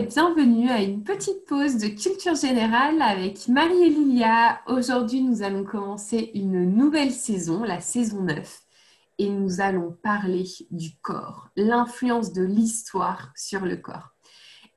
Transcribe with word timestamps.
bienvenue 0.00 0.70
à 0.70 0.80
une 0.80 1.04
petite 1.04 1.44
pause 1.44 1.76
de 1.76 1.88
culture 1.88 2.34
générale 2.34 3.02
avec 3.02 3.46
Marie 3.48 3.82
et 3.82 3.90
Lilia. 3.90 4.62
Aujourd'hui, 4.66 5.20
nous 5.20 5.42
allons 5.42 5.64
commencer 5.64 6.30
une 6.34 6.64
nouvelle 6.74 7.10
saison, 7.10 7.62
la 7.62 7.80
saison 7.80 8.22
9, 8.22 8.60
et 9.18 9.28
nous 9.28 9.60
allons 9.60 9.94
parler 10.02 10.44
du 10.70 10.96
corps, 11.02 11.50
l'influence 11.56 12.32
de 12.32 12.42
l'histoire 12.42 13.32
sur 13.36 13.66
le 13.66 13.76
corps. 13.76 14.14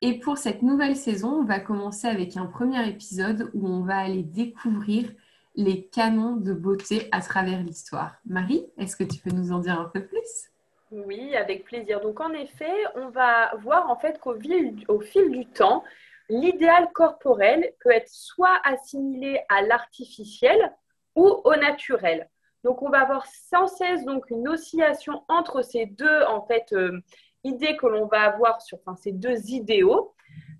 Et 0.02 0.18
pour 0.18 0.36
cette 0.36 0.62
nouvelle 0.62 0.96
saison, 0.96 1.30
on 1.40 1.44
va 1.44 1.60
commencer 1.60 2.06
avec 2.06 2.36
un 2.36 2.46
premier 2.46 2.86
épisode 2.86 3.50
où 3.54 3.66
on 3.66 3.84
va 3.84 3.96
aller 3.96 4.22
découvrir 4.22 5.10
les 5.54 5.86
canons 5.88 6.36
de 6.36 6.52
beauté 6.52 7.08
à 7.10 7.22
travers 7.22 7.62
l'histoire. 7.62 8.16
Marie, 8.26 8.66
est-ce 8.76 8.96
que 8.96 9.04
tu 9.04 9.18
peux 9.18 9.34
nous 9.34 9.50
en 9.50 9.60
dire 9.60 9.80
un 9.80 9.88
peu 9.88 10.04
plus? 10.04 10.50
Oui, 10.90 11.34
avec 11.36 11.64
plaisir. 11.64 12.00
Donc 12.00 12.20
en 12.20 12.32
effet, 12.32 12.72
on 12.94 13.08
va 13.08 13.54
voir 13.56 13.90
en 13.90 13.96
fait 13.96 14.18
qu'au 14.18 14.38
fil, 14.38 15.30
du 15.30 15.46
temps, 15.46 15.82
l'idéal 16.28 16.90
corporel 16.92 17.72
peut 17.80 17.90
être 17.90 18.08
soit 18.08 18.60
assimilé 18.64 19.40
à 19.48 19.62
l'artificiel 19.62 20.72
ou 21.14 21.26
au 21.44 21.56
naturel. 21.56 22.28
Donc 22.62 22.82
on 22.82 22.90
va 22.90 23.00
avoir 23.00 23.26
sans 23.26 23.66
cesse 23.66 24.04
donc 24.04 24.30
une 24.30 24.48
oscillation 24.48 25.22
entre 25.28 25.62
ces 25.62 25.86
deux 25.86 26.22
en 26.24 26.42
fait 26.46 26.72
euh, 26.72 27.00
idées 27.44 27.76
que 27.76 27.86
l'on 27.86 28.06
va 28.06 28.22
avoir 28.22 28.60
sur 28.60 28.78
ces 28.96 29.12
deux 29.12 29.50
idéaux. 29.50 30.14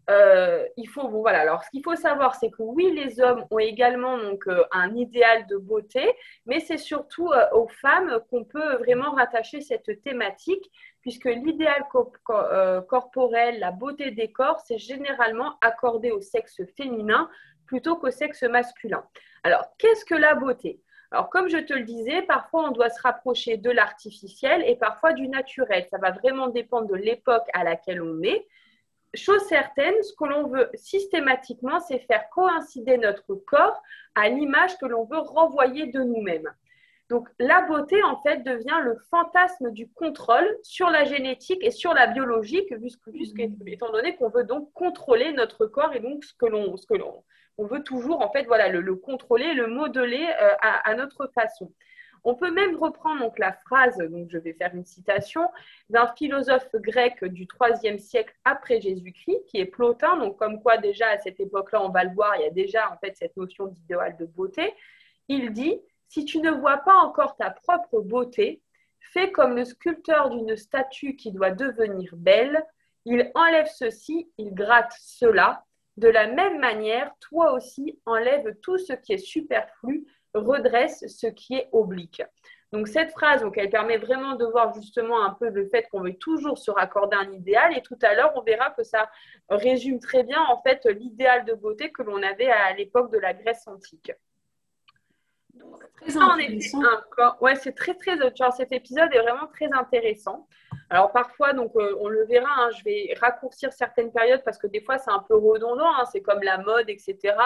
Euh, 0.09 0.65
il 0.77 0.89
faut, 0.89 1.09
voilà, 1.09 1.41
alors 1.41 1.65
ce 1.65 1.71
qu'il 1.71 1.83
faut 1.83 1.97
savoir, 1.97 2.37
c'est 2.37 2.51
que 2.51 2.63
oui, 2.63 2.93
les 2.93 3.21
hommes 3.21 3.45
ont 3.51 3.59
également 3.59 4.17
donc, 4.19 4.47
euh, 4.47 4.63
un 4.71 4.95
idéal 4.95 5.47
de 5.49 5.57
beauté, 5.57 6.15
mais 6.47 6.61
c'est 6.61 6.79
surtout 6.79 7.29
euh, 7.33 7.45
aux 7.53 7.67
femmes 7.67 8.21
qu'on 8.31 8.45
peut 8.45 8.77
vraiment 8.77 9.11
rattacher 9.11 9.61
cette 9.61 10.03
thématique, 10.03 10.71
puisque 11.01 11.25
l'idéal 11.25 11.87
corporel, 12.89 13.59
la 13.59 13.73
beauté 13.73 14.13
des 14.13 14.31
corps, 14.31 14.61
c'est 14.61 14.79
généralement 14.79 15.57
accordé 15.61 16.13
au 16.13 16.21
sexe 16.21 16.63
féminin 16.77 17.29
plutôt 17.67 17.97
qu'au 17.97 18.11
sexe 18.11 18.43
masculin. 18.45 19.05
Alors, 19.43 19.65
qu'est-ce 19.79 20.05
que 20.05 20.15
la 20.15 20.35
beauté? 20.35 20.81
Alors, 21.11 21.31
comme 21.31 21.49
je 21.49 21.59
te 21.59 21.73
le 21.73 21.85
disais, 21.85 22.23
parfois 22.23 22.69
on 22.69 22.73
doit 22.73 22.91
se 22.91 23.01
rapprocher 23.01 23.57
de 23.57 23.71
l'artificiel 23.71 24.63
et 24.67 24.77
parfois 24.77 25.13
du 25.13 25.29
naturel. 25.29 25.87
Ça 25.91 25.99
va 25.99 26.11
vraiment 26.11 26.49
dépendre 26.49 26.89
de 26.89 26.97
l'époque 26.97 27.47
à 27.55 27.63
laquelle 27.65 28.03
on 28.03 28.23
est 28.23 28.47
chose 29.15 29.43
certaine, 29.47 29.95
ce 30.03 30.13
que 30.15 30.25
l'on 30.25 30.49
veut 30.49 30.71
systématiquement, 30.75 31.81
c'est 31.81 32.01
faire 32.01 32.29
coïncider 32.31 32.99
notre 32.99 33.35
corps 33.35 33.83
à 34.15 34.29
l'image 34.29 34.77
que 34.79 34.87
l'on 34.87 35.05
veut 35.05 35.19
renvoyer 35.19 35.87
de 35.87 36.01
nous-mêmes. 36.01 36.51
Donc 37.09 37.29
la 37.39 37.63
beauté, 37.63 38.03
en 38.03 38.21
fait, 38.23 38.43
devient 38.43 38.81
le 38.83 38.97
fantasme 39.11 39.71
du 39.71 39.89
contrôle 39.89 40.59
sur 40.63 40.91
la 40.91 41.05
génétique 41.05 41.63
et 41.63 41.71
sur 41.71 41.95
la 41.95 42.09
biologie, 42.09 42.67
mmh. 42.69 43.69
étant 43.69 43.93
donné 43.93 44.17
qu'on 44.17 44.29
veut 44.29 44.45
donc 44.45 44.73
contrôler 44.73 45.33
notre 45.33 45.67
corps 45.67 45.95
et 45.95 46.01
donc 46.01 46.25
ce 46.25 46.35
que 46.35 46.47
l'on, 46.47 46.77
ce 46.77 46.87
que 46.87 46.95
l'on 46.95 47.23
on 47.59 47.67
veut 47.67 47.83
toujours, 47.83 48.21
en 48.21 48.31
fait, 48.31 48.45
voilà, 48.45 48.69
le, 48.69 48.95
contrôler, 48.95 49.55
le 49.55 49.67
modeler 49.67 50.27
euh, 50.41 50.51
à, 50.61 50.95
notre 50.95 51.27
façon. 51.29 51.73
On 52.29 52.35
peut 52.35 52.51
même 52.51 52.75
reprendre 52.75 53.21
donc 53.21 53.39
la 53.39 53.53
phrase, 53.53 53.99
donc 53.99 54.29
je 54.31 54.39
vais 54.39 54.53
faire 54.53 54.75
une 54.75 54.85
citation, 54.85 55.49
d'un 55.91 56.09
philosophe 56.09 56.75
grec 56.75 57.25
du 57.25 57.47
IIIe 57.61 58.01
siècle 58.01 58.35
après 58.45 58.81
Jésus-Christ, 58.81 59.45
qui 59.47 59.59
est 59.59 59.65
Plotin, 59.65 60.17
donc 60.17 60.37
comme 60.37 60.61
quoi 60.61 60.77
déjà 60.77 61.07
à 61.11 61.19
cette 61.19 61.39
époque-là, 61.39 61.85
on 61.85 61.91
va 61.91 62.03
le 62.03 62.13
voir, 62.15 62.35
il 62.35 62.43
y 62.43 62.47
a 62.47 62.51
déjà 62.51 62.93
en 62.93 62.97
fait 62.99 63.17
cette 63.17 63.37
notion 63.37 63.67
d'idéal 63.67 64.17
de 64.19 64.27
beauté. 64.27 64.75
Il 65.29 65.53
dit, 65.53 65.81
si 66.09 66.25
tu 66.25 66.41
ne 66.41 66.51
vois 66.51 66.79
pas 66.79 66.97
encore 66.97 67.37
ta 67.37 67.51
propre 67.51 68.01
beauté, 68.01 68.61
fais 68.99 69.31
comme 69.31 69.55
le 69.55 69.65
sculpteur 69.65 70.31
d'une 70.31 70.57
statue 70.57 71.15
qui 71.15 71.31
doit 71.31 71.53
devenir 71.53 72.11
belle, 72.17 72.67
il 73.05 73.31
enlève 73.37 73.69
ceci, 73.73 74.29
il 74.37 74.53
gratte 74.53 74.93
cela. 74.99 75.65
De 75.97 76.09
la 76.09 76.27
même 76.27 76.59
manière, 76.59 77.13
toi 77.21 77.53
aussi, 77.53 78.01
enlève 78.05 78.57
tout 78.63 78.79
ce 78.79 78.95
qui 78.95 79.13
est 79.13 79.19
superflu 79.19 80.06
redresse 80.39 81.05
ce 81.09 81.27
qui 81.27 81.55
est 81.55 81.69
oblique. 81.73 82.23
Donc 82.73 82.89
cette 82.89 83.13
phrase, 83.13 83.43
donc, 83.43 83.57
elle 83.59 83.71
permet 83.71 83.97
vraiment 83.97 84.35
de 84.35 84.45
voir 84.45 84.75
justement 84.75 85.25
un 85.25 85.31
peu 85.31 85.49
le 85.49 85.69
fait 85.69 85.87
qu'on 85.91 86.03
veut 86.03 86.15
toujours 86.15 86.59
se 86.59 86.71
raccorder 86.71 87.17
un 87.17 87.33
idéal. 87.33 87.77
Et 87.77 87.81
tout 87.81 87.99
à 88.03 88.15
l'heure, 88.15 88.33
on 88.35 88.43
verra 88.43 88.71
que 88.71 88.83
ça 88.83 89.09
résume 89.49 90.01
très 90.01 90.25
bien 90.25 90.43
en 90.49 90.61
fait 90.63 90.85
l'idéal 90.87 91.45
de 91.45 91.55
beauté 91.55 91.93
que 91.93 92.03
l'on 92.03 92.23
avait 92.23 92.51
à 92.51 92.73
l'époque 92.75 93.13
de 93.13 93.19
la 93.19 93.35
Grèce 93.35 93.67
antique. 93.69 94.13
Donc, 95.55 95.83
très 95.95 96.11
Ouais, 97.41 97.55
c'est 97.55 97.73
très 97.73 97.95
très. 97.95 98.19
Genre, 98.37 98.53
cet 98.53 98.73
épisode 98.73 99.09
est 99.15 99.23
vraiment 99.23 99.47
très 99.47 99.73
intéressant. 99.73 100.47
Alors 100.91 101.13
parfois, 101.13 101.53
donc 101.53 101.73
euh, 101.77 101.97
on 102.01 102.09
le 102.09 102.27
verra. 102.27 102.51
Hein, 102.59 102.71
je 102.77 102.85
vais 102.85 103.15
raccourcir 103.21 103.73
certaines 103.73 104.13
périodes 104.13 104.43
parce 104.45 104.59
que 104.59 104.67
des 104.67 104.83
fois 104.83 104.99
c'est 104.99 105.11
un 105.11 105.25
peu 105.27 105.37
redondant. 105.37 105.91
Hein, 105.95 106.05
c'est 106.13 106.21
comme 106.21 106.43
la 106.43 106.59
mode, 106.59 106.91
etc 106.91 107.37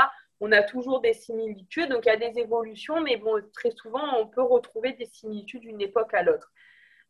on 0.40 0.52
a 0.52 0.62
toujours 0.62 1.00
des 1.00 1.12
similitudes, 1.12 1.90
donc 1.90 2.06
il 2.06 2.08
y 2.08 2.12
a 2.12 2.16
des 2.16 2.38
évolutions, 2.38 3.00
mais 3.00 3.16
bon, 3.16 3.42
très 3.52 3.70
souvent, 3.70 4.18
on 4.18 4.26
peut 4.26 4.42
retrouver 4.42 4.92
des 4.92 5.06
similitudes 5.06 5.60
d'une 5.60 5.80
époque 5.80 6.14
à 6.14 6.22
l'autre. 6.22 6.50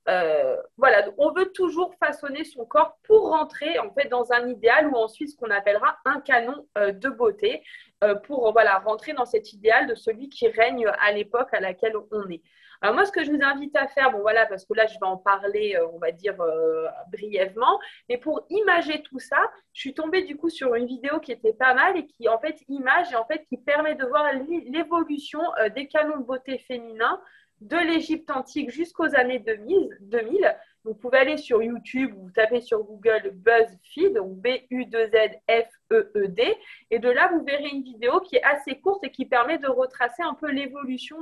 Euh, 0.09 0.57
voilà, 0.79 1.09
on 1.19 1.31
veut 1.33 1.53
toujours 1.53 1.95
façonner 1.97 2.45
son 2.45 2.65
corps 2.65 2.97
pour 3.05 3.29
rentrer 3.29 3.79
en 3.79 3.93
fait 3.93 4.09
dans 4.09 4.33
un 4.33 4.49
idéal 4.49 4.89
ou 4.89 4.97
ensuite 4.97 5.31
ce 5.31 5.37
qu'on 5.37 5.51
appellera 5.51 5.99
un 6.07 6.21
canon 6.21 6.67
euh, 6.79 6.91
de 6.91 7.11
beauté 7.11 7.63
euh, 8.03 8.15
pour 8.15 8.51
voilà 8.53 8.79
rentrer 8.79 9.13
dans 9.13 9.27
cet 9.27 9.53
idéal 9.53 9.87
de 9.87 9.95
celui 9.95 10.31
qui 10.31 10.49
règne 10.49 10.87
à 10.87 11.13
l'époque 11.13 11.53
à 11.53 11.61
laquelle 11.61 11.95
on 12.11 12.29
est. 12.31 12.43
Alors 12.83 12.95
moi, 12.95 13.05
ce 13.05 13.13
que 13.13 13.23
je 13.23 13.31
vous 13.31 13.43
invite 13.43 13.77
à 13.77 13.87
faire, 13.89 14.11
bon 14.11 14.21
voilà, 14.21 14.47
parce 14.47 14.65
que 14.65 14.73
là, 14.73 14.87
je 14.87 14.95
vais 14.95 15.07
en 15.07 15.19
parler, 15.19 15.77
euh, 15.77 15.87
on 15.93 15.99
va 15.99 16.13
dire, 16.13 16.41
euh, 16.41 16.87
brièvement, 17.13 17.79
mais 18.09 18.17
pour 18.17 18.47
imager 18.49 19.03
tout 19.03 19.19
ça, 19.19 19.39
je 19.75 19.81
suis 19.81 19.95
tombée 19.95 20.23
du 20.23 20.37
coup 20.37 20.49
sur 20.49 20.75
une 20.75 20.87
vidéo 20.87 21.21
qui 21.21 21.33
était 21.33 21.53
pas 21.53 21.75
mal 21.75 21.99
et 21.99 22.07
qui 22.07 22.29
en 22.29 22.39
fait 22.39 22.57
image 22.69 23.13
et 23.13 23.17
en 23.17 23.27
fait 23.27 23.45
qui 23.49 23.59
permet 23.59 23.97
de 23.97 24.07
voir 24.07 24.25
l'évolution 24.67 25.41
euh, 25.61 25.69
des 25.69 25.89
canons 25.89 26.19
de 26.19 26.25
beauté 26.25 26.59
féminins 26.59 27.21
de 27.61 27.77
l'Égypte 27.77 28.31
antique 28.31 28.71
jusqu'aux 28.71 29.15
années 29.15 29.41
2000, 29.41 29.99
2000 30.01 30.57
vous 30.85 30.95
pouvez 30.95 31.19
aller 31.19 31.37
sur 31.37 31.63
YouTube, 31.63 32.15
vous 32.17 32.31
tapez 32.31 32.61
sur 32.61 32.83
Google 32.85 33.33
BuzzFeed, 33.35 34.15
donc 34.15 34.39
B-U-2-Z-F-E-E-D, 34.39 36.57
et 36.91 36.99
de 36.99 37.11
là, 37.11 37.31
vous 37.33 37.45
verrez 37.45 37.69
une 37.69 37.83
vidéo 37.83 38.21
qui 38.21 38.37
est 38.37 38.43
assez 38.43 38.81
courte 38.81 39.05
et 39.05 39.11
qui 39.11 39.27
permet 39.27 39.59
de 39.59 39.69
retracer 39.69 40.23
un 40.23 40.35
peu 40.35 40.51
l'évolution 40.51 41.19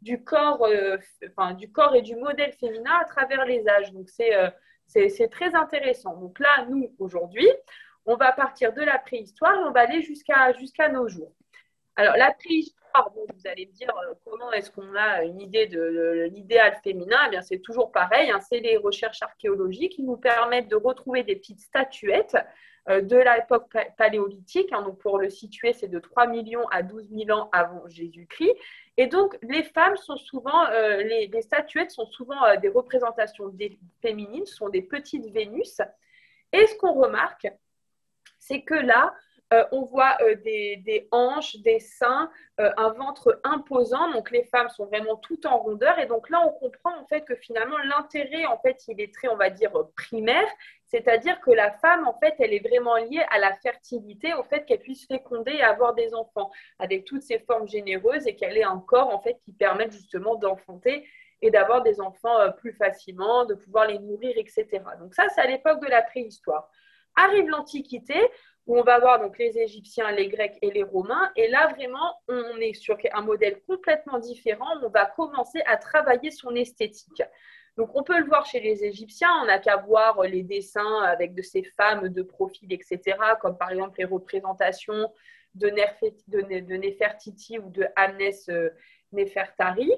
du, 0.00 0.24
corps, 0.24 0.64
euh, 0.64 0.96
du 1.58 1.70
corps 1.70 1.94
et 1.94 2.02
du 2.02 2.16
modèle 2.16 2.52
féminin 2.52 2.92
à 3.00 3.04
travers 3.04 3.44
les 3.44 3.68
âges. 3.68 3.92
Donc, 3.92 4.08
euh, 4.20 4.50
c'est 4.86 5.30
très 5.30 5.54
intéressant. 5.54 6.16
Donc 6.16 6.38
là, 6.38 6.64
nous, 6.68 6.90
aujourd'hui, 6.98 7.48
on 8.06 8.16
va 8.16 8.32
partir 8.32 8.72
de 8.72 8.82
la 8.82 8.98
préhistoire 8.98 9.54
et 9.54 9.64
on 9.64 9.72
va 9.72 9.80
aller 9.80 10.00
jusqu'à 10.00 10.52
jusqu'à 10.54 10.88
nos 10.88 11.08
jours. 11.08 11.32
Alors, 11.98 12.16
la 12.16 12.30
préhistoire, 12.32 13.10
vous 13.14 13.26
allez 13.46 13.66
me 13.66 13.72
dire 13.72 13.90
euh, 13.96 14.12
comment 14.24 14.52
est-ce 14.52 14.70
qu'on 14.70 14.94
a 14.94 15.24
une 15.24 15.40
idée 15.40 15.66
de, 15.66 16.28
l'idéal 16.30 16.78
féminin? 16.84 17.16
Eh 17.26 17.30
bien, 17.30 17.40
c'est 17.40 17.60
toujours 17.60 17.90
pareil. 17.90 18.30
Hein. 18.30 18.40
c'est 18.40 18.60
les 18.60 18.76
recherches 18.76 19.22
archéologiques 19.22 19.92
qui 19.92 20.02
nous 20.02 20.18
permettent 20.18 20.68
de 20.68 20.76
retrouver 20.76 21.22
des 21.22 21.36
petites 21.36 21.60
statuettes 21.60 22.36
euh, 22.90 23.00
de 23.00 23.16
l'époque 23.16 23.74
paléolithique. 23.96 24.74
Hein. 24.74 24.82
donc, 24.82 24.98
pour 24.98 25.18
le 25.18 25.30
situer, 25.30 25.72
c'est 25.72 25.88
de 25.88 25.98
3 25.98 26.26
millions 26.26 26.68
à 26.68 26.82
12 26.82 27.08
000 27.10 27.30
ans 27.30 27.48
avant 27.50 27.88
Jésus-Christ. 27.88 28.54
Et 28.98 29.06
donc, 29.06 29.38
les 29.42 29.62
femmes 29.62 29.96
sont 29.96 30.18
souvent, 30.18 30.66
euh, 30.66 31.02
les, 31.02 31.42
statuettes 31.42 31.92
sont 31.92 32.06
souvent 32.06 32.56
des 32.60 32.68
représentations 32.68 33.50
féminines, 34.02 34.44
sont 34.44 34.68
des 34.68 34.82
petites 34.82 35.32
Vénus. 35.32 35.80
Et 36.52 36.66
ce 36.66 36.74
qu'on 36.76 36.92
remarque, 36.92 37.48
c'est 38.38 38.60
que 38.62 38.74
là, 38.74 39.14
euh, 39.52 39.64
on 39.70 39.82
voit 39.82 40.16
euh, 40.22 40.34
des, 40.34 41.06
hanches, 41.12 41.56
des 41.58 41.78
seins, 41.78 42.30
euh, 42.60 42.72
un 42.76 42.90
ventre 42.90 43.40
imposant. 43.44 44.10
Donc 44.10 44.32
les 44.32 44.42
femmes 44.44 44.68
sont 44.68 44.86
vraiment 44.86 45.16
toutes 45.16 45.46
en 45.46 45.58
rondeur. 45.58 45.98
Et 46.00 46.06
donc 46.06 46.28
là, 46.30 46.44
on 46.44 46.50
comprend 46.50 46.98
en 46.98 47.06
fait 47.06 47.24
que 47.24 47.36
finalement 47.36 47.78
l'intérêt, 47.78 48.44
en 48.46 48.58
fait, 48.58 48.82
il 48.88 49.00
est 49.00 49.14
très, 49.14 49.28
on 49.28 49.36
va 49.36 49.50
dire, 49.50 49.72
primaire. 49.96 50.48
C'est-à-dire 50.86 51.40
que 51.40 51.52
la 51.52 51.70
femme, 51.70 52.08
en 52.08 52.18
fait, 52.18 52.34
elle 52.40 52.54
est 52.54 52.66
vraiment 52.66 52.96
liée 52.96 53.24
à 53.30 53.38
la 53.38 53.54
fertilité, 53.54 54.34
au 54.34 54.42
fait 54.42 54.64
qu'elle 54.64 54.80
puisse 54.80 55.06
féconder 55.06 55.52
et 55.52 55.62
avoir 55.62 55.94
des 55.94 56.12
enfants, 56.14 56.50
avec 56.78 57.04
toutes 57.04 57.22
ses 57.22 57.38
formes 57.38 57.68
généreuses 57.68 58.26
et 58.26 58.34
qu'elle 58.34 58.56
ait 58.56 58.64
un 58.64 58.78
corps, 58.78 59.14
en 59.14 59.20
fait, 59.20 59.38
qui 59.44 59.52
permette 59.52 59.92
justement 59.92 60.34
d'enfanter 60.36 61.06
et 61.42 61.50
d'avoir 61.50 61.82
des 61.82 62.00
enfants 62.00 62.50
plus 62.58 62.72
facilement, 62.72 63.44
de 63.44 63.54
pouvoir 63.54 63.86
les 63.86 63.98
nourrir, 63.98 64.32
etc. 64.36 64.66
Donc 64.98 65.14
ça, 65.14 65.28
c'est 65.28 65.40
à 65.40 65.46
l'époque 65.46 65.80
de 65.82 65.88
la 65.88 66.02
préhistoire. 66.02 66.70
Arrive 67.16 67.48
l'Antiquité, 67.48 68.20
où 68.66 68.78
on 68.78 68.82
va 68.82 68.98
voir 68.98 69.20
donc 69.20 69.38
les 69.38 69.58
Égyptiens, 69.58 70.10
les 70.10 70.28
Grecs 70.28 70.58
et 70.60 70.70
les 70.70 70.82
Romains. 70.82 71.30
Et 71.36 71.48
là, 71.48 71.72
vraiment, 71.72 72.20
on 72.28 72.56
est 72.58 72.74
sur 72.74 72.98
un 73.12 73.22
modèle 73.22 73.60
complètement 73.66 74.18
différent. 74.18 74.66
On 74.82 74.88
va 74.88 75.06
commencer 75.06 75.62
à 75.66 75.76
travailler 75.76 76.30
son 76.30 76.54
esthétique. 76.54 77.22
Donc, 77.76 77.90
on 77.94 78.02
peut 78.02 78.18
le 78.18 78.26
voir 78.26 78.44
chez 78.46 78.60
les 78.60 78.84
Égyptiens. 78.84 79.30
On 79.42 79.46
n'a 79.46 79.58
qu'à 79.58 79.76
voir 79.76 80.22
les 80.22 80.42
dessins 80.42 81.02
avec 81.02 81.34
de 81.34 81.42
ces 81.42 81.62
femmes 81.62 82.08
de 82.08 82.22
profil, 82.22 82.72
etc., 82.72 83.16
comme 83.40 83.56
par 83.56 83.70
exemple 83.70 83.98
les 83.98 84.06
représentations 84.06 85.12
de, 85.54 85.68
Nefertiti 86.76 87.58
ou 87.58 87.70
de 87.70 87.86
Amnes 87.94 88.32
euh, 88.48 88.70
Nefertari. 89.12 89.92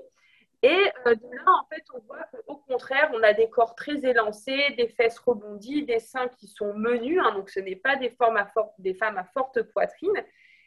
Et 0.62 0.93
de 1.06 1.37
là, 1.37 1.44
en 1.62 1.66
fait, 1.69 1.84
on 1.94 2.00
voit 2.00 2.25
qu'au 2.32 2.56
contraire, 2.56 3.10
on 3.14 3.22
a 3.22 3.32
des 3.32 3.49
corps 3.49 3.76
très 3.76 4.05
élancés, 4.05 4.75
des 4.76 4.88
fesses 4.88 5.19
rebondies, 5.19 5.84
des 5.84 6.00
seins 6.00 6.28
qui 6.28 6.49
sont 6.49 6.75
menus. 6.75 7.20
Hein, 7.22 7.32
donc, 7.32 7.49
ce 7.50 7.60
n'est 7.60 7.76
pas 7.76 7.96
des, 7.96 8.10
formes 8.10 8.37
à 8.37 8.50
des 8.78 8.94
femmes 8.94 9.19
à 9.19 9.25
forte 9.25 9.62
poitrine. 9.62 10.25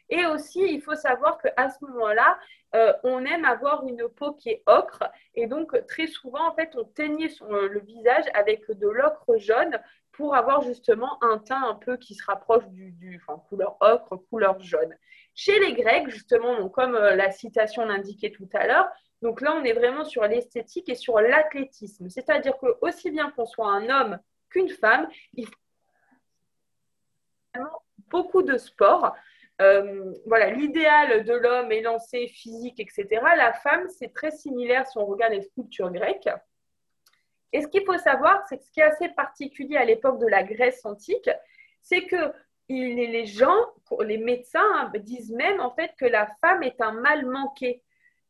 Et 0.08 0.26
aussi, 0.26 0.60
il 0.60 0.80
faut 0.80 0.94
savoir 0.94 1.38
qu'à 1.38 1.70
ce 1.70 1.84
moment-là, 1.84 2.38
euh, 2.74 2.92
on 3.02 3.24
aime 3.24 3.44
avoir 3.44 3.86
une 3.86 4.08
peau 4.08 4.32
qui 4.32 4.50
est 4.50 4.62
ocre. 4.66 5.04
Et 5.34 5.46
donc, 5.46 5.74
très 5.86 6.06
souvent, 6.06 6.48
en 6.48 6.54
fait, 6.54 6.74
on 6.74 6.84
teignait 6.84 7.30
euh, 7.42 7.68
le 7.68 7.80
visage 7.80 8.24
avec 8.34 8.70
de 8.70 8.88
l'ocre 8.88 9.36
jaune 9.36 9.78
pour 10.12 10.34
avoir 10.34 10.62
justement 10.62 11.22
un 11.22 11.38
teint 11.38 11.62
un 11.66 11.74
peu 11.74 11.96
qui 11.96 12.14
se 12.14 12.24
rapproche 12.24 12.66
du, 12.68 13.20
couleur 13.48 13.76
ocre, 13.80 14.16
couleur 14.28 14.60
jaune. 14.60 14.94
Chez 15.34 15.58
les 15.60 15.74
Grecs, 15.74 16.08
justement, 16.08 16.68
comme 16.68 16.94
euh, 16.94 17.14
la 17.14 17.30
citation 17.30 17.84
l'indiquait 17.84 18.30
tout 18.30 18.48
à 18.52 18.66
l'heure, 18.66 18.88
donc 19.22 19.40
là, 19.40 19.54
on 19.54 19.64
est 19.64 19.72
vraiment 19.72 20.04
sur 20.04 20.24
l'esthétique 20.24 20.88
et 20.88 20.96
sur 20.96 21.20
l'athlétisme. 21.20 22.08
C'est-à-dire 22.08 22.58
que 22.58 22.66
aussi 22.80 23.10
bien 23.10 23.30
qu'on 23.30 23.46
soit 23.46 23.70
un 23.70 23.88
homme 23.88 24.18
qu'une 24.50 24.68
femme, 24.68 25.08
il 25.34 25.46
faut 25.46 25.52
beaucoup 28.10 28.42
de 28.42 28.58
sport. 28.58 29.14
Euh, 29.60 30.12
voilà, 30.26 30.50
l'idéal 30.50 31.24
de 31.24 31.34
l'homme 31.34 31.70
est 31.70 31.82
lancé 31.82 32.26
physique, 32.26 32.80
etc. 32.80 33.06
La 33.36 33.52
femme, 33.52 33.88
c'est 33.88 34.12
très 34.12 34.32
similaire 34.32 34.86
si 34.88 34.98
on 34.98 35.06
regarde 35.06 35.32
les 35.32 35.42
sculptures 35.42 35.92
grecques. 35.92 36.28
Et 37.52 37.60
ce 37.60 37.68
qu'il 37.68 37.84
faut 37.84 37.98
savoir, 37.98 38.42
c'est 38.48 38.58
que 38.58 38.64
ce 38.64 38.70
qui 38.70 38.80
est 38.80 38.84
assez 38.84 39.08
particulier 39.10 39.76
à 39.76 39.84
l'époque 39.84 40.18
de 40.18 40.26
la 40.26 40.42
Grèce 40.42 40.84
antique, 40.84 41.30
c'est 41.80 42.06
que 42.06 42.32
les 42.68 43.26
gens, 43.26 43.56
les 44.00 44.18
médecins 44.18 44.90
disent 44.96 45.32
même 45.32 45.60
en 45.60 45.70
fait 45.70 45.92
que 45.98 46.06
la 46.06 46.26
femme 46.40 46.62
est 46.62 46.80
un 46.80 46.92
mal 46.92 47.26
manqué. 47.26 47.82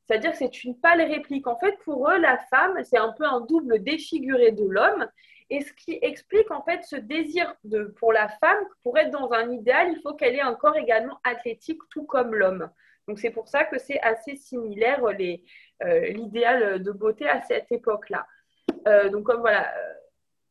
C'est-à-dire 0.06 0.32
que 0.32 0.38
c'est 0.38 0.64
une 0.64 0.78
pâle 0.78 1.02
réplique. 1.02 1.46
En 1.46 1.58
fait, 1.58 1.76
pour 1.84 2.10
eux, 2.10 2.18
la 2.18 2.38
femme, 2.50 2.78
c'est 2.84 2.98
un 2.98 3.12
peu 3.12 3.24
un 3.24 3.40
double 3.40 3.82
défiguré 3.82 4.52
de 4.52 4.64
l'homme. 4.64 5.06
Et 5.50 5.60
ce 5.60 5.72
qui 5.74 5.98
explique 6.00 6.50
en 6.50 6.62
fait 6.62 6.82
ce 6.82 6.96
désir 6.96 7.54
de, 7.64 7.84
pour 7.98 8.12
la 8.12 8.28
femme, 8.28 8.64
pour 8.82 8.96
être 8.96 9.10
dans 9.10 9.30
un 9.32 9.50
idéal, 9.50 9.92
il 9.92 10.00
faut 10.00 10.14
qu'elle 10.14 10.34
ait 10.34 10.40
un 10.40 10.54
corps 10.54 10.76
également 10.76 11.18
athlétique, 11.24 11.80
tout 11.90 12.04
comme 12.04 12.34
l'homme. 12.34 12.70
Donc 13.06 13.18
c'est 13.18 13.30
pour 13.30 13.48
ça 13.48 13.64
que 13.64 13.78
c'est 13.78 14.00
assez 14.00 14.36
similaire 14.36 15.04
euh, 15.04 16.06
l'idéal 16.08 16.82
de 16.82 16.92
beauté 16.92 17.28
à 17.28 17.42
cette 17.42 17.70
époque-là. 17.70 18.26
Euh, 18.88 19.10
donc 19.10 19.24
comme 19.24 19.40
voilà, 19.40 19.66
euh, 19.76 19.92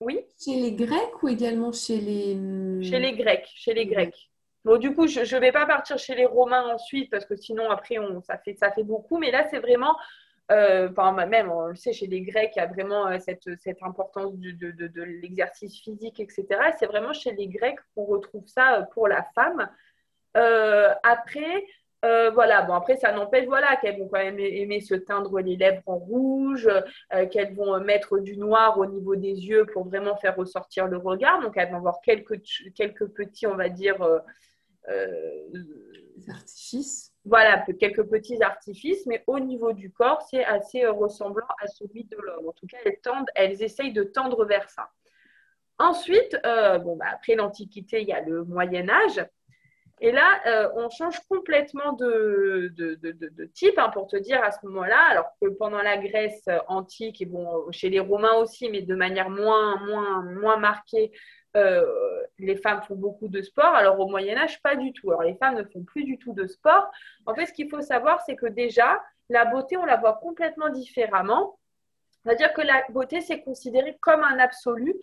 oui? 0.01 0.19
Chez 0.39 0.56
les 0.56 0.74
Grecs 0.74 1.24
ou 1.24 1.30
également 1.30 1.71
chez 1.71 1.97
les 1.97 2.83
Chez 2.83 3.00
les 3.00 3.13
Grecs, 3.13 3.50
chez 3.56 3.74
les 3.74 3.88
Grecs. 3.88 4.31
Bon, 4.63 4.77
du 4.77 4.93
coup, 4.93 5.07
je 5.07 5.21
ne 5.21 5.41
vais 5.41 5.51
pas 5.51 5.65
partir 5.65 5.97
chez 5.97 6.15
les 6.15 6.25
Romains 6.25 6.73
ensuite 6.73 7.09
parce 7.09 7.25
que 7.25 7.35
sinon 7.35 7.69
après 7.71 7.97
on, 7.97 8.21
ça 8.21 8.37
fait 8.37 8.53
ça 8.53 8.71
fait 8.71 8.83
beaucoup. 8.83 9.17
Mais 9.17 9.31
là, 9.31 9.47
c'est 9.49 9.59
vraiment 9.59 9.95
euh, 10.51 10.89
même, 11.27 11.49
on 11.49 11.67
le 11.67 11.75
sait, 11.75 11.93
chez 11.93 12.07
les 12.07 12.21
Grecs, 12.21 12.51
il 12.55 12.59
y 12.59 12.61
a 12.61 12.65
vraiment 12.67 13.07
euh, 13.07 13.19
cette, 13.19 13.47
cette 13.59 13.81
importance 13.83 14.33
de, 14.35 14.51
de, 14.51 14.87
de, 14.87 15.03
l'exercice 15.03 15.79
physique, 15.81 16.19
etc. 16.19 16.45
c'est 16.77 16.87
vraiment 16.87 17.13
chez 17.13 17.31
les 17.31 17.47
Grecs 17.47 17.79
qu'on 17.95 18.03
retrouve 18.05 18.45
ça 18.47 18.79
euh, 18.79 18.81
pour 18.93 19.07
la 19.07 19.25
femme. 19.33 19.69
après, 21.03 21.65
voilà, 22.33 22.63
bon, 22.63 22.73
après, 22.73 22.97
ça 22.97 23.11
n'empêche 23.13 23.45
voilà, 23.45 23.77
qu'elles 23.77 23.99
vont 23.99 24.09
quand 24.09 24.19
même 24.19 24.39
aimer 24.39 24.81
se 24.81 24.95
teindre 24.95 25.39
les 25.39 25.55
lèvres 25.55 25.83
en 25.85 25.97
rouge, 25.97 26.67
qu'elles 27.31 27.53
vont 27.55 27.79
mettre 27.79 28.19
du 28.19 28.37
noir 28.37 28.77
au 28.79 28.85
niveau 28.85 29.15
des 29.15 29.33
yeux 29.47 29.65
pour 29.67 29.85
vraiment 29.87 30.17
faire 30.17 30.35
ressortir 30.35 30.87
le 30.87 30.97
regard. 30.97 31.41
Donc, 31.41 31.53
elles 31.57 31.69
vont 31.69 31.77
avoir 31.77 32.01
quelques, 32.01 32.41
quelques 32.75 33.07
petits, 33.07 33.45
on 33.45 33.55
va 33.55 33.69
dire, 33.69 33.97
artifices 36.30 37.12
voilà, 37.25 37.63
quelques 37.80 38.04
petits 38.04 38.42
artifices, 38.42 39.06
mais 39.06 39.24
au 39.28 39.39
niveau 39.39 39.74
du 39.74 39.92
corps, 39.92 40.22
c'est 40.24 40.44
assez 40.44 40.83
euh, 40.83 40.92
ressemblant 40.92 41.48
à 41.62 41.68
celui 41.68 42.06
de 42.06 42.18
l'homme. 42.18 42.48
En 42.48 42.54
tout 42.54 42.66
cas, 42.66 42.78
elles, 42.86 43.00
tendent, 43.01 43.30
elles 43.36 43.62
essayent 43.62 43.94
de 43.94 44.04
tendre 44.04 44.45
vers 44.45 44.69
ça. 44.69 44.89
Ensuite, 45.78 46.38
euh, 46.45 46.80
bon, 46.80 46.95
bah, 46.95 47.06
après 47.13 47.36
l'Antiquité, 47.36 48.01
il 48.01 48.07
y 48.07 48.13
a 48.13 48.22
le 48.22 48.44
Moyen 48.44 48.89
Âge. 48.89 49.24
Et 50.04 50.12
là, 50.12 50.42
euh, 50.48 50.69
on 50.75 50.89
change 50.89 51.19
complètement 51.30 51.94
de, 51.94 52.74
de, 52.75 53.45
type, 53.54 53.78
hein, 53.78 53.89
pour 53.94 54.07
te 54.07 54.18
dire 54.18 54.44
à 54.44 54.51
ce 54.51 54.66
moment-là, 54.66 55.00
alors 55.12 55.28
que 55.39 55.48
pendant 55.50 55.83
la 55.83 55.98
Grèce 55.98 56.50
antique, 56.68 57.22
et 57.22 57.28
bon, 57.28 57.72
chez 57.72 57.89
les 57.89 58.00
Romains 58.00 58.33
aussi, 58.33 58.68
mais 58.72 58.81
de 58.81 58.95
manière 58.95 59.30
moins, 59.30 59.78
moins, 59.86 60.24
moins 60.24 60.57
marquée, 60.57 61.12
euh, 61.56 61.86
les 62.39 62.56
femmes 62.56 62.81
font 62.88 62.95
beaucoup 62.95 63.27
de 63.27 63.42
sport. 63.42 63.74
Alors 63.75 64.00
au 64.00 64.07
Moyen 64.07 64.38
Âge, 64.38 64.62
pas 64.62 64.75
du 64.75 64.94
tout. 64.94 65.12
Alors 65.12 65.24
les 65.24 65.36
femmes 65.36 65.56
ne 65.56 65.63
font 65.63 65.83
plus 65.83 66.03
du 66.03 66.18
tout 66.18 66.33
de 66.33 66.48
sport. 66.48 66.92
En 67.25 67.36
fait, 67.36 67.45
ce 67.45 67.53
qu'il 67.53 67.69
faut 67.69 67.81
savoir, 67.81 68.21
c'est 68.25 68.36
que 68.36 68.48
déjà, 68.48 69.01
la 69.30 69.45
beauté, 69.45 69.77
on 69.77 69.86
la 69.86 69.98
voit 69.98 70.19
complètement 70.21 70.69
différemment. 70.69 71.57
C'est-à-dire 72.24 72.53
que 72.53 72.62
la 72.62 72.83
beauté, 72.89 73.21
c'est 73.21 73.42
considéré 73.42 73.98
comme 74.00 74.24
un 74.24 74.39
absolu. 74.39 74.95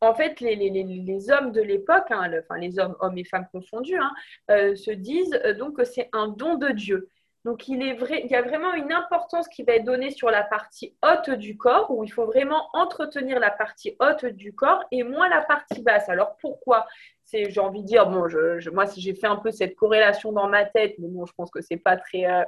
En 0.00 0.14
fait, 0.14 0.40
les, 0.40 0.54
les, 0.54 0.70
les 0.70 1.30
hommes 1.30 1.50
de 1.50 1.60
l'époque, 1.60 2.06
hein, 2.10 2.30
enfin 2.38 2.58
les 2.58 2.78
hommes, 2.78 2.94
hommes 3.00 3.18
et 3.18 3.24
femmes 3.24 3.48
confondus, 3.50 3.98
hein, 3.98 4.12
euh, 4.50 4.76
se 4.76 4.92
disent 4.92 5.40
euh, 5.44 5.54
donc 5.54 5.76
que 5.76 5.84
c'est 5.84 6.08
un 6.12 6.28
don 6.28 6.54
de 6.54 6.68
Dieu. 6.68 7.08
Donc, 7.48 7.66
il, 7.66 7.82
y 7.82 8.34
a 8.34 8.42
vraiment 8.42 8.74
une 8.74 8.92
importance 8.92 9.48
qui 9.48 9.62
va 9.62 9.76
être 9.76 9.84
donnée 9.86 10.10
sur 10.10 10.30
la 10.30 10.42
partie 10.42 10.94
haute 11.02 11.30
du 11.30 11.56
corps, 11.56 11.90
où 11.90 12.04
il 12.04 12.12
faut 12.12 12.26
vraiment 12.26 12.68
entretenir 12.74 13.40
la 13.40 13.50
partie 13.50 13.96
haute 14.00 14.26
du 14.26 14.54
corps 14.54 14.84
et 14.90 15.02
moins 15.02 15.30
la 15.30 15.40
partie 15.40 15.80
basse. 15.80 16.10
Alors, 16.10 16.36
pourquoi? 16.42 16.86
C'est, 17.24 17.48
j'ai 17.48 17.60
envie 17.60 17.80
de 17.80 17.86
dire, 17.86 18.06
bon, 18.06 18.28
je, 18.28 18.68
moi, 18.68 18.84
j'ai 18.94 19.14
fait 19.14 19.28
un 19.28 19.36
peu 19.36 19.50
cette 19.50 19.76
corrélation 19.76 20.30
dans 20.30 20.46
ma 20.46 20.66
tête, 20.66 20.96
mais 20.98 21.08
bon, 21.08 21.24
je 21.24 21.32
pense 21.32 21.50
que 21.50 21.62
c'est 21.62 21.78
pas 21.78 21.96
très. 21.96 22.26
Euh, 22.26 22.44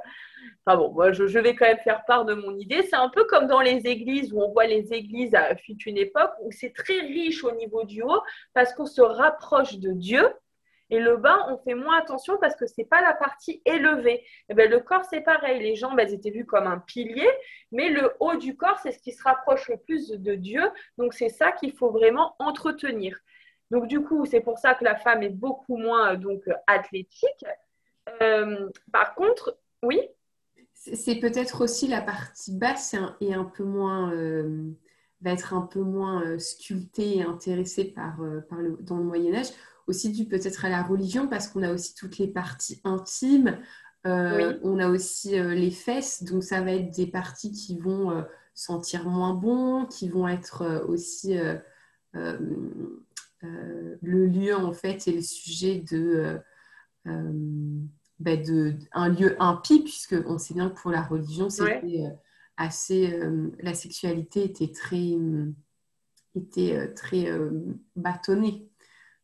enfin 0.67 0.77
bon, 0.77 0.91
moi, 0.91 1.11
je, 1.11 1.39
vais 1.39 1.55
quand 1.55 1.65
même 1.65 1.79
faire 1.79 2.05
part 2.05 2.25
de 2.25 2.35
mon 2.35 2.55
idée. 2.59 2.83
C'est 2.83 2.95
un 2.95 3.09
peu 3.09 3.25
comme 3.25 3.47
dans 3.47 3.61
les 3.61 3.87
églises, 3.87 4.31
où 4.31 4.39
on 4.39 4.51
voit 4.51 4.67
les 4.67 4.93
églises 4.93 5.33
à 5.33 5.55
une 5.87 5.97
époque 5.97 6.33
où 6.43 6.51
c'est 6.51 6.75
très 6.75 6.99
riche 6.99 7.43
au 7.43 7.55
niveau 7.55 7.85
du 7.85 8.03
haut, 8.03 8.21
parce 8.53 8.71
qu'on 8.75 8.85
se 8.85 9.01
rapproche 9.01 9.79
de 9.79 9.93
Dieu. 9.93 10.31
Et 10.91 10.99
le 10.99 11.15
bas, 11.15 11.47
on 11.47 11.57
fait 11.57 11.73
moins 11.73 11.97
attention 11.97 12.37
parce 12.37 12.53
que 12.55 12.67
ce 12.67 12.73
n'est 12.77 12.85
pas 12.85 13.01
la 13.01 13.13
partie 13.13 13.61
élevée. 13.63 14.15
Et 14.15 14.25
eh 14.49 14.53
bien, 14.53 14.67
le 14.67 14.81
corps, 14.81 15.05
c'est 15.09 15.21
pareil. 15.21 15.61
Les 15.61 15.77
jambes, 15.77 15.97
elles 15.97 16.13
étaient 16.13 16.31
vues 16.31 16.45
comme 16.45 16.67
un 16.67 16.79
pilier, 16.79 17.29
mais 17.71 17.89
le 17.89 18.11
haut 18.19 18.35
du 18.35 18.57
corps, 18.57 18.77
c'est 18.83 18.91
ce 18.91 18.99
qui 18.99 19.13
se 19.13 19.23
rapproche 19.23 19.69
le 19.69 19.77
plus 19.77 20.09
de 20.09 20.35
Dieu. 20.35 20.61
Donc, 20.97 21.13
c'est 21.13 21.29
ça 21.29 21.53
qu'il 21.53 21.71
faut 21.71 21.91
vraiment 21.91 22.35
entretenir. 22.39 23.17
Donc, 23.71 23.87
du 23.87 24.01
coup, 24.01 24.25
c'est 24.25 24.41
pour 24.41 24.59
ça 24.59 24.73
que 24.73 24.83
la 24.83 24.97
femme 24.97 25.23
est 25.23 25.29
beaucoup 25.29 25.77
moins 25.77 26.15
donc, 26.15 26.41
athlétique. 26.67 27.45
Euh, 28.21 28.69
par 28.91 29.15
contre, 29.15 29.57
oui? 29.83 30.01
C'est 30.73 31.21
peut-être 31.21 31.61
aussi 31.63 31.87
la 31.87 32.01
partie 32.01 32.53
basse 32.53 32.95
et 33.21 33.33
un 33.33 33.45
peu 33.45 33.63
moins... 33.63 34.11
Euh, 34.11 34.75
va 35.23 35.33
être 35.33 35.53
un 35.53 35.61
peu 35.61 35.81
moins 35.81 36.23
euh, 36.23 36.39
sculptée 36.39 37.17
et 37.17 37.21
intéressée 37.21 37.85
par, 37.85 38.17
dans 38.79 38.97
le 38.97 39.03
Moyen 39.03 39.35
Âge 39.35 39.51
aussi 39.87 40.11
dû 40.11 40.25
peut-être 40.25 40.65
à 40.65 40.69
la 40.69 40.83
religion 40.83 41.27
parce 41.27 41.47
qu'on 41.47 41.63
a 41.63 41.73
aussi 41.73 41.95
toutes 41.95 42.17
les 42.17 42.27
parties 42.27 42.81
intimes. 42.83 43.57
Euh, 44.07 44.57
on 44.63 44.79
a 44.79 44.89
aussi 44.89 45.37
euh, 45.37 45.53
les 45.53 45.69
fesses, 45.69 46.23
donc 46.23 46.43
ça 46.43 46.61
va 46.61 46.71
être 46.71 46.95
des 46.95 47.05
parties 47.05 47.51
qui 47.51 47.77
vont 47.77 48.11
euh, 48.11 48.23
sentir 48.55 49.07
moins 49.07 49.35
bon, 49.35 49.85
qui 49.85 50.09
vont 50.09 50.27
être 50.27 50.85
aussi 50.87 51.35
le 52.13 52.55
lieu 54.01 54.55
en 54.55 54.73
fait 54.73 55.07
et 55.07 55.13
le 55.13 55.21
sujet 55.21 55.79
de, 55.79 56.39
ben 57.05 58.43
de 58.43 58.75
un 58.91 59.09
lieu 59.09 59.35
impie 59.39 59.81
puisque 59.81 60.15
on 60.25 60.37
sait 60.37 60.53
bien 60.53 60.69
que 60.69 60.79
pour 60.79 60.91
la 60.91 61.01
religion 61.01 61.49
c'était 61.49 62.11
assez 62.57 63.17
la 63.59 63.73
sexualité 63.73 64.43
était 64.43 64.71
très 64.71 65.17
était 66.35 66.93
très 66.93 67.31
bâtonnée 67.95 68.69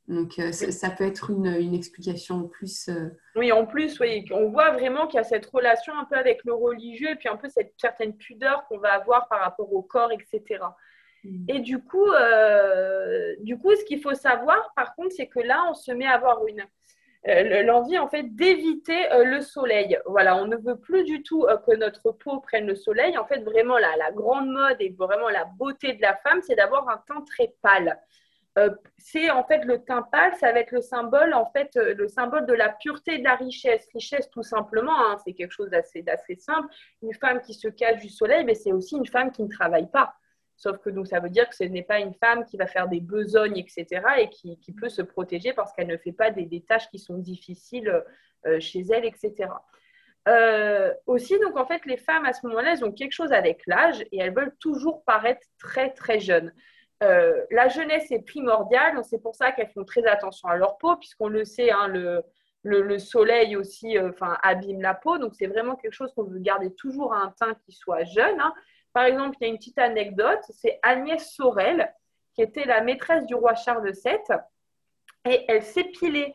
donc, 0.07 0.39
euh, 0.39 0.53
ça, 0.53 0.89
peut 0.89 1.05
être 1.05 1.31
une, 1.31 1.47
une, 1.47 1.73
explication 1.73 2.35
en 2.35 2.43
plus. 2.47 2.87
Euh. 2.87 3.09
Oui, 3.35 3.51
en 3.51 3.65
plus, 3.65 3.99
oui. 3.99 4.25
on 4.31 4.49
voit 4.49 4.71
vraiment 4.71 5.05
qu'il 5.05 5.17
y 5.17 5.21
a 5.21 5.25
cette 5.25 5.45
relation 5.47 5.93
un 5.97 6.05
peu 6.05 6.15
avec 6.15 6.45
le 6.45 6.53
religieux 6.53 7.09
et 7.11 7.15
puis 7.15 7.27
un 7.27 7.35
peu 7.35 7.49
cette 7.49 7.73
certaine 7.77 8.15
pudeur 8.15 8.65
qu'on 8.67 8.77
va 8.77 8.93
avoir 8.93 9.27
par 9.27 9.41
rapport 9.41 9.71
au 9.73 9.81
corps, 9.81 10.11
etc. 10.13 10.63
Mm. 11.25 11.45
Et 11.49 11.59
du 11.59 11.83
coup, 11.83 12.09
euh, 12.09 13.35
du 13.41 13.57
coup, 13.57 13.75
ce 13.75 13.83
qu'il 13.83 14.01
faut 14.01 14.13
savoir, 14.13 14.71
par 14.77 14.95
contre, 14.95 15.11
c'est 15.11 15.27
que 15.27 15.41
là, 15.41 15.65
on 15.69 15.73
se 15.73 15.91
met 15.91 16.05
à 16.05 16.13
avoir 16.13 16.45
une 16.47 16.63
l'envie 17.65 17.97
en 17.97 18.07
fait 18.07 18.23
d'éviter 18.23 19.07
le 19.25 19.41
soleil. 19.41 19.99
Voilà, 20.05 20.37
on 20.37 20.45
ne 20.45 20.55
veut 20.55 20.79
plus 20.79 21.03
du 21.03 21.23
tout 21.23 21.45
que 21.65 21.75
notre 21.75 22.11
peau 22.13 22.39
prenne 22.39 22.65
le 22.65 22.75
soleil. 22.75 23.17
En 23.17 23.25
fait, 23.25 23.39
vraiment, 23.39 23.77
la, 23.77 23.97
la 23.97 24.11
grande 24.11 24.49
mode 24.49 24.77
et 24.79 24.95
vraiment 24.97 25.27
la 25.27 25.43
beauté 25.43 25.91
de 25.91 26.01
la 26.01 26.15
femme, 26.15 26.39
c'est 26.41 26.55
d'avoir 26.55 26.87
un 26.87 27.03
teint 27.05 27.21
très 27.27 27.53
pâle. 27.61 27.99
Euh, 28.57 28.71
c'est 28.97 29.29
en 29.29 29.43
fait 29.43 29.65
le 29.65 29.83
teint 29.83 30.01
pâle, 30.01 30.33
ça 30.35 30.51
va 30.51 30.59
être 30.59 30.71
le 30.71 30.81
symbole, 30.81 31.33
en 31.33 31.45
fait, 31.45 31.77
euh, 31.77 31.93
le 31.93 32.07
symbole 32.07 32.47
de 32.47 32.53
la 32.53 32.69
pureté 32.69 33.15
et 33.15 33.17
de 33.19 33.23
la 33.23 33.35
richesse. 33.35 33.87
Richesse, 33.93 34.29
tout 34.31 34.41
simplement, 34.41 34.97
hein, 34.97 35.17
c'est 35.23 35.33
quelque 35.33 35.51
chose 35.51 35.69
d'assez, 35.69 36.03
simple. 36.39 36.67
Une 37.03 37.13
femme 37.13 37.41
qui 37.41 37.53
se 37.53 37.67
cache 37.67 38.01
du 38.01 38.09
soleil, 38.09 38.45
mais 38.45 38.55
c'est 38.55 38.71
aussi 38.71 38.95
une 38.95 39.05
femme 39.05 39.31
qui 39.31 39.43
ne 39.43 39.47
travaille 39.47 39.89
pas. 39.91 40.15
Sauf 40.55 40.79
que 40.79 40.89
donc, 40.89 41.05
ça 41.05 41.19
veut 41.19 41.29
dire 41.29 41.47
que 41.47 41.55
ce 41.55 41.65
n'est 41.65 41.83
pas 41.83 41.99
une 41.99 42.15
femme 42.15 42.45
qui 42.45 42.57
va 42.57 42.65
faire 42.65 42.87
des 42.87 42.99
besognes, 42.99 43.57
etc., 43.57 43.85
et 44.17 44.29
qui, 44.29 44.57
peut 44.73 44.89
se 44.89 45.03
protéger 45.03 45.53
parce 45.53 45.71
qu'elle 45.73 45.87
ne 45.87 45.97
fait 45.97 46.11
pas 46.11 46.31
des, 46.31 46.63
tâches 46.67 46.89
qui 46.89 46.97
sont 46.97 47.19
difficiles 47.19 48.03
euh, 48.47 48.59
chez 48.59 48.83
elle, 48.91 49.05
etc. 49.05 49.49
Aussi, 51.05 51.39
donc 51.39 51.55
en 51.57 51.65
fait, 51.67 51.85
les 51.85 51.95
femmes 51.95 52.25
à 52.25 52.33
ce 52.33 52.45
moment-là, 52.47 52.73
elles 52.73 52.83
ont 52.83 52.91
quelque 52.91 53.13
chose 53.13 53.31
avec 53.31 53.61
l'âge 53.67 54.01
et 54.11 54.17
elles 54.17 54.33
veulent 54.33 54.55
toujours 54.59 55.03
paraître 55.05 55.45
très 55.59 55.91
très 55.91 56.19
jeunes. 56.19 56.51
Euh, 57.03 57.45
la 57.51 57.67
jeunesse 57.69 58.11
est 58.11 58.25
primordiale, 58.25 58.99
c'est 59.03 59.21
pour 59.21 59.35
ça 59.35 59.51
qu'elles 59.51 59.69
font 59.69 59.83
très 59.83 60.05
attention 60.05 60.47
à 60.47 60.57
leur 60.57 60.77
peau, 60.77 60.95
puisqu'on 60.95 61.27
le 61.27 61.45
sait, 61.45 61.71
hein, 61.71 61.87
le, 61.87 62.23
le, 62.63 62.99
soleil 62.99 63.55
aussi 63.55 63.97
euh, 63.97 64.11
abîme 64.41 64.81
la 64.81 64.95
peau, 64.95 65.17
donc 65.17 65.33
c'est 65.35 65.47
vraiment 65.47 65.75
quelque 65.75 65.93
chose 65.93 66.11
qu'on 66.15 66.23
veut 66.23 66.39
garder 66.39 66.73
toujours 66.73 67.13
à 67.13 67.19
un 67.19 67.31
teint 67.39 67.53
qui 67.65 67.71
soit 67.71 68.03
jeune. 68.03 68.39
Hein. 68.39 68.53
Par 68.93 69.03
exemple, 69.03 69.37
il 69.39 69.43
y 69.43 69.47
a 69.47 69.49
une 69.51 69.57
petite 69.57 69.77
anecdote, 69.77 70.41
c'est 70.49 70.79
Agnès 70.81 71.31
Sorel, 71.31 71.93
qui 72.33 72.41
était 72.41 72.65
la 72.65 72.81
maîtresse 72.81 73.25
du 73.25 73.35
roi 73.35 73.53
Charles 73.53 73.91
VII, 73.91 74.37
et 75.29 75.45
elle 75.47 75.63
s'épilait 75.63 76.33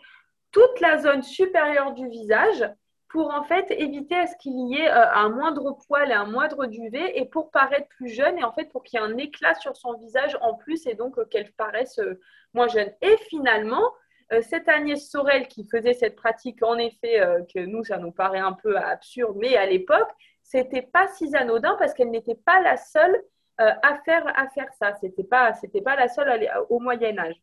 toute 0.53 0.81
la 0.81 0.99
zone 0.99 1.23
supérieure 1.23 1.93
du 1.93 2.09
visage 2.09 2.65
pour 3.13 3.31
en 3.35 3.45
fait 3.45 3.71
éviter 3.71 4.17
à 4.17 4.27
ce 4.27 4.35
qu'il 4.39 4.59
y 4.71 4.81
ait 4.81 4.91
euh, 4.91 5.13
un 5.13 5.29
moindre 5.29 5.77
poil 5.87 6.11
et 6.11 6.15
un 6.15 6.25
moindre 6.25 6.65
duvet 6.65 7.19
et 7.19 7.27
pour 7.27 7.51
paraître 7.51 7.87
plus 7.89 8.09
jeune 8.09 8.39
et 8.39 8.43
en 8.43 8.53
fait 8.53 8.71
pour 8.71 8.83
qu'il 8.83 8.99
y 8.99 9.03
ait 9.03 9.07
un 9.07 9.19
éclat 9.19 9.55
sur 9.55 9.77
son 9.77 9.93
visage 9.99 10.37
en 10.41 10.55
plus 10.55 10.87
et 10.87 10.95
donc 10.95 11.19
euh, 11.19 11.27
qu'elle 11.27 11.53
paraisse 11.53 11.99
euh, 11.99 12.19
moins 12.55 12.69
jeune. 12.69 12.91
Et 13.03 13.17
finalement, 13.29 13.93
cette 14.41 14.67
Agnès 14.67 15.11
Sorel 15.11 15.47
qui 15.47 15.69
faisait 15.69 15.93
cette 15.93 16.17
pratique, 16.17 16.63
en 16.63 16.79
effet, 16.79 17.21
que 17.55 17.61
nous, 17.61 17.85
ça 17.85 17.99
nous 17.99 18.13
paraît 18.13 18.39
un 18.39 18.55
peu 18.55 18.79
absurde, 18.79 19.37
mais 19.39 19.57
à 19.57 19.67
l'époque, 19.67 20.09
c'était 20.43 20.81
pas 20.81 21.07
si 21.09 21.37
anodin 21.37 21.77
parce 21.79 21.93
qu'elle 21.93 22.11
n'était 22.11 22.37
pas 22.47 22.63
la 22.63 22.79
seule 22.79 23.23
à, 23.59 23.99
faire, 24.07 24.25
à 24.35 24.49
faire 24.49 24.73
ça. 24.79 24.95
C'était 24.95 25.25
pas, 25.25 25.53
pas 25.85 25.97
la 25.97 26.09
seule 26.09 26.49
au 26.71 26.81
Moyen 26.81 27.19
Âge. 27.19 27.43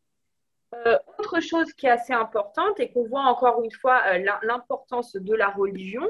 Euh, 0.76 1.00
autre 1.18 1.40
chose 1.40 1.74
qui 1.74 1.88
est 1.88 1.90
assez 1.90 2.14
importante 2.14 2.80
et 2.80 2.92
qu'on 2.92 3.08
voit 3.08 3.24
encore 3.24 3.64
une 3.64 3.72
fois 3.72 4.04
euh, 4.06 4.24
l'importance 4.44 5.16
de 5.16 5.34
la 5.34 5.50
religion, 5.50 6.08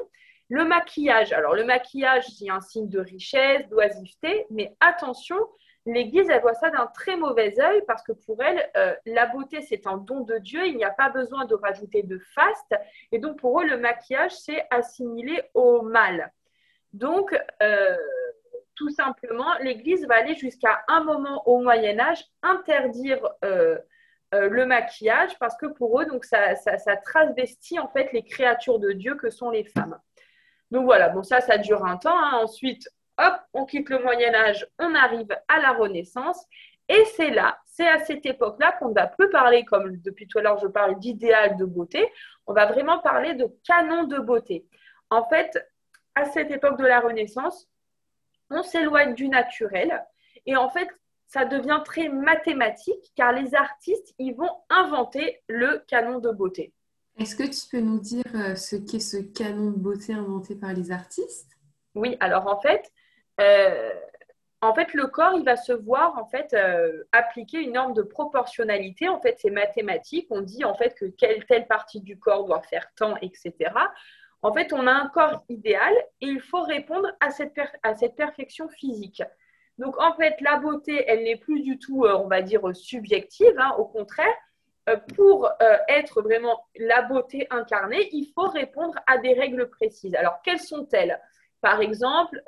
le 0.48 0.66
maquillage. 0.66 1.32
Alors 1.32 1.54
le 1.54 1.64
maquillage, 1.64 2.26
c'est 2.38 2.50
un 2.50 2.60
signe 2.60 2.88
de 2.88 3.00
richesse, 3.00 3.66
d'oisiveté, 3.68 4.46
mais 4.50 4.76
attention, 4.80 5.38
l'Église, 5.86 6.28
elle 6.28 6.42
voit 6.42 6.52
ça 6.52 6.68
d'un 6.68 6.86
très 6.88 7.16
mauvais 7.16 7.58
œil 7.58 7.82
parce 7.86 8.02
que 8.02 8.12
pour 8.12 8.42
elle, 8.42 8.70
euh, 8.76 8.94
la 9.06 9.26
beauté, 9.26 9.62
c'est 9.62 9.86
un 9.86 9.96
don 9.96 10.20
de 10.20 10.36
Dieu, 10.36 10.66
il 10.66 10.76
n'y 10.76 10.84
a 10.84 10.90
pas 10.90 11.08
besoin 11.08 11.46
de 11.46 11.54
rajouter 11.54 12.02
de 12.02 12.18
faste. 12.34 12.74
Et 13.12 13.18
donc 13.18 13.38
pour 13.38 13.62
eux, 13.62 13.64
le 13.64 13.78
maquillage, 13.78 14.32
c'est 14.32 14.66
assimilé 14.70 15.42
au 15.54 15.80
mal. 15.80 16.32
Donc, 16.92 17.38
tout 18.74 18.90
simplement, 18.90 19.54
l'Église 19.60 20.04
va 20.08 20.16
aller 20.16 20.34
jusqu'à 20.34 20.82
un 20.88 21.04
moment 21.04 21.46
au 21.46 21.60
Moyen 21.60 22.00
Âge 22.00 22.24
interdire 22.42 23.20
euh, 24.34 24.48
le 24.48 24.64
maquillage 24.64 25.36
parce 25.38 25.56
que 25.56 25.66
pour 25.66 26.00
eux, 26.00 26.06
donc 26.06 26.24
ça, 26.24 26.54
ça, 26.54 26.96
transvestit 26.96 27.78
en 27.78 27.88
fait 27.88 28.12
les 28.12 28.22
créatures 28.22 28.78
de 28.78 28.92
Dieu 28.92 29.16
que 29.16 29.30
sont 29.30 29.50
les 29.50 29.64
femmes. 29.64 29.98
Donc 30.70 30.84
voilà, 30.84 31.08
bon 31.08 31.22
ça, 31.22 31.40
ça 31.40 31.58
dure 31.58 31.84
un 31.84 31.96
temps. 31.96 32.16
Hein. 32.16 32.38
Ensuite, 32.42 32.88
hop, 33.18 33.34
on 33.52 33.64
quitte 33.64 33.90
le 33.90 33.98
Moyen 33.98 34.34
Âge, 34.34 34.66
on 34.78 34.94
arrive 34.94 35.36
à 35.48 35.60
la 35.60 35.72
Renaissance. 35.72 36.46
Et 36.88 37.04
c'est 37.16 37.30
là, 37.30 37.58
c'est 37.64 37.88
à 37.88 38.00
cette 38.04 38.26
époque-là 38.26 38.72
qu'on 38.78 38.92
va 38.92 39.06
plus 39.06 39.30
parler, 39.30 39.64
comme 39.64 39.96
depuis 39.98 40.26
tout 40.26 40.38
à 40.38 40.42
l'heure 40.42 40.58
je 40.58 40.66
parle 40.66 40.98
d'idéal 40.98 41.56
de 41.56 41.64
beauté, 41.64 42.08
on 42.46 42.52
va 42.52 42.66
vraiment 42.66 42.98
parler 42.98 43.34
de 43.34 43.46
canon 43.64 44.04
de 44.04 44.18
beauté. 44.18 44.66
En 45.08 45.24
fait, 45.28 45.56
à 46.14 46.24
cette 46.24 46.50
époque 46.50 46.78
de 46.78 46.86
la 46.86 47.00
Renaissance, 47.00 47.68
on 48.50 48.62
s'éloigne 48.62 49.14
du 49.14 49.28
naturel. 49.28 50.04
Et 50.46 50.56
en 50.56 50.68
fait, 50.68 50.88
ça 51.30 51.44
devient 51.44 51.80
très 51.84 52.08
mathématique 52.08 53.12
car 53.14 53.32
les 53.32 53.54
artistes, 53.54 54.14
ils 54.18 54.34
vont 54.34 54.50
inventer 54.68 55.40
le 55.48 55.84
canon 55.86 56.18
de 56.18 56.32
beauté. 56.32 56.72
Est-ce 57.18 57.36
que 57.36 57.44
tu 57.44 57.68
peux 57.70 57.80
nous 57.80 58.00
dire 58.00 58.24
euh, 58.34 58.56
ce 58.56 58.74
qu'est 58.74 58.98
ce 58.98 59.18
canon 59.18 59.70
de 59.70 59.76
beauté 59.76 60.12
inventé 60.12 60.56
par 60.56 60.72
les 60.72 60.90
artistes? 60.90 61.56
Oui, 61.94 62.16
alors 62.18 62.48
en 62.48 62.60
fait, 62.60 62.90
euh, 63.40 63.90
en 64.60 64.74
fait, 64.74 64.92
le 64.92 65.06
corps, 65.06 65.34
il 65.36 65.44
va 65.44 65.56
se 65.56 65.72
voir 65.72 66.18
en 66.18 66.26
fait 66.26 66.52
euh, 66.52 67.04
appliquer 67.12 67.58
une 67.58 67.74
norme 67.74 67.94
de 67.94 68.02
proportionnalité. 68.02 69.08
En 69.08 69.20
fait, 69.20 69.36
c'est 69.38 69.50
mathématique. 69.50 70.26
On 70.30 70.40
dit 70.40 70.64
en 70.64 70.74
fait 70.74 70.94
que 70.96 71.04
quelle 71.06 71.46
telle 71.46 71.68
partie 71.68 72.00
du 72.00 72.18
corps 72.18 72.44
doit 72.44 72.62
faire 72.62 72.88
tant, 72.96 73.16
etc. 73.22 73.54
En 74.42 74.52
fait, 74.52 74.72
on 74.72 74.84
a 74.88 74.92
un 74.92 75.08
corps 75.10 75.44
idéal 75.48 75.94
et 76.20 76.26
il 76.26 76.40
faut 76.40 76.62
répondre 76.62 77.08
à 77.20 77.30
cette, 77.30 77.60
à 77.84 77.94
cette 77.94 78.16
perfection 78.16 78.68
physique. 78.68 79.22
Donc 79.80 79.98
en 79.98 80.12
fait, 80.12 80.36
la 80.42 80.58
beauté, 80.58 81.04
elle 81.08 81.24
n'est 81.24 81.38
plus 81.38 81.62
du 81.62 81.78
tout, 81.78 82.04
euh, 82.04 82.14
on 82.18 82.28
va 82.28 82.42
dire, 82.42 82.60
subjective. 82.76 83.58
Hein. 83.58 83.74
au 83.78 83.86
contraire, 83.86 84.34
euh, 84.90 84.96
pour 85.16 85.46
euh, 85.46 85.76
être 85.88 86.20
vraiment 86.20 86.66
la 86.78 87.00
beauté 87.00 87.46
incarnée, 87.50 88.10
il 88.12 88.30
faut 88.34 88.48
répondre 88.48 88.98
à 89.06 89.16
des 89.16 89.32
règles 89.32 89.70
précises. 89.70 90.14
Alors 90.14 90.42
quelles 90.44 90.60
sont-elles? 90.60 91.18
Par 91.62 91.80
exemple, 91.80 92.42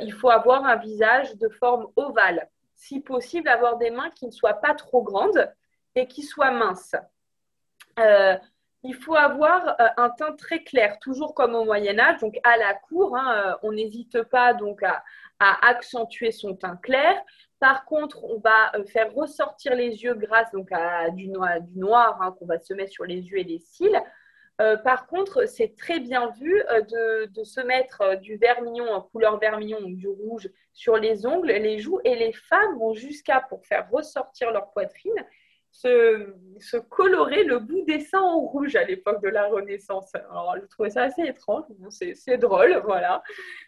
il 0.00 0.12
faut 0.12 0.30
avoir 0.30 0.64
un 0.64 0.76
visage 0.76 1.36
de 1.36 1.50
forme 1.50 1.86
ovale. 1.96 2.48
Si 2.74 3.00
possible, 3.00 3.46
avoir 3.46 3.76
des 3.76 3.90
mains 3.90 4.10
qui 4.10 4.24
ne 4.24 4.30
soient 4.30 4.60
pas 4.60 4.74
trop 4.74 5.02
grandes 5.02 5.52
et 5.94 6.06
qui 6.06 6.22
soient 6.22 6.50
minces. 6.50 6.96
il 7.98 8.94
faut 8.94 9.16
avoir 9.16 9.76
un 9.98 10.08
teint 10.08 10.32
très 10.32 10.62
clair, 10.62 10.98
toujours 10.98 11.34
comme 11.34 11.54
au 11.54 11.64
Moyen 11.66 11.98
Âge, 11.98 12.20
donc 12.20 12.38
à 12.42 12.56
la 12.56 12.72
cour. 12.72 13.14
Hein, 13.18 13.58
on 13.62 13.72
n'hésite 13.72 14.22
pas 14.22 14.54
donc 14.54 14.82
à, 14.82 15.04
à 15.38 15.68
accentuer 15.68 16.32
son 16.32 16.54
teint 16.54 16.76
clair. 16.76 17.22
Par 17.58 17.84
contre, 17.84 18.22
on 18.24 18.38
va 18.38 18.74
euh, 18.74 18.84
faire 18.84 19.12
ressortir 19.14 19.74
les 19.74 20.02
yeux 20.02 20.14
grâce 20.14 20.50
donc 20.52 20.70
à 20.72 21.10
du 21.10 21.28
noir, 21.74 22.20
hein, 22.20 22.34
qu'on 22.38 22.46
va 22.46 22.58
se 22.58 22.74
mettre 22.74 22.92
sur 22.92 23.04
les 23.04 23.22
yeux 23.22 23.38
et 23.38 23.44
les 23.44 23.58
cils. 23.58 24.00
Euh, 24.60 24.76
par 24.76 25.06
contre, 25.06 25.46
c'est 25.46 25.76
très 25.76 26.00
bien 26.00 26.30
vu 26.40 26.62
euh, 26.70 27.26
de, 27.28 27.44
se 27.44 27.60
mettre 27.60 28.16
du 28.20 28.36
vermillon 28.36 29.02
couleur 29.12 29.38
vermillon, 29.38 29.80
ou 29.80 29.94
du 29.94 30.08
rouge, 30.08 30.50
sur 30.72 30.96
les 30.96 31.26
ongles, 31.26 31.52
les 31.52 31.78
joues, 31.78 32.00
et 32.04 32.14
les 32.14 32.32
femmes 32.32 32.78
vont 32.78 32.94
jusqu'à, 32.94 33.40
pour 33.40 33.64
faire 33.66 33.88
ressortir 33.90 34.50
leur 34.52 34.70
poitrine, 34.70 35.24
se, 35.76 36.76
colorer 36.88 37.44
le 37.44 37.58
bout 37.58 37.82
des 37.86 38.00
seins 38.00 38.22
en 38.22 38.40
rouge 38.40 38.76
à 38.76 38.84
l'époque 38.84 39.22
de 39.22 39.28
la 39.28 39.46
Renaissance. 39.46 40.14
Alors, 40.14 40.54
je 40.60 40.66
trouvais 40.66 40.90
ça 40.90 41.02
assez 41.02 41.22
étrange. 41.22 41.64
c'est 41.90 42.38
drôle, 42.38 42.80
voilà. 42.84 43.22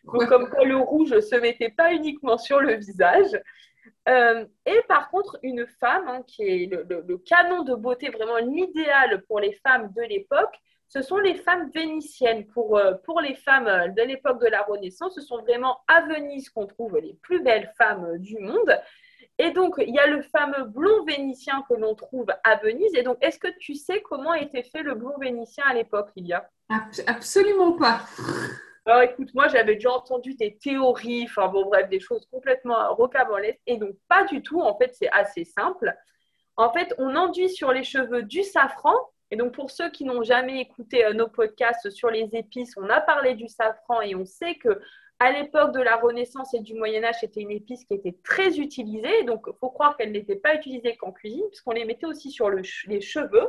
comme 0.07 0.49
quoi 0.49 0.65
le 0.65 0.77
rouge 0.77 1.13
ne 1.13 1.21
se 1.21 1.37
mettait 1.37 1.71
pas 1.71 1.93
uniquement 1.93 2.39
sur 2.39 2.61
le 2.61 2.75
visage. 2.75 3.39
Euh, 4.09 4.47
et 4.65 4.81
par 4.89 5.11
contre, 5.11 5.39
une 5.43 5.67
femme, 5.67 6.09
hein, 6.09 6.23
qui 6.27 6.43
est 6.43 6.71
le, 6.71 7.19
canon 7.19 7.63
de 7.63 7.75
beauté, 7.75 8.09
vraiment 8.09 8.39
l'idéal 8.39 9.23
pour 9.27 9.41
les 9.41 9.53
femmes 9.65 9.93
de 9.95 10.03
l'époque, 10.03 10.55
ce 10.89 11.03
sont 11.03 11.19
les 11.19 11.35
femmes 11.35 11.71
vénitiennes. 11.75 12.47
Pour, 12.47 12.79
euh, 12.79 12.95
pour 13.05 13.21
les 13.21 13.35
femmes 13.35 13.93
de 13.95 14.03
l'époque 14.03 14.41
de 14.41 14.47
la 14.47 14.63
Renaissance, 14.63 15.15
ce 15.15 15.21
sont 15.21 15.43
vraiment 15.43 15.81
à 15.87 16.03
Venise 16.03 16.49
qu'on 16.49 16.67
trouve 16.67 16.99
les 16.99 17.15
plus 17.21 17.43
belles 17.43 17.71
femmes 17.77 18.17
du 18.19 18.39
monde. 18.39 18.75
Et 19.39 19.53
donc, 19.53 19.77
il 19.79 19.95
y 19.95 19.99
a 19.99 20.07
le 20.09 20.23
fameux 20.23 20.65
blond 20.65 21.05
vénitien 21.05 21.65
que 21.69 21.75
l'on 21.75 21.95
trouve 21.95 22.27
à 22.43 22.57
Venise. 22.57 22.93
Et 22.95 23.03
donc, 23.03 23.19
est-ce 23.21 23.39
que 23.39 23.49
tu 23.61 23.75
sais 23.75 24.03
comment 24.03 24.35
était 24.35 24.65
fait 24.65 24.83
le 24.83 24.95
blond 24.95 25.17
vénitien 25.21 25.65
à 25.69 25.75
l'époque, 25.75 26.11
Lilia 26.17 26.49
Absolument 27.07 27.73
pas. 27.73 28.01
Alors, 28.85 29.03
écoute, 29.03 29.33
moi, 29.35 29.47
j'avais 29.49 29.75
déjà 29.75 29.93
entendu 29.93 30.35
des 30.35 30.57
théories, 30.57 31.25
enfin, 31.25 31.49
bon, 31.49 31.67
bref, 31.67 31.89
des 31.89 32.01
choses 32.01 32.27
complètement 32.33 32.95
rocambolesques. 32.95 33.61
Et 33.67 33.77
donc, 33.77 33.95
pas 34.09 34.25
du 34.25 34.43
tout. 34.43 34.61
En 34.61 34.77
fait, 34.77 34.93
c'est 34.95 35.11
assez 35.11 35.45
simple. 35.45 35.95
En 36.57 36.73
fait, 36.73 36.93
on 36.99 37.15
enduit 37.15 37.49
sur 37.49 37.73
les 37.73 37.85
cheveux 37.85 38.25
du 38.25 38.43
safran. 38.43 38.95
Et 39.31 39.37
donc, 39.37 39.53
pour 39.53 39.71
ceux 39.71 39.91
qui 39.91 40.05
n'ont 40.05 40.25
jamais 40.25 40.61
écouté 40.61 41.05
euh, 41.05 41.13
nos 41.13 41.29
podcasts 41.29 41.91
sur 41.91 42.11
les 42.11 42.29
épices, 42.33 42.75
on 42.77 42.89
a 42.89 43.01
parlé 43.01 43.35
du 43.35 43.47
safran 43.47 44.01
et 44.01 44.15
on 44.15 44.25
sait 44.25 44.57
que 44.57 44.81
à 45.21 45.33
l'époque 45.33 45.73
de 45.73 45.81
la 45.81 45.97
Renaissance 45.97 46.55
et 46.55 46.61
du 46.61 46.75
Moyen 46.75 47.03
Âge, 47.05 47.17
c'était 47.21 47.41
une 47.41 47.51
épice 47.51 47.85
qui 47.85 47.95
était 47.95 48.17
très 48.23 48.59
utilisée. 48.59 49.25
Donc, 49.25 49.45
il 49.47 49.53
faut 49.59 49.71
croire 49.71 49.97
qu'elle 49.97 50.13
n'était 50.13 50.37
pas 50.37 50.55
utilisée 50.55 50.97
qu'en 50.97 51.13
cuisine, 51.13 51.45
puisqu'on 51.49 51.73
les 51.73 51.85
mettait 51.85 52.07
aussi 52.07 52.31
sur 52.31 52.51
les 52.51 53.01
cheveux. 53.01 53.49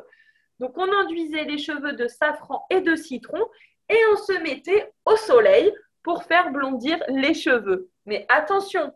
Donc, 0.60 0.78
on 0.78 0.92
enduisait 0.92 1.44
les 1.44 1.58
cheveux 1.58 1.94
de 1.94 2.08
safran 2.08 2.66
et 2.70 2.82
de 2.82 2.96
citron 2.96 3.46
et 3.90 3.98
on 4.14 4.18
se 4.18 4.34
mettait 4.42 4.92
au 5.06 5.16
soleil 5.16 5.72
pour 6.04 6.24
faire 6.24 6.52
blondir 6.52 6.98
les 7.08 7.34
cheveux. 7.34 7.90
Mais 8.06 8.26
attention, 8.30 8.94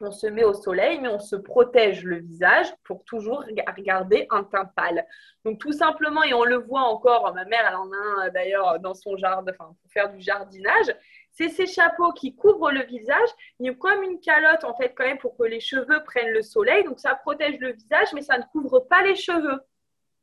on 0.00 0.10
se 0.12 0.26
met 0.26 0.44
au 0.44 0.54
soleil, 0.54 1.00
mais 1.00 1.08
on 1.08 1.18
se 1.18 1.36
protège 1.36 2.04
le 2.04 2.18
visage 2.18 2.72
pour 2.84 3.04
toujours 3.04 3.44
regarder 3.76 4.26
un 4.30 4.44
teint 4.44 4.64
pâle. 4.64 5.04
Donc 5.44 5.58
tout 5.58 5.72
simplement, 5.72 6.22
et 6.22 6.34
on 6.34 6.44
le 6.44 6.56
voit 6.56 6.82
encore, 6.82 7.34
ma 7.34 7.44
mère, 7.44 7.64
elle 7.68 7.76
en 7.76 7.90
a 7.90 8.24
un 8.24 8.28
d'ailleurs 8.30 8.78
dans 8.80 8.94
son 8.94 9.16
jardin, 9.16 9.52
enfin 9.58 9.74
pour 9.80 9.90
faire 9.90 10.12
du 10.12 10.20
jardinage, 10.20 10.94
c'est 11.38 11.50
ces 11.50 11.66
chapeaux 11.66 12.12
qui 12.12 12.34
couvrent 12.34 12.72
le 12.72 12.84
visage. 12.84 13.28
Il 13.60 13.66
y 13.66 13.68
a 13.68 13.74
comme 13.74 14.02
une 14.02 14.18
calotte, 14.18 14.64
en 14.64 14.74
fait, 14.74 14.92
quand 14.96 15.04
même, 15.04 15.18
pour 15.18 15.36
que 15.36 15.44
les 15.44 15.60
cheveux 15.60 16.02
prennent 16.04 16.32
le 16.32 16.42
soleil. 16.42 16.82
Donc, 16.82 16.98
ça 16.98 17.14
protège 17.14 17.60
le 17.60 17.74
visage, 17.74 18.08
mais 18.12 18.22
ça 18.22 18.38
ne 18.38 18.42
couvre 18.50 18.80
pas 18.80 19.04
les 19.04 19.14
cheveux. 19.14 19.60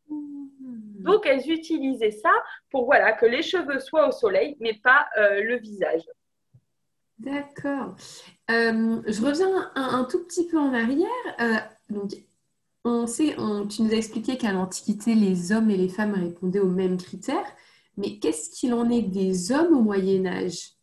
Mmh. 0.10 1.03
Donc, 1.03 1.25
elles 1.25 1.50
utilisaient 1.50 2.12
ça 2.12 2.34
pour 2.69 2.84
voilà, 2.84 3.13
que 3.13 3.25
les 3.25 3.43
cheveux 3.43 3.79
soient 3.79 4.10
au 4.10 4.12
soleil, 4.12 4.57
mais 4.60 4.74
pas 4.74 5.07
euh, 5.17 5.41
le 5.41 5.57
visage. 5.57 6.03
D'accord. 7.17 7.95
Euh, 8.51 9.01
je 9.07 9.22
reviens 9.22 9.72
un, 9.75 10.03
tout 10.03 10.22
petit 10.25 10.48
peu 10.48 10.60
en 10.60 10.74
arrière. 10.74 11.07
Euh, 11.39 11.55
donc, 11.89 12.12
on 12.84 13.07
sait, 13.07 13.38
tu 13.69 13.84
nous 13.84 13.91
as 13.93 13.98
expliqué 13.98 14.38
qu'à 14.38 14.51
l'Antiquité, 14.51 15.15
les 15.15 15.53
hommes 15.53 15.69
et 15.69 15.77
les 15.77 15.88
femmes 15.88 16.13
répondaient 16.13 16.60
aux 16.60 16.69
mêmes 16.69 16.98
critères. 16.98 17.48
Mais 17.95 18.19
qu'est-ce 18.19 18.50
qu'il 18.50 18.74
en 18.74 18.89
est 18.89 19.01
des 19.01 19.53
hommes 19.53 19.77
au 19.77 19.81
Moyen 19.81 20.25
Âge? 20.25 20.75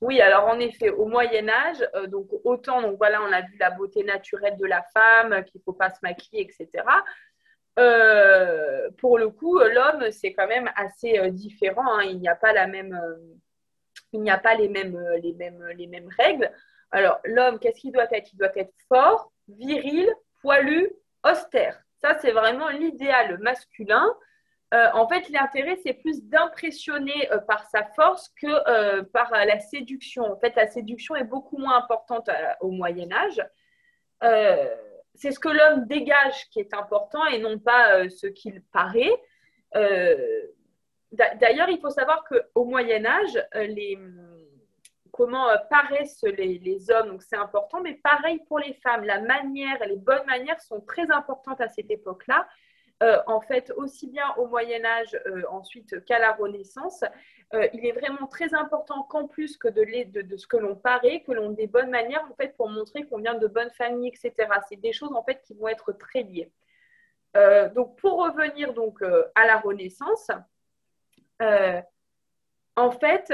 Oui, 0.00 0.20
alors 0.20 0.46
en 0.46 0.60
effet, 0.60 0.90
au 0.90 1.06
Moyen 1.06 1.48
Âge, 1.48 1.84
euh, 1.94 2.06
donc 2.06 2.28
autant, 2.44 2.80
donc 2.82 2.96
voilà, 2.98 3.20
on 3.22 3.32
a 3.32 3.40
vu 3.40 3.56
la 3.58 3.70
beauté 3.70 4.04
naturelle 4.04 4.56
de 4.56 4.66
la 4.66 4.82
femme, 4.94 5.44
qu'il 5.44 5.58
ne 5.58 5.64
faut 5.64 5.72
pas 5.72 5.90
se 5.90 5.98
maquiller, 6.02 6.42
etc. 6.42 6.84
Euh, 7.80 8.90
pour 8.98 9.18
le 9.18 9.28
coup, 9.30 9.58
l'homme, 9.58 10.10
c'est 10.12 10.32
quand 10.34 10.46
même 10.46 10.70
assez 10.76 11.18
euh, 11.18 11.30
différent. 11.30 11.98
Hein. 11.98 12.04
Il 12.04 12.18
n'y 12.20 12.28
a 12.28 12.36
pas 12.36 12.52
la 12.52 12.68
même, 12.68 12.96
il 14.12 14.20
n'y 14.20 14.30
a 14.30 14.38
pas 14.38 14.54
les 14.54 14.68
mêmes, 14.68 14.98
les 15.20 15.32
mêmes, 15.32 15.64
les 15.76 15.86
mêmes 15.88 16.08
règles. 16.16 16.50
Alors, 16.92 17.18
l'homme, 17.24 17.58
qu'est-ce 17.58 17.80
qu'il 17.80 17.92
doit 17.92 18.06
être? 18.12 18.32
Il 18.32 18.38
doit 18.38 18.56
être 18.56 18.72
fort, 18.88 19.32
viril, 19.48 20.08
poilu, 20.42 20.90
austère. 21.24 21.80
Ça, 22.00 22.16
c'est 22.20 22.32
vraiment 22.32 22.68
l'idéal 22.68 23.38
masculin. 23.38 24.14
Euh, 24.74 24.88
en 24.92 25.08
fait, 25.08 25.30
l'intérêt, 25.30 25.78
c'est 25.82 25.94
plus 25.94 26.22
d'impressionner 26.24 27.32
euh, 27.32 27.38
par 27.38 27.64
sa 27.70 27.84
force 27.84 28.28
que 28.40 28.46
euh, 28.68 29.02
par 29.02 29.30
la 29.30 29.58
séduction. 29.60 30.30
En 30.30 30.36
fait, 30.36 30.54
la 30.56 30.66
séduction 30.66 31.16
est 31.16 31.24
beaucoup 31.24 31.56
moins 31.56 31.78
importante 31.78 32.28
au 32.60 32.70
Moyen 32.70 33.10
Âge. 33.10 33.42
c'est 35.14 35.32
ce 35.32 35.38
que 35.38 35.48
l'homme 35.48 35.86
dégage 35.86 36.48
qui 36.50 36.60
est 36.60 36.74
important 36.74 37.24
et 37.26 37.38
non 37.38 37.58
pas 37.58 38.08
ce 38.10 38.26
qu'il 38.26 38.62
paraît. 38.72 39.14
D'ailleurs, 39.72 41.70
il 41.70 41.78
faut 41.80 41.90
savoir 41.90 42.22
qu'au 42.24 42.64
Moyen 42.64 43.06
Âge, 43.06 43.42
les, 43.54 43.98
comment 45.12 45.48
paraissent 45.70 46.22
les, 46.22 46.58
les 46.58 46.90
hommes, 46.90 47.08
donc 47.08 47.22
c'est 47.22 47.36
important, 47.36 47.80
mais 47.80 47.94
pareil 47.94 48.40
pour 48.46 48.58
les 48.58 48.74
femmes. 48.74 49.04
La 49.04 49.20
manière, 49.20 49.78
les 49.86 49.96
bonnes 49.96 50.26
manières 50.26 50.60
sont 50.60 50.82
très 50.82 51.10
importantes 51.10 51.60
à 51.60 51.68
cette 51.68 51.90
époque-là. 51.90 52.46
Euh, 53.00 53.18
en 53.28 53.40
fait, 53.40 53.72
aussi 53.76 54.08
bien 54.08 54.34
au 54.38 54.48
Moyen 54.48 54.84
Âge 54.84 55.16
euh, 55.26 55.44
ensuite 55.50 56.04
qu'à 56.04 56.18
la 56.18 56.32
Renaissance, 56.32 57.04
euh, 57.54 57.68
il 57.72 57.86
est 57.86 57.92
vraiment 57.92 58.26
très 58.26 58.54
important 58.54 59.04
qu'en 59.04 59.28
plus 59.28 59.56
que 59.56 59.68
de, 59.68 60.36
ce 60.36 60.46
que 60.48 60.56
l'on 60.56 60.74
paraît, 60.74 61.20
que 61.20 61.30
l'on 61.30 61.52
ait 61.52 61.54
des 61.54 61.66
bonnes 61.68 61.90
manières 61.90 62.26
en 62.28 62.34
fait 62.34 62.56
pour 62.56 62.68
montrer 62.68 63.04
qu'on 63.04 63.18
vient 63.18 63.36
de 63.36 63.46
bonnes 63.46 63.70
familles, 63.70 64.08
etc. 64.08 64.32
C'est 64.68 64.80
des 64.80 64.92
choses 64.92 65.12
en 65.12 65.22
fait 65.22 65.40
qui 65.42 65.54
vont 65.54 65.68
être 65.68 65.92
très 65.92 66.22
liées. 66.22 66.50
donc 67.74 67.96
pour 68.00 68.18
revenir 68.18 68.74
donc 68.74 69.00
à 69.34 69.46
la 69.46 69.58
Renaissance, 69.58 70.28
en 71.40 72.90
fait, 72.90 73.32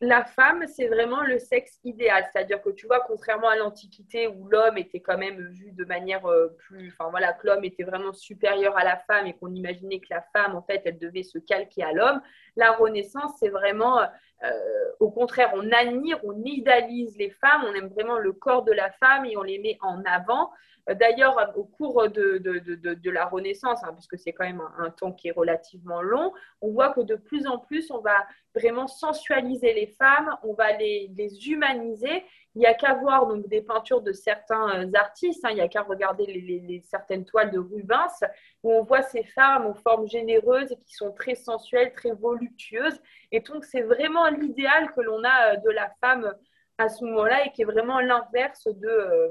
la 0.00 0.24
femme, 0.24 0.66
c'est 0.66 0.88
vraiment 0.88 1.22
le 1.22 1.38
sexe 1.38 1.78
idéal. 1.84 2.26
C'est-à-dire 2.32 2.62
que 2.62 2.70
tu 2.70 2.86
vois, 2.86 3.00
contrairement 3.00 3.48
à 3.48 3.56
l'Antiquité 3.56 4.28
où 4.28 4.48
l'homme 4.48 4.78
était 4.78 5.00
quand 5.00 5.18
même 5.18 5.48
vu 5.50 5.72
de 5.72 5.84
manière 5.84 6.24
euh, 6.26 6.48
plus. 6.56 6.88
Enfin 6.88 7.10
voilà, 7.10 7.34
que 7.34 7.46
l'homme 7.46 7.64
était 7.64 7.84
vraiment 7.84 8.12
supérieur 8.12 8.76
à 8.78 8.84
la 8.84 8.96
femme 8.96 9.26
et 9.26 9.34
qu'on 9.34 9.52
imaginait 9.54 10.00
que 10.00 10.08
la 10.10 10.22
femme, 10.34 10.56
en 10.56 10.62
fait, 10.62 10.82
elle 10.86 10.98
devait 10.98 11.22
se 11.22 11.38
calquer 11.38 11.82
à 11.82 11.92
l'homme. 11.92 12.22
La 12.56 12.72
Renaissance, 12.72 13.32
c'est 13.38 13.50
vraiment. 13.50 14.00
Euh, 14.42 14.90
au 15.00 15.10
contraire, 15.10 15.50
on 15.54 15.70
admire, 15.70 16.18
on 16.24 16.42
idéalise 16.44 17.16
les 17.16 17.30
femmes, 17.30 17.62
on 17.66 17.74
aime 17.74 17.88
vraiment 17.88 18.18
le 18.18 18.32
corps 18.32 18.62
de 18.62 18.72
la 18.72 18.90
femme 18.92 19.24
et 19.26 19.36
on 19.36 19.42
les 19.42 19.58
met 19.58 19.78
en 19.82 20.02
avant. 20.04 20.50
D'ailleurs, 20.88 21.52
au 21.56 21.64
cours 21.64 22.08
de, 22.08 23.10
la 23.10 23.26
Renaissance, 23.26 23.84
hein, 23.84 23.92
puisque 23.92 24.18
c'est 24.18 24.32
quand 24.32 24.44
même 24.44 24.62
un, 24.78 24.90
temps 24.90 25.12
qui 25.12 25.28
est 25.28 25.32
relativement 25.32 26.00
long, 26.00 26.32
on 26.60 26.72
voit 26.72 26.92
que 26.92 27.00
de 27.00 27.16
plus 27.16 27.46
en 27.46 27.58
plus, 27.58 27.90
on 27.90 28.00
va 28.00 28.26
vraiment 28.54 28.86
sensualiser 28.86 29.72
les 29.74 29.86
femmes, 29.86 30.36
on 30.42 30.54
va 30.54 30.72
les, 30.72 31.10
humaniser. 31.46 32.24
Il 32.60 32.64
n'y 32.64 32.66
a 32.66 32.74
qu'à 32.74 32.92
voir 32.92 33.26
donc, 33.26 33.48
des 33.48 33.62
peintures 33.62 34.02
de 34.02 34.12
certains 34.12 34.84
euh, 34.84 34.92
artistes, 34.92 35.42
hein. 35.46 35.48
il 35.50 35.54
n'y 35.54 35.62
a 35.62 35.68
qu'à 35.68 35.80
regarder 35.80 36.82
certaines 36.84 37.24
toiles 37.24 37.50
de 37.50 37.58
Rubens, 37.58 38.22
où 38.62 38.70
on 38.70 38.82
voit 38.82 39.00
ces 39.00 39.24
femmes 39.24 39.64
aux 39.64 39.72
formes 39.72 40.06
généreuses 40.06 40.76
qui 40.84 40.92
sont 40.92 41.10
très 41.10 41.34
sensuelles, 41.34 41.94
très 41.94 42.10
voluptueuses. 42.10 43.00
Et 43.32 43.40
donc, 43.40 43.64
c'est 43.64 43.80
vraiment 43.80 44.28
l'idéal 44.28 44.92
que 44.92 45.00
l'on 45.00 45.24
a 45.24 45.54
euh, 45.54 45.56
de 45.56 45.70
la 45.70 45.88
femme 46.02 46.34
à 46.76 46.90
ce 46.90 47.02
moment-là 47.06 47.46
et 47.46 47.52
qui 47.52 47.62
est 47.62 47.64
vraiment 47.64 47.98
l'inverse 47.98 48.66
de... 48.66 48.88
Euh, 48.88 49.28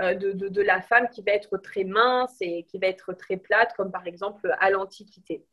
euh, 0.00 0.14
de, 0.14 0.62
la 0.62 0.82
femme 0.82 1.08
qui 1.08 1.22
va 1.22 1.32
être 1.32 1.56
très 1.56 1.84
mince 1.84 2.36
et 2.40 2.64
qui 2.64 2.78
va 2.78 2.88
être 2.88 3.14
très 3.14 3.36
plate, 3.36 3.72
comme 3.76 3.92
par 3.92 4.06
exemple 4.06 4.54
à 4.58 4.68
l'Antiquité. 4.68 5.46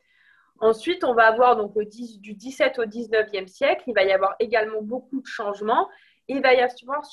Ensuite, 0.60 1.02
on 1.02 1.14
va 1.14 1.26
avoir 1.26 1.56
donc 1.56 1.78
du 1.78 2.34
17 2.34 2.78
au 2.78 2.84
19e 2.84 3.46
siècle, 3.46 3.84
il 3.86 3.94
va 3.94 4.04
y 4.04 4.12
avoir 4.12 4.36
également 4.38 4.82
beaucoup 4.82 5.22
de 5.22 5.26
changements. 5.26 5.88
Et 6.28 6.34
il 6.34 6.42
va 6.42 6.54
y 6.54 6.60
avoir 6.60 7.04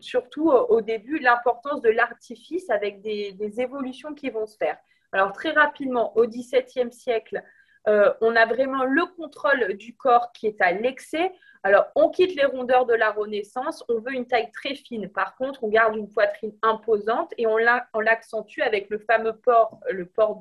surtout 0.00 0.50
au 0.50 0.80
début 0.80 1.18
l'importance 1.18 1.80
de 1.80 1.88
l'artifice 1.88 2.68
avec 2.68 3.00
des, 3.00 3.60
évolutions 3.60 4.14
qui 4.14 4.30
vont 4.30 4.46
se 4.46 4.56
faire. 4.56 4.76
Alors 5.12 5.32
très 5.32 5.50
rapidement, 5.50 6.16
au 6.16 6.26
17e 6.26 6.90
siècle, 6.90 7.42
euh, 7.88 8.12
on 8.20 8.36
a 8.36 8.46
vraiment 8.46 8.84
le 8.84 9.04
contrôle 9.16 9.74
du 9.74 9.96
corps 9.96 10.32
qui 10.32 10.46
est 10.46 10.60
à 10.60 10.72
l'excès. 10.72 11.32
Alors, 11.64 11.86
on 11.94 12.10
quitte 12.10 12.36
les 12.36 12.44
rondeurs 12.44 12.86
de 12.86 12.94
la 12.94 13.10
Renaissance, 13.10 13.84
on 13.88 13.98
veut 13.98 14.12
une 14.12 14.26
taille 14.26 14.50
très 14.52 14.74
fine. 14.74 15.08
Par 15.08 15.36
contre, 15.36 15.64
on 15.64 15.68
garde 15.68 15.96
une 15.96 16.08
poitrine 16.08 16.52
imposante 16.62 17.32
et 17.38 17.46
on 17.46 17.56
l'accentue 18.00 18.60
avec 18.60 18.88
le 18.90 18.98
fameux 18.98 19.36
port, 19.36 19.80
le 19.90 20.06
port 20.06 20.40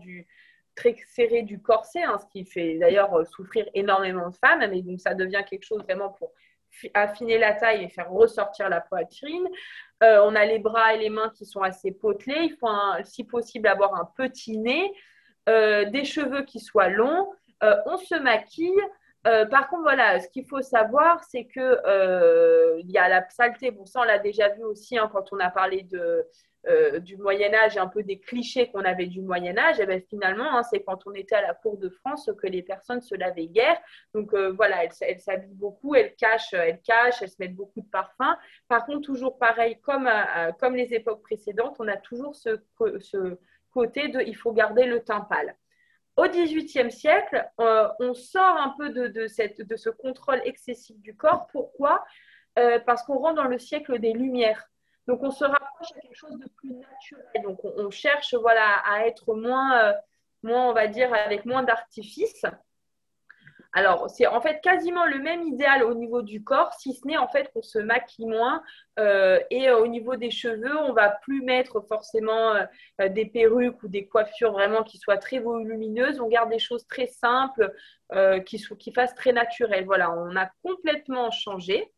très 0.76 0.96
serré 1.08 1.44
du 1.44 1.62
corset, 1.62 2.04
hein, 2.04 2.18
ce 2.20 2.26
qui 2.28 2.46
fait 2.46 2.78
d'ailleurs 2.78 3.26
souffrir 3.28 3.68
énormément 3.74 4.30
de 4.30 4.36
femmes, 4.36 4.66
mais 4.70 4.82
donc 4.82 5.00
ça 5.00 5.14
devient 5.14 5.44
quelque 5.48 5.66
chose 5.66 5.84
vraiment 5.84 6.10
pour 6.10 6.32
affiner 6.94 7.38
la 7.38 7.54
taille 7.54 7.84
et 7.84 7.90
faire 7.90 8.10
ressortir 8.10 8.70
la 8.70 8.82
poitrine. 8.82 9.48
Euh, 10.04 10.22
on 10.24 10.36
a 10.36 10.46
les 10.46 10.60
bras 10.60 10.94
et 10.94 10.98
les 10.98 11.10
mains 11.10 11.32
qui 11.36 11.46
sont 11.46 11.62
assez 11.62 11.92
potelés. 11.92 12.50
Il 12.50 12.58
faut, 12.60 12.68
si 13.04 13.24
possible, 13.24 13.68
avoir 13.68 13.96
un 13.96 14.10
petit 14.18 14.58
nez, 14.58 14.92
euh, 15.50 15.86
des 15.86 16.06
cheveux 16.06 16.44
qui 16.44 16.60
soient 16.60 16.90
longs. 16.90 17.32
on 17.62 17.98
se 17.98 18.16
maquille. 18.16 18.82
Euh, 19.28 19.46
par 19.46 19.70
contre, 19.70 19.84
voilà, 19.84 20.20
ce 20.20 20.28
qu'il 20.30 20.46
faut 20.48 20.62
savoir, 20.62 21.24
c'est 21.24 21.46
que 21.46 21.60
euh, 21.60 22.80
il 22.80 22.90
y 22.90 22.98
a 22.98 23.08
la 23.08 23.28
saleté. 23.30 23.72
Bon, 23.72 23.86
ça, 23.86 24.02
on 24.02 24.04
l'a 24.04 24.18
déjà 24.18 24.50
vu 24.50 24.64
aussi 24.64 24.98
hein, 24.98 25.10
quand 25.12 25.32
on 25.32 25.40
a 25.40 25.52
parlé 25.52 25.84
de, 25.84 26.26
euh, 26.68 27.00
du 27.00 27.18
Moyen 27.18 27.54
Âge, 27.54 27.78
un 27.78 27.88
peu 27.88 28.04
des 28.04 28.20
clichés 28.20 28.70
qu'on 28.70 28.84
avait 28.84 29.08
du 29.08 29.22
Moyen 29.22 29.58
Âge. 29.58 29.80
Et 29.80 29.86
bien, 29.86 30.00
finalement, 30.10 30.58
hein, 30.58 30.64
c'est 30.64 30.84
quand 30.84 31.00
on 31.06 31.14
était 31.14 31.36
à 31.36 31.42
la 31.42 31.54
cour 31.54 31.78
de 31.78 31.90
France 31.90 32.30
que 32.40 32.48
les 32.48 32.62
personnes 32.62 33.02
se 33.02 33.16
lavaient 33.16 33.48
guère. 33.48 33.80
Donc 34.14 34.34
voilà, 34.34 34.84
elles 34.84 35.20
s'habillent 35.20 35.56
beaucoup, 35.56 35.96
elles 35.96 36.16
cachent, 36.16 36.54
elles 36.54 36.82
cachent, 36.82 37.22
elles 37.22 37.30
se 37.30 37.38
mettent 37.40 37.56
beaucoup 37.56 37.82
de 37.82 37.90
parfums. 37.90 38.38
Par 38.68 38.86
contre, 38.86 39.02
toujours 39.02 39.38
pareil, 39.38 39.78
comme, 39.82 40.10
comme 40.60 40.76
les 40.76 40.94
époques 40.94 41.24
précédentes, 41.24 41.76
on 41.80 41.88
a 41.88 41.98
toujours 41.98 42.36
ce, 42.36 42.62
ce 43.00 43.38
côté 43.72 44.10
de 44.10 44.22
il 44.22 44.36
faut 44.36 44.52
garder 44.52 44.86
le 44.86 45.04
teint 45.04 45.22
pâle. 45.22 45.56
Au 46.18 46.28
XVIIIe 46.28 46.92
siècle, 46.92 47.50
euh, 47.60 47.88
on 48.00 48.14
sort 48.14 48.58
un 48.58 48.76
peu 48.78 48.90
de, 48.90 49.28
ce 49.28 49.90
contrôle 49.90 50.42
excessif 50.44 51.00
du 51.00 51.16
corps. 51.16 51.48
Pourquoi? 51.52 52.04
Euh, 52.60 52.80
Parce 52.86 53.04
qu'on 53.04 53.18
rentre 53.18 53.36
dans 53.36 53.48
le 53.48 53.58
siècle 53.58 53.98
des 54.00 54.14
Lumières. 54.14 54.70
Donc, 55.08 55.24
on 55.24 55.32
se 55.32 55.44
rapproche 55.44 55.92
à 55.96 56.00
quelque 56.00 56.16
chose 56.16 56.38
de 56.38 56.48
plus 56.58 56.72
naturel. 56.72 57.44
Donc, 57.44 57.60
on, 57.64 57.90
cherche 57.90 58.34
voilà, 58.36 58.82
à 58.86 59.06
être 59.08 59.34
moins, 59.34 59.80
euh, 59.84 59.94
moins, 60.44 60.70
on 60.70 60.74
va 60.74 60.88
dire, 60.88 61.14
avec 61.14 61.46
moins 61.46 61.64
d'artifice. 61.64 62.46
Alors, 63.74 64.10
c'est 64.10 64.28
en 64.28 64.42
fait 64.42 64.60
quasiment 64.62 65.06
le 65.06 65.20
même 65.20 65.44
idéal 65.44 65.84
au 65.84 65.94
niveau 65.94 66.22
du 66.22 66.44
corps, 66.44 66.74
si 66.74 66.94
ce 66.94 67.08
n'est 67.08 67.18
en 67.18 67.30
fait 67.30 67.52
qu'on 67.54 67.62
se 67.62 67.80
maquille 67.80 68.26
moins. 68.26 68.62
Euh, 69.00 69.40
et 69.50 69.72
au 69.72 69.88
niveau 69.88 70.18
des 70.18 70.30
cheveux, 70.30 70.78
on 70.78 70.92
va 70.92 71.10
plus 71.10 71.42
mettre 71.42 71.80
forcément 71.88 72.54
euh, 72.56 73.08
des 73.08 73.26
perruques 73.26 73.82
ou 73.84 73.88
des 73.88 74.08
coiffures 74.08 74.52
vraiment 74.52 74.84
qui 74.84 74.98
soient 74.98 75.18
très 75.18 75.40
volumineuses. 75.40 76.20
On 76.20 76.28
garde 76.28 76.50
des 76.50 76.60
choses 76.60 76.86
très 76.86 77.08
simples, 77.08 77.74
euh, 78.14 78.42
qui, 78.42 78.62
qui 78.78 78.92
fassent 78.92 79.16
très 79.16 79.32
naturelles. 79.32 79.86
Voilà, 79.86 80.12
on 80.12 80.36
a 80.36 80.50
complètement 80.64 81.32
changé. 81.32 81.90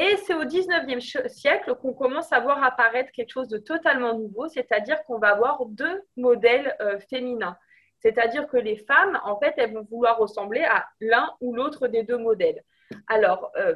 Et 0.00 0.16
c'est 0.18 0.34
au 0.34 0.44
19e 0.44 1.28
siècle 1.28 1.74
qu'on 1.74 1.92
commence 1.92 2.32
à 2.32 2.38
voir 2.38 2.62
apparaître 2.62 3.10
quelque 3.10 3.32
chose 3.32 3.48
de 3.48 3.58
totalement 3.58 4.16
nouveau, 4.16 4.46
c'est-à-dire 4.46 5.02
qu'on 5.02 5.18
va 5.18 5.30
avoir 5.30 5.66
deux 5.66 6.02
modèles 6.16 6.76
féminins. 7.10 7.58
C'est-à-dire 7.98 8.46
que 8.46 8.56
les 8.56 8.76
femmes, 8.76 9.20
en 9.24 9.40
fait, 9.40 9.54
elles 9.56 9.74
vont 9.74 9.82
vouloir 9.90 10.18
ressembler 10.18 10.62
à 10.62 10.86
l'un 11.00 11.32
ou 11.40 11.52
l'autre 11.52 11.88
des 11.88 12.04
deux 12.04 12.16
modèles. 12.16 12.62
Alors, 13.08 13.50
euh, 13.56 13.74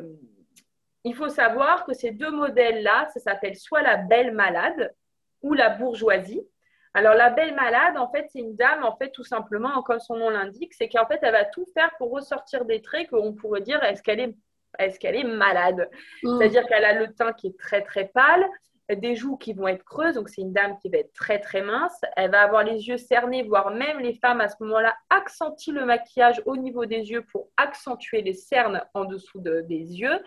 il 1.02 1.16
faut 1.16 1.28
savoir 1.28 1.84
que 1.84 1.92
ces 1.92 2.12
deux 2.12 2.30
modèles-là, 2.30 3.08
ça 3.12 3.18
s'appelle 3.18 3.56
soit 3.56 3.82
la 3.82 3.96
belle 3.96 4.32
malade 4.32 4.94
ou 5.42 5.54
la 5.54 5.70
bourgeoisie. 5.70 6.46
Alors, 6.94 7.14
la 7.14 7.30
belle 7.30 7.54
malade, 7.56 7.96
en 7.96 8.08
fait, 8.12 8.26
c'est 8.30 8.38
une 8.38 8.54
dame, 8.54 8.84
en 8.84 8.96
fait, 8.96 9.10
tout 9.10 9.24
simplement, 9.24 9.82
comme 9.82 9.98
son 9.98 10.16
nom 10.16 10.30
l'indique, 10.30 10.74
c'est 10.74 10.88
qu'en 10.88 11.06
fait, 11.06 11.18
elle 11.22 11.32
va 11.32 11.46
tout 11.46 11.66
faire 11.74 11.90
pour 11.98 12.12
ressortir 12.12 12.64
des 12.64 12.80
traits 12.80 13.10
qu'on 13.10 13.32
pourrait 13.32 13.62
dire 13.62 13.82
est-ce 13.82 14.02
qu'elle 14.02 14.20
est, 14.20 14.36
est, 14.78 14.98
qu'elle 14.98 15.16
est 15.16 15.24
malade 15.24 15.88
mmh. 16.22 16.38
C'est-à-dire 16.38 16.66
qu'elle 16.66 16.84
a 16.84 16.94
le 16.94 17.12
teint 17.12 17.32
qui 17.32 17.48
est 17.48 17.58
très, 17.58 17.82
très 17.82 18.08
pâle, 18.08 18.44
des 18.96 19.14
joues 19.14 19.36
qui 19.36 19.52
vont 19.52 19.68
être 19.68 19.84
creuses, 19.84 20.14
donc 20.14 20.28
c'est 20.28 20.42
une 20.42 20.52
dame 20.52 20.76
qui 20.78 20.88
va 20.88 20.98
être 20.98 21.12
très 21.12 21.38
très 21.38 21.62
mince. 21.62 22.00
Elle 22.16 22.30
va 22.30 22.42
avoir 22.42 22.64
les 22.64 22.88
yeux 22.88 22.98
cernés, 22.98 23.42
voire 23.42 23.70
même 23.70 24.00
les 24.00 24.14
femmes 24.14 24.40
à 24.40 24.48
ce 24.48 24.56
moment-là 24.60 24.94
accentuent 25.10 25.72
le 25.72 25.84
maquillage 25.84 26.42
au 26.46 26.56
niveau 26.56 26.84
des 26.86 27.10
yeux 27.10 27.24
pour 27.30 27.48
accentuer 27.56 28.22
les 28.22 28.34
cernes 28.34 28.82
en 28.94 29.04
dessous 29.04 29.40
des 29.40 29.64
yeux. 29.70 30.18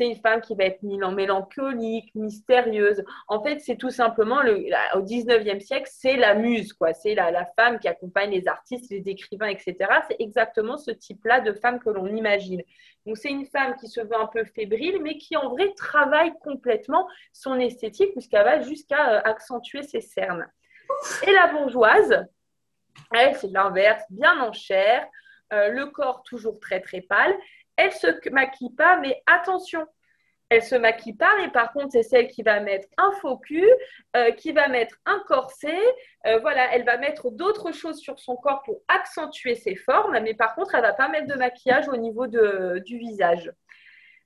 C'est 0.00 0.06
une 0.06 0.16
femme 0.16 0.40
qui 0.40 0.54
va 0.54 0.64
être 0.64 0.82
mélancolique, 0.82 2.14
mystérieuse. 2.14 3.04
En 3.28 3.42
fait, 3.42 3.58
c'est 3.60 3.76
tout 3.76 3.90
simplement, 3.90 4.40
le, 4.40 4.64
au 4.94 5.02
19e 5.02 5.60
siècle, 5.60 5.90
c'est 5.92 6.16
la 6.16 6.34
muse, 6.34 6.72
quoi. 6.72 6.94
C'est 6.94 7.14
la, 7.14 7.44
femme 7.54 7.78
qui 7.78 7.86
accompagne 7.86 8.30
les 8.30 8.48
artistes, 8.48 8.90
les 8.90 9.06
écrivains, 9.10 9.48
etc. 9.48 9.76
C'est 10.08 10.16
exactement 10.18 10.78
ce 10.78 10.90
type-là 10.90 11.40
de 11.40 11.52
femme 11.52 11.80
que 11.80 11.90
l'on 11.90 12.06
imagine. 12.06 12.62
Donc, 13.04 13.18
c'est 13.18 13.28
une 13.28 13.44
femme 13.44 13.76
qui 13.76 13.88
se 13.88 14.00
veut 14.00 14.16
un 14.16 14.26
peu 14.26 14.42
fébrile, 14.44 15.00
mais 15.02 15.18
qui 15.18 15.36
en 15.36 15.50
vrai 15.50 15.70
travaille 15.76 16.32
complètement 16.40 17.06
son 17.34 17.60
esthétique, 17.60 18.12
puisqu'elle 18.12 18.44
va 18.44 18.62
jusqu'à 18.62 19.16
euh, 19.16 19.20
accentuer 19.24 19.82
ses 19.82 20.00
cernes. 20.00 20.46
Et 21.26 21.32
la 21.32 21.48
bourgeoise, 21.48 22.26
elle, 23.12 23.36
c'est 23.36 23.50
l'inverse, 23.52 24.02
bien 24.08 24.40
en 24.40 24.54
chair, 24.54 25.06
euh, 25.52 25.68
le 25.68 25.86
corps 25.86 26.22
toujours 26.22 26.58
très 26.58 26.80
très 26.80 27.02
pâle. 27.02 27.34
Elle 27.80 27.92
se 27.92 28.28
maquille 28.28 28.74
pas, 28.74 28.98
mais 28.98 29.22
attention, 29.26 29.86
elle 30.50 30.62
se 30.62 30.74
maquille 30.74 31.14
pas, 31.14 31.30
mais 31.38 31.48
par 31.48 31.72
contre, 31.72 31.92
c'est 31.92 32.02
celle 32.02 32.26
qui 32.26 32.42
va 32.42 32.60
mettre 32.60 32.86
un 32.98 33.10
faux 33.22 33.38
cul, 33.38 33.66
euh, 34.16 34.32
qui 34.32 34.52
va 34.52 34.68
mettre 34.68 34.96
un 35.06 35.22
corset. 35.26 35.80
Euh, 36.26 36.40
voilà, 36.40 36.74
elle 36.74 36.84
va 36.84 36.98
mettre 36.98 37.30
d'autres 37.30 37.72
choses 37.72 37.98
sur 37.98 38.18
son 38.18 38.36
corps 38.36 38.62
pour 38.64 38.82
accentuer 38.88 39.54
ses 39.54 39.76
formes, 39.76 40.18
mais 40.20 40.34
par 40.34 40.54
contre, 40.54 40.74
elle 40.74 40.82
va 40.82 40.92
pas 40.92 41.08
mettre 41.08 41.26
de 41.28 41.38
maquillage 41.38 41.88
au 41.88 41.96
niveau 41.96 42.26
du 42.26 42.98
visage. 42.98 43.50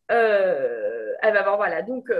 elle 0.09 1.33
va 1.33 1.39
avoir, 1.41 1.57
voilà, 1.57 1.83
donc. 1.83 2.11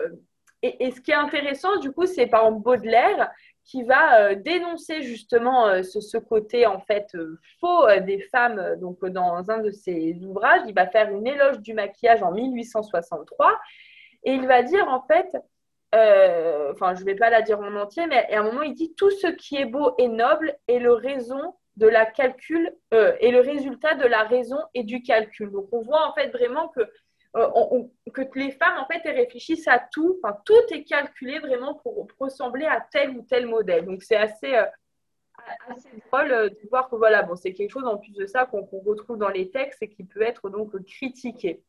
Et, 0.63 0.87
et, 0.87 0.93
ce 0.93 1.01
qui 1.03 1.11
est 1.11 1.15
intéressant, 1.15 1.77
du 1.77 1.93
coup, 1.93 2.07
c'est 2.07 2.27
par 2.27 2.45
exemple 2.45 2.63
Baudelaire, 2.63 3.31
qui 3.65 3.83
va 3.83 4.21
euh, 4.21 4.35
dénoncer 4.35 5.03
justement 5.03 5.67
euh, 5.67 5.83
ce, 5.83 6.19
côté 6.19 6.67
en 6.67 6.81
fait 6.81 7.09
euh, 7.15 7.39
faux 7.61 7.87
des 8.01 8.21
femmes. 8.21 8.77
Donc 8.81 9.05
dans 9.07 9.51
un 9.51 9.59
de 9.59 9.71
ses 9.71 10.19
ouvrages, 10.25 10.63
il 10.67 10.75
va 10.75 10.87
faire 10.87 11.11
une 11.11 11.27
éloge 11.27 11.61
du 11.61 11.75
maquillage 11.75 12.23
en 12.23 12.33
1863 12.33 13.59
et 14.25 14.33
il 14.33 14.47
va 14.47 14.63
dire 14.63 14.87
en 14.89 15.03
fait, 15.03 15.37
enfin 15.93 16.95
je 16.95 17.01
ne 17.01 17.05
vais 17.05 17.15
pas 17.15 17.31
la 17.31 17.43
dire 17.43 17.61
en 17.61 17.75
entier, 17.77 18.07
mais 18.07 18.33
à 18.33 18.41
un 18.41 18.43
moment 18.43 18.63
il 18.63 18.75
dit 18.75 18.95
tout 18.95 19.11
ce 19.11 19.29
qui 19.29 19.57
est 19.57 19.67
beau 19.67 19.95
et 19.99 20.09
noble 20.09 20.57
est 20.69 20.79
le 20.79 20.93
raison 20.93 21.55
de 21.77 21.87
la 21.87 22.07
calcul 22.07 22.73
et 22.93 23.31
le 23.31 23.41
résultat 23.41 23.95
de 23.95 24.07
la 24.07 24.23
raison 24.23 24.59
et 24.75 24.83
du 24.83 25.03
calcul. 25.03 25.51
Donc 25.51 25.69
on 25.73 25.83
voit 25.83 26.09
en 26.09 26.15
fait 26.15 26.29
vraiment 26.29 26.69
que 26.69 26.81
euh, 27.37 27.83
que 28.13 28.23
les 28.39 28.53
femmes, 28.53 28.79
en 28.79 28.87
fait, 28.87 29.01
elles 29.05 29.17
réfléchissent 29.17 29.67
à 29.67 29.79
tout. 29.93 30.19
Enfin, 30.23 30.37
tout 30.45 30.55
est 30.71 30.85
calculé 30.85 31.39
vraiment 31.41 31.75
pour, 31.75 32.07
ressembler 32.19 32.67
à 32.67 32.81
tel 32.81 33.11
ou 33.11 33.23
tel 33.23 33.47
modèle. 33.47 33.85
Donc, 33.85 34.03
c'est 34.03 34.17
assez, 34.17 34.55
euh, 34.55 34.67
assez 35.69 35.89
drôle 36.07 36.31
euh, 36.31 36.49
de 36.49 36.69
voir 36.71 36.89
que 36.89 36.97
voilà, 36.97 37.23
bon, 37.23 37.35
c'est 37.35 37.53
quelque 37.53 37.71
chose 37.71 37.87
en 37.87 37.97
plus 37.97 38.13
de 38.13 38.27
ça 38.27 38.47
qu'on 38.47 38.63
retrouve 38.63 39.19
dans 39.19 39.29
les 39.29 39.51
textes 39.51 39.83
et 39.83 39.89
qui 39.89 40.05
peut 40.05 40.23
être 40.23 40.49
donc 40.49 40.71
critiqué. 40.87 41.63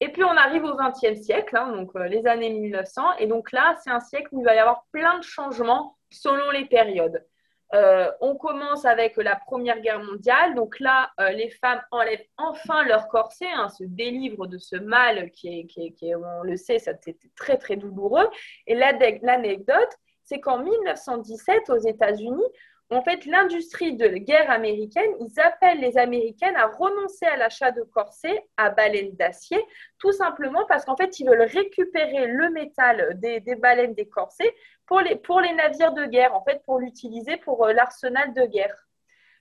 Et 0.00 0.12
puis, 0.12 0.24
on 0.24 0.36
arrive 0.36 0.64
au 0.64 0.76
XXe 0.76 1.18
siècle, 1.22 1.56
hein, 1.56 1.72
donc 1.72 1.94
les 1.94 2.26
années 2.26 2.50
1900. 2.50 3.16
Et 3.18 3.26
donc 3.26 3.52
là, 3.52 3.78
c'est 3.82 3.90
un 3.90 4.00
siècle 4.00 4.28
où 4.32 4.40
il 4.40 4.44
va 4.44 4.54
y 4.54 4.58
avoir 4.58 4.84
plein 4.92 5.18
de 5.18 5.24
changements 5.24 5.96
selon 6.10 6.50
les 6.50 6.66
périodes. 6.66 7.24
Euh, 7.74 8.10
on 8.20 8.36
commence 8.36 8.84
avec 8.84 9.16
la 9.16 9.36
Première 9.36 9.80
Guerre 9.80 10.02
mondiale. 10.02 10.54
Donc 10.54 10.78
là, 10.78 11.10
euh, 11.20 11.30
les 11.30 11.50
femmes 11.50 11.82
enlèvent 11.90 12.24
enfin 12.36 12.84
leur 12.84 13.08
corset, 13.08 13.48
hein, 13.52 13.68
se 13.68 13.84
délivrent 13.84 14.46
de 14.46 14.58
ce 14.58 14.76
mal 14.76 15.30
qui 15.32 15.60
est, 15.60 15.66
qui 15.66 16.14
on 16.14 16.42
le 16.42 16.56
sait, 16.56 16.78
c'était 16.78 17.16
très 17.34 17.56
très 17.56 17.76
douloureux. 17.76 18.28
Et 18.66 18.74
l'anecdote, 18.74 19.98
c'est 20.22 20.40
qu'en 20.40 20.58
1917, 20.58 21.70
aux 21.70 21.78
États-Unis, 21.78 22.44
en 22.90 23.02
fait, 23.02 23.24
l'industrie 23.26 23.96
de 23.96 24.06
guerre 24.08 24.48
américaine, 24.48 25.10
ils 25.18 25.40
appellent 25.40 25.80
les 25.80 25.98
Américaines 25.98 26.54
à 26.54 26.66
renoncer 26.66 27.26
à 27.26 27.36
l'achat 27.36 27.72
de 27.72 27.82
corsets 27.82 28.46
à 28.56 28.70
baleines 28.70 29.16
d'acier, 29.16 29.58
tout 29.98 30.12
simplement 30.12 30.64
parce 30.66 30.84
qu'en 30.84 30.96
fait, 30.96 31.18
ils 31.18 31.26
veulent 31.26 31.42
récupérer 31.42 32.26
le 32.28 32.50
métal 32.50 33.18
des, 33.18 33.40
baleines 33.56 33.94
des 33.94 34.08
corsets 34.08 34.54
pour 34.86 35.00
les, 35.00 35.52
navires 35.52 35.94
de 35.94 36.04
guerre, 36.06 36.34
en 36.34 36.44
fait, 36.44 36.62
pour 36.64 36.78
l'utiliser 36.78 37.36
pour 37.38 37.66
euh, 37.66 37.72
l'arsenal 37.72 38.32
de 38.34 38.46
guerre. 38.46 38.86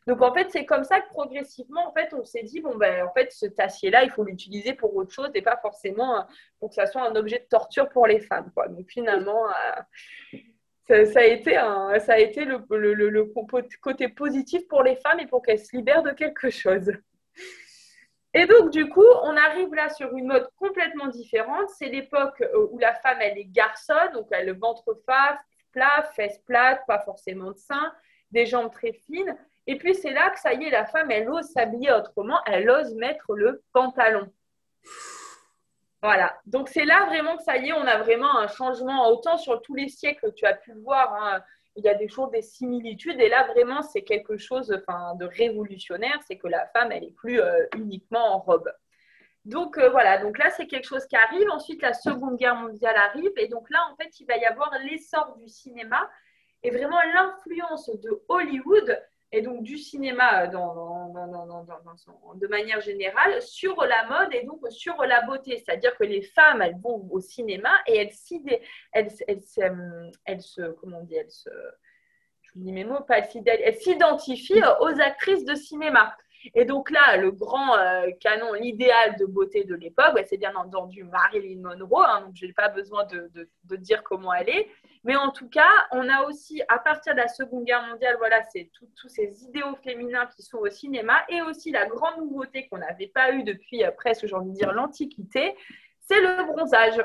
Donc 0.07 0.21
en 0.21 0.33
fait, 0.33 0.49
c'est 0.51 0.65
comme 0.65 0.83
ça 0.83 1.01
que 1.01 1.09
progressivement, 1.09 1.87
en 1.87 1.93
fait, 1.93 2.13
on 2.13 2.23
s'est 2.23 2.43
dit 2.43 2.61
bon 2.61 2.75
ben 2.75 3.05
en 3.05 3.13
fait, 3.13 3.31
cet 3.31 3.59
acier-là, 3.59 4.03
il 4.03 4.11
faut 4.11 4.23
l'utiliser 4.23 4.73
pour 4.73 4.95
autre 4.95 5.11
chose 5.11 5.29
et 5.33 5.41
pas 5.41 5.57
forcément 5.57 6.19
euh, 6.19 6.21
pour 6.59 6.69
que 6.69 6.75
ça 6.75 6.85
soit 6.85 7.01
un 7.01 7.15
objet 7.15 7.39
de 7.39 7.45
torture 7.49 7.89
pour 7.89 8.05
les 8.05 8.19
femmes. 8.19 8.51
Quoi. 8.53 8.67
Donc 8.67 8.87
finalement, 8.87 9.47
euh, 9.47 10.37
ça, 10.87 11.19
a 11.19 11.23
été, 11.23 11.57
un, 11.57 11.99
ça 11.99 12.13
a 12.13 12.17
été 12.19 12.45
le, 12.45 12.63
le, 12.93 13.23
côté 13.81 14.07
positif 14.09 14.67
pour 14.67 14.83
les 14.83 14.95
femmes 14.95 15.19
et 15.19 15.27
pour 15.27 15.41
qu'elles 15.41 15.59
se 15.59 15.75
libèrent 15.75 16.03
de 16.03 16.11
quelque 16.11 16.49
chose. 16.49 16.91
Et 18.33 18.45
donc, 18.45 18.69
du 18.69 18.89
coup, 18.89 19.05
on 19.23 19.37
arrive 19.37 19.73
là 19.73 19.89
sur 19.89 20.13
une 20.15 20.27
mode 20.27 20.49
complètement 20.57 21.07
différente. 21.07 21.69
C'est 21.69 21.87
l'époque 21.87 22.41
euh, 22.41 22.67
où 22.69 22.77
la 22.77 22.93
femme, 22.95 23.17
elle 23.21 23.37
est 23.37 23.45
garçonne, 23.45 24.11
donc 24.13 24.27
elle 24.31 24.49
a 24.49 24.53
le 24.53 24.59
ventre 24.59 24.93
plat, 25.71 26.03
fesses 26.15 26.39
plates, 26.39 26.81
pas 26.85 26.99
forcément 26.99 27.51
de 27.51 27.57
sein, 27.57 27.93
des 28.31 28.45
jambes 28.45 28.71
très 28.71 28.91
fines. 28.91 29.37
Et 29.67 29.77
puis, 29.77 29.95
c'est 29.95 30.11
là 30.11 30.29
que 30.31 30.39
ça 30.39 30.53
y 30.53 30.65
est, 30.65 30.69
la 30.69 30.85
femme, 30.85 31.09
elle 31.11 31.29
ose 31.29 31.45
s'habiller 31.45 31.93
autrement, 31.93 32.39
elle 32.45 32.69
ose 32.69 32.93
mettre 32.95 33.33
le 33.33 33.63
pantalon. 33.71 34.29
Voilà. 36.05 36.39
Donc 36.45 36.69
c'est 36.69 36.85
là 36.85 37.05
vraiment 37.05 37.35
que 37.35 37.41
ça 37.41 37.57
y 37.57 37.69
est, 37.69 37.73
on 37.73 37.81
a 37.81 37.97
vraiment 37.97 38.37
un 38.37 38.47
changement. 38.47 39.09
Autant 39.09 39.37
sur 39.37 39.59
tous 39.63 39.73
les 39.73 39.87
siècles, 39.87 40.31
tu 40.35 40.45
as 40.45 40.53
pu 40.53 40.71
le 40.73 40.81
voir, 40.81 41.11
hein, 41.15 41.41
il 41.75 41.83
y 41.83 41.89
a 41.89 41.95
des 41.95 42.07
choses, 42.07 42.29
des 42.29 42.43
similitudes. 42.43 43.19
Et 43.19 43.27
là, 43.27 43.47
vraiment, 43.47 43.81
c'est 43.81 44.03
quelque 44.03 44.37
chose 44.37 44.67
de 44.67 45.25
révolutionnaire. 45.25 46.19
C'est 46.27 46.37
que 46.37 46.47
la 46.47 46.67
femme, 46.67 46.91
elle 46.91 47.05
est 47.05 47.15
plus 47.15 47.41
euh, 47.41 47.65
uniquement 47.75 48.35
en 48.35 48.37
robe. 48.37 48.71
Donc 49.45 49.79
euh, 49.79 49.89
voilà, 49.89 50.19
donc 50.19 50.37
là, 50.37 50.51
c'est 50.51 50.67
quelque 50.67 50.85
chose 50.85 51.07
qui 51.07 51.15
arrive. 51.15 51.49
Ensuite, 51.49 51.81
la 51.81 51.93
Seconde 51.93 52.37
Guerre 52.37 52.55
mondiale 52.55 52.97
arrive. 52.97 53.31
Et 53.37 53.47
donc 53.47 53.67
là, 53.71 53.79
en 53.91 53.95
fait, 53.95 54.19
il 54.19 54.27
va 54.27 54.37
y 54.37 54.45
avoir 54.45 54.71
l'essor 54.83 55.35
du 55.37 55.47
cinéma 55.47 56.07
et 56.61 56.69
vraiment 56.69 57.01
l'influence 57.15 57.89
de 57.89 58.23
Hollywood 58.27 59.01
et 59.31 59.41
donc 59.41 59.63
du 59.63 59.77
cinéma 59.77 60.47
dans, 60.47 61.13
de 62.35 62.47
manière 62.47 62.79
générale 62.81 63.41
sur 63.41 63.75
la 63.83 64.05
mode 64.07 64.33
et 64.33 64.43
donc 64.43 64.61
sur 64.69 64.95
la 65.03 65.21
beauté. 65.21 65.57
C'est-à-dire 65.57 65.95
que 65.97 66.03
les 66.03 66.21
femmes, 66.21 66.61
elles 66.61 66.77
vont 66.81 67.07
au 67.11 67.19
cinéma 67.19 67.71
et 67.87 67.97
elles, 67.97 68.11
elles, 68.93 69.09
elles, 70.25 70.41
se, 70.41 70.71
comment 70.73 71.05
elles 71.11 71.31
se, 71.31 71.49
je 72.41 72.51
vous 72.53 72.59
dis 72.59 72.71
mes 72.71 72.85
mots, 72.85 73.01
pas 73.01 73.19
elles 73.19 73.75
s'identifient 73.75 74.63
aux 74.79 75.01
actrices 75.01 75.45
de 75.45 75.55
cinéma. 75.55 76.15
Et 76.53 76.65
donc 76.65 76.91
là, 76.91 77.17
le 77.17 77.31
grand 77.31 77.77
euh, 77.77 78.07
canon, 78.19 78.53
l'idéal 78.53 79.15
de 79.17 79.25
beauté 79.25 79.63
de 79.63 79.75
l'époque, 79.75 80.13
bah, 80.13 80.21
c'est 80.25 80.37
bien 80.37 80.53
entendu 80.55 81.03
Marilyn 81.03 81.61
Monroe, 81.61 82.05
hein, 82.05 82.21
donc 82.21 82.35
je 82.35 82.45
n'ai 82.45 82.53
pas 82.53 82.69
besoin 82.69 83.05
de, 83.05 83.47
dire 83.77 84.03
comment 84.03 84.33
elle 84.33 84.49
est. 84.49 84.69
Mais 85.03 85.15
en 85.15 85.31
tout 85.31 85.49
cas, 85.49 85.69
on 85.91 86.07
a 86.09 86.23
aussi, 86.23 86.61
à 86.67 86.79
partir 86.79 87.13
de 87.13 87.19
la 87.19 87.27
Seconde 87.27 87.65
Guerre 87.65 87.85
mondiale, 87.87 88.15
voilà, 88.17 88.43
c'est 88.51 88.69
tous 88.73 89.09
ces 89.09 89.43
idéaux 89.43 89.75
féminins 89.83 90.27
qui 90.35 90.43
sont 90.43 90.57
au 90.57 90.69
cinéma, 90.69 91.23
et 91.29 91.41
aussi 91.41 91.71
la 91.71 91.85
grande 91.85 92.17
nouveauté 92.17 92.67
qu'on 92.67 92.77
n'avait 92.77 93.07
pas 93.07 93.31
eue 93.31 93.43
depuis 93.43 93.83
euh, 93.83 93.91
presque, 93.91 94.25
j'ai 94.27 94.35
envie 94.35 94.51
de 94.51 94.55
dire, 94.55 94.73
l'Antiquité, 94.73 95.55
c'est 96.01 96.21
le 96.21 96.45
bronzage. 96.51 97.03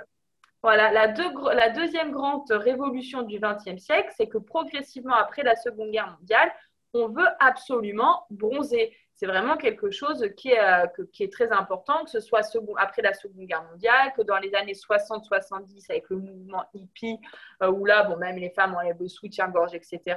Voilà, 0.63 0.93
la, 0.93 1.07
la 1.07 1.71
deuxième 1.71 2.11
grande 2.11 2.51
révolution 2.51 3.23
du 3.23 3.41
XXe 3.41 3.83
siècle, 3.83 4.13
c'est 4.15 4.29
que 4.29 4.37
progressivement, 4.37 5.15
après 5.15 5.43
la 5.43 5.57
Seconde 5.57 5.91
Guerre 5.91 6.15
mondiale, 6.19 6.53
on 6.95 7.09
veut 7.09 7.29
absolument 7.39 8.27
bronzer 8.31 8.93
c'est 9.21 9.27
vraiment 9.27 9.59
quelque 9.59 9.91
chose 9.91 10.27
qui 10.35 10.49
est, 10.49 10.59
euh, 10.59 10.87
très 11.31 11.53
important, 11.53 12.05
que 12.05 12.11
ce 12.11 12.21
soit 12.21 12.41
après 12.79 13.03
la 13.03 13.13
Seconde 13.13 13.45
Guerre 13.45 13.65
mondiale, 13.65 14.15
que 14.17 14.23
dans 14.23 14.39
les 14.39 14.55
années 14.55 14.73
60-70 14.73 15.91
avec 15.91 16.09
le 16.09 16.17
mouvement 16.17 16.65
hippie, 16.73 17.19
euh, 17.63 17.71
où 17.71 17.85
là, 17.85 18.05
bon, 18.05 18.17
même 18.17 18.37
les 18.37 18.49
femmes 18.49 18.75
enlèvent 18.75 18.97
le 18.99 19.09
soutien-gorge, 19.09 19.75
etc. 19.75 20.17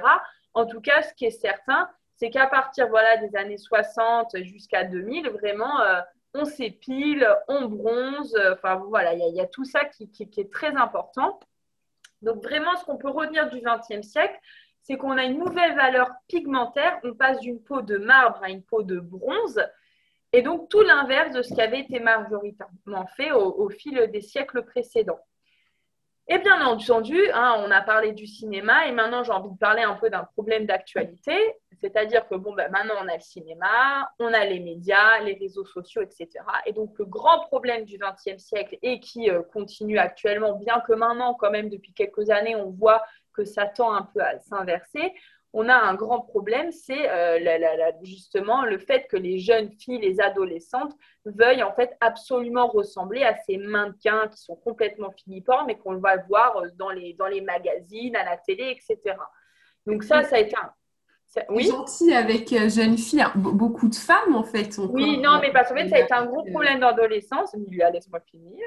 En 0.54 0.64
tout 0.64 0.80
cas, 0.80 1.02
ce 1.02 1.12
qui 1.12 1.26
est 1.26 1.38
certain, 1.38 1.90
c'est 2.16 2.30
qu'à 2.30 2.46
partir 2.46 2.88
voilà, 2.88 3.18
des 3.18 3.36
années 3.36 3.58
60 3.58 4.42
jusqu'à 4.42 4.84
2000, 4.84 5.28
vraiment, 5.28 5.82
euh, 5.82 6.00
on 6.32 6.46
s'épile, 6.46 7.28
on 7.48 7.66
bronze, 7.66 8.34
enfin 8.54 8.76
voilà, 8.76 9.12
il 9.12 9.36
y, 9.36 9.40
a 9.40 9.46
tout 9.46 9.66
ça 9.66 9.84
qui, 9.84 10.10
qui, 10.10 10.40
est 10.40 10.50
très 10.50 10.74
important. 10.76 11.38
Donc 12.22 12.42
vraiment, 12.42 12.74
ce 12.76 12.86
qu'on 12.86 12.96
peut 12.96 13.10
retenir 13.10 13.50
du 13.50 13.60
XXe 13.60 14.00
siècle, 14.00 14.40
c'est 14.84 14.98
qu'on 14.98 15.16
a 15.16 15.24
une 15.24 15.38
nouvelle 15.38 15.74
valeur 15.74 16.10
pigmentaire. 16.28 17.00
On 17.04 17.14
passe 17.14 17.40
d'une 17.40 17.60
peau 17.60 17.80
de 17.80 17.96
marbre 17.96 18.38
à 18.42 18.50
une 18.50 18.62
peau 18.62 18.82
de 18.82 19.00
bronze. 19.00 19.60
Et 20.32 20.42
donc, 20.42 20.68
tout 20.68 20.82
l'inverse 20.82 21.34
de 21.34 21.42
ce 21.42 21.54
qui 21.54 21.60
avait 21.60 21.80
été 21.80 22.00
majoritairement 22.00 23.06
fait 23.16 23.32
au, 23.32 23.68
fil 23.70 24.10
des 24.12 24.20
siècles 24.20 24.62
précédents. 24.62 25.20
Et 26.28 26.38
bien 26.38 26.64
entendu, 26.66 27.18
hein, 27.32 27.62
on 27.66 27.70
a 27.70 27.82
parlé 27.82 28.12
du 28.12 28.26
cinéma 28.26 28.86
et 28.86 28.92
maintenant 28.92 29.22
j'ai 29.22 29.32
envie 29.32 29.52
de 29.52 29.58
parler 29.58 29.82
un 29.82 29.92
peu 29.94 30.08
d'un 30.08 30.24
problème 30.24 30.64
d'actualité. 30.64 31.36
C'est-à-dire 31.80 32.26
que 32.28 32.34
bon, 32.34 32.54
ben, 32.54 32.70
maintenant 32.70 32.94
on 33.02 33.08
a 33.08 33.14
le 33.14 33.20
cinéma, 33.20 34.10
on 34.18 34.32
a 34.32 34.44
les 34.46 34.58
médias, 34.58 35.20
les 35.20 35.34
réseaux 35.34 35.66
sociaux, 35.66 36.00
etc. 36.00 36.28
Et 36.64 36.72
donc 36.72 36.98
le 36.98 37.04
grand 37.04 37.40
problème 37.40 37.84
du 37.84 37.98
XXe 37.98 38.42
siècle 38.42 38.78
et 38.80 39.00
qui 39.00 39.30
euh, 39.30 39.42
continue 39.42 39.98
actuellement, 39.98 40.54
bien 40.54 40.80
que 40.80 40.94
maintenant 40.94 41.34
quand 41.34 41.50
même 41.50 41.68
depuis 41.68 41.92
quelques 41.92 42.30
années 42.30 42.56
on 42.56 42.70
voit 42.70 43.02
que 43.34 43.44
ça 43.44 43.66
tend 43.66 43.92
un 43.92 44.02
peu 44.02 44.20
à 44.20 44.38
s'inverser. 44.38 45.12
on 45.52 45.68
a 45.68 45.74
un 45.74 45.94
grand 45.94 46.20
problème, 46.20 46.72
c'est 46.72 47.08
euh, 47.08 47.90
justement 48.02 48.64
le 48.64 48.78
fait 48.78 49.06
que 49.08 49.16
les 49.16 49.38
jeunes 49.38 49.70
filles, 49.70 50.00
les 50.00 50.20
adolescentes, 50.20 50.92
veuillent 51.24 51.62
en 51.62 51.72
fait 51.72 51.96
absolument 52.00 52.66
ressembler 52.66 53.22
à 53.22 53.36
ces 53.46 53.56
mannequins 53.56 54.28
qui 54.28 54.38
sont 54.38 54.56
complètement 54.56 55.10
filiformes 55.12 55.70
et 55.70 55.78
qu'on 55.78 55.96
va 55.98 56.16
voir 56.16 56.60
dans 56.76 56.90
les, 56.90 57.12
dans 57.14 57.28
les 57.28 57.40
magazines, 57.40 58.16
à 58.16 58.24
la 58.24 58.36
télé, 58.36 58.70
etc. 58.70 59.16
Donc 59.86 60.02
ça, 60.02 60.22
ça 60.24 60.36
a 60.36 60.38
été 60.40 60.56
un... 60.56 60.70
Oui? 61.48 61.66
gentil 61.66 62.14
avec 62.14 62.52
euh, 62.52 62.68
jeunes 62.68 62.96
filles, 62.96 63.24
beaucoup 63.34 63.88
de 63.88 63.94
femmes 63.94 64.36
en 64.36 64.44
fait. 64.44 64.78
oui, 64.78 65.18
non, 65.18 65.40
mais 65.40 65.52
parce 65.52 65.68
qu'en 65.68 65.74
fait, 65.74 65.88
ça 65.88 65.96
a 65.96 66.00
été 66.00 66.12
un 66.14 66.26
gros 66.26 66.44
problème 66.44 66.80
d'adolescence. 66.80 67.54
Laisse-moi 67.70 68.20
finir 68.20 68.62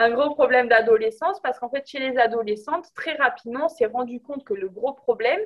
un 0.00 0.10
gros 0.10 0.34
problème 0.34 0.66
d'adolescence 0.68 1.40
parce 1.40 1.58
qu'en 1.58 1.68
fait, 1.68 1.86
chez 1.86 1.98
les 1.98 2.16
adolescentes, 2.16 2.86
très 2.94 3.14
rapidement, 3.16 3.66
on 3.66 3.68
s'est 3.68 3.86
rendu 3.86 4.20
compte 4.20 4.44
que 4.44 4.54
le 4.54 4.70
gros 4.70 4.94
problème, 4.94 5.40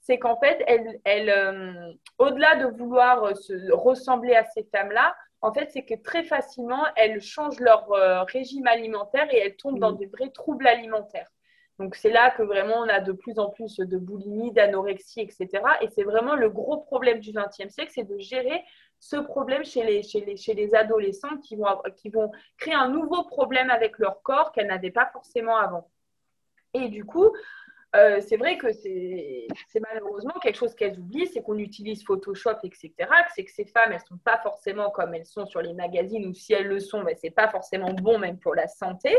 c'est 0.00 0.18
qu'en 0.18 0.36
fait, 0.36 0.64
elles, 0.66 1.30
euh, 1.30 1.92
au-delà 2.18 2.56
de 2.56 2.66
vouloir 2.76 3.22
euh, 3.22 3.34
se 3.34 3.72
ressembler 3.72 4.34
à 4.34 4.44
ces 4.44 4.64
femmes-là, 4.64 5.14
en 5.42 5.52
fait, 5.52 5.70
c'est 5.70 5.84
que 5.84 5.94
très 5.94 6.24
facilement, 6.24 6.84
elles 6.96 7.20
changent 7.20 7.60
leur 7.60 7.92
euh, 7.92 8.24
régime 8.24 8.66
alimentaire 8.66 9.32
et 9.32 9.38
elles 9.38 9.56
tombent 9.56 9.78
dans 9.78 9.92
des 9.92 10.06
vrais 10.06 10.30
troubles 10.30 10.66
alimentaires. 10.66 11.30
Donc, 11.78 11.94
c'est 11.94 12.10
là 12.10 12.30
que 12.30 12.42
vraiment 12.42 12.80
on 12.80 12.88
a 12.88 13.00
de 13.00 13.12
plus 13.12 13.38
en 13.38 13.48
plus 13.48 13.76
de 13.76 13.96
boulimie, 13.96 14.52
d'anorexie, 14.52 15.20
etc. 15.20 15.48
Et 15.82 15.88
c'est 15.94 16.02
vraiment 16.02 16.34
le 16.34 16.50
gros 16.50 16.78
problème 16.78 17.20
du 17.20 17.32
XXe 17.32 17.72
siècle, 17.72 17.92
c'est 17.94 18.04
de 18.04 18.18
gérer 18.18 18.64
ce 19.00 19.16
problème 19.16 19.64
chez 19.64 19.82
les, 19.82 20.02
chez 20.02 20.20
les, 20.20 20.36
chez 20.36 20.54
les 20.54 20.74
adolescentes 20.74 21.40
qui 21.40 21.56
vont, 21.56 21.66
qui 21.96 22.10
vont 22.10 22.30
créer 22.58 22.74
un 22.74 22.88
nouveau 22.88 23.24
problème 23.24 23.70
avec 23.70 23.98
leur 23.98 24.22
corps 24.22 24.52
qu'elles 24.52 24.68
n'avaient 24.68 24.90
pas 24.90 25.06
forcément 25.06 25.56
avant. 25.56 25.90
Et 26.74 26.88
du 26.88 27.04
coup, 27.04 27.34
euh, 27.96 28.20
c'est 28.20 28.36
vrai 28.36 28.56
que 28.56 28.70
c'est 28.72 29.48
malheureusement 29.80 30.34
quelque 30.40 30.56
chose 30.56 30.74
qu'elles 30.74 30.98
oublient, 30.98 31.26
c'est 31.26 31.42
qu'on 31.42 31.58
utilise 31.58 32.04
Photoshop, 32.04 32.58
etc. 32.62 32.92
C'est 33.34 33.44
que 33.44 33.50
ces 33.50 33.64
femmes, 33.64 33.90
elles 33.90 34.00
ne 34.02 34.16
sont 34.16 34.18
pas 34.18 34.38
forcément 34.38 34.90
comme 34.90 35.14
elles 35.14 35.26
sont 35.26 35.46
sur 35.46 35.62
les 35.62 35.72
magazines, 35.72 36.26
ou 36.26 36.34
si 36.34 36.52
elles 36.52 36.68
le 36.68 36.78
sont, 36.78 37.02
ben, 37.02 37.16
ce 37.16 37.26
n'est 37.26 37.32
pas 37.32 37.48
forcément 37.48 37.92
bon 37.94 38.18
même 38.18 38.38
pour 38.38 38.54
la 38.54 38.68
santé. 38.68 39.16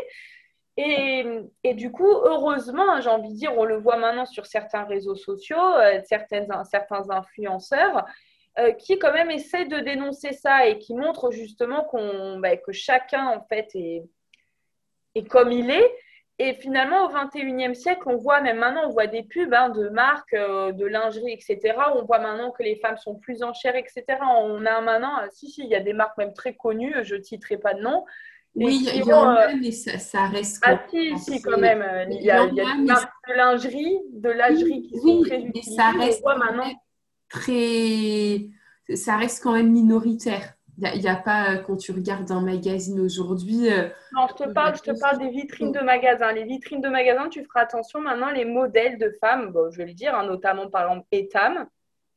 Et, 0.77 1.25
et 1.63 1.73
du 1.73 1.91
coup, 1.91 2.07
heureusement, 2.07 3.01
j'ai 3.01 3.09
envie 3.09 3.33
de 3.33 3.35
dire, 3.35 3.57
on 3.57 3.65
le 3.65 3.75
voit 3.75 3.97
maintenant 3.97 4.25
sur 4.25 4.45
certains 4.45 4.85
réseaux 4.85 5.15
sociaux, 5.15 5.57
euh, 5.57 5.99
certains 6.05 6.47
influenceurs, 7.09 8.05
euh, 8.59 8.73
qui 8.73 8.99
quand 8.99 9.13
même 9.13 9.31
essaient 9.31 9.65
de 9.65 9.79
dénoncer 9.79 10.33
ça 10.33 10.67
et 10.67 10.77
qui 10.77 10.93
montrent 10.93 11.31
justement 11.31 11.85
qu'on, 11.85 12.37
bah, 12.39 12.57
que 12.57 12.73
chacun 12.73 13.27
en 13.27 13.41
fait 13.41 13.69
est, 13.75 14.03
est 15.15 15.23
comme 15.23 15.51
il 15.51 15.71
est. 15.71 15.89
Et 16.37 16.55
finalement, 16.55 17.05
au 17.05 17.09
21e 17.09 17.75
siècle, 17.75 18.01
on 18.07 18.17
voit, 18.17 18.41
même 18.41 18.57
maintenant, 18.57 18.87
on 18.87 18.89
voit 18.89 19.07
des 19.07 19.23
pubs 19.23 19.53
hein, 19.53 19.69
de 19.69 19.87
marques, 19.89 20.33
euh, 20.33 20.71
de 20.71 20.85
lingerie, 20.85 21.31
etc. 21.31 21.75
On 21.95 22.03
voit 22.03 22.19
maintenant 22.19 22.51
que 22.51 22.63
les 22.63 22.75
femmes 22.77 22.97
sont 22.97 23.15
plus 23.15 23.43
en 23.43 23.53
chair, 23.53 23.75
etc. 23.75 24.03
On 24.39 24.65
a 24.65 24.81
maintenant, 24.81 25.19
euh, 25.19 25.27
si, 25.31 25.49
si, 25.49 25.63
il 25.63 25.69
y 25.69 25.75
a 25.75 25.79
des 25.79 25.93
marques 25.93 26.17
même 26.17 26.33
très 26.33 26.55
connues, 26.55 26.95
je 27.03 27.15
ne 27.15 27.21
citerai 27.21 27.57
pas 27.57 27.73
de 27.73 27.81
nom. 27.81 28.05
Oui, 28.55 28.85
il 28.93 29.05
y, 29.05 29.13
en 29.13 29.29
a, 29.29 29.53
mais 29.53 29.71
ça, 29.71 30.25
reste. 30.25 30.61
Ah, 30.65 30.81
si, 30.89 31.17
si, 31.19 31.41
quand 31.41 31.57
même. 31.57 31.85
Il 32.09 32.21
y 32.21 32.31
a, 32.31 32.43
il 32.43 32.55
y 32.55 32.59
a 32.59 32.75
des 32.75 32.83
marques 32.83 33.13
de 33.29 33.33
lingerie, 33.33 33.99
de 34.11 34.29
lingerie 34.29 34.81
qui 34.81 34.97
sont 34.99 35.21
très 35.21 35.41
utilisées. 35.41 35.51
Mais 35.53 35.75
ça 35.77 35.91
reste 35.97 36.25
maintenant... 36.25 36.69
très. 37.31 38.49
Ça 38.95 39.17
reste 39.17 39.41
quand 39.41 39.53
même 39.53 39.71
minoritaire. 39.71 40.55
Il 40.77 41.01
n'y 41.01 41.07
a, 41.07 41.15
pas, 41.15 41.51
euh, 41.51 41.57
quand 41.57 41.77
tu 41.77 41.91
regardes 41.91 42.31
un 42.31 42.41
magazine 42.41 42.99
aujourd'hui. 42.99 43.71
Euh, 43.71 43.89
non, 44.13 44.27
je 44.29 44.43
te 44.43 44.49
parle, 44.51 44.75
je 44.75 44.81
te 44.81 44.99
parle 44.99 45.19
des 45.19 45.29
vitrines 45.29 45.71
de 45.71 45.79
magasins. 45.79 46.31
Les 46.31 46.43
vitrines 46.43 46.81
de 46.81 46.89
magasins, 46.89 47.29
tu 47.29 47.43
feras 47.43 47.61
attention 47.61 47.99
maintenant, 47.99 48.31
les 48.31 48.45
modèles 48.45 48.97
de 48.97 49.15
femmes, 49.19 49.53
je 49.71 49.77
vais 49.77 49.85
le 49.85 49.93
dire, 49.93 50.15
hein, 50.15 50.25
notamment 50.25 50.69
par 50.69 50.83
exemple 50.83 51.07
Etam. 51.11 51.67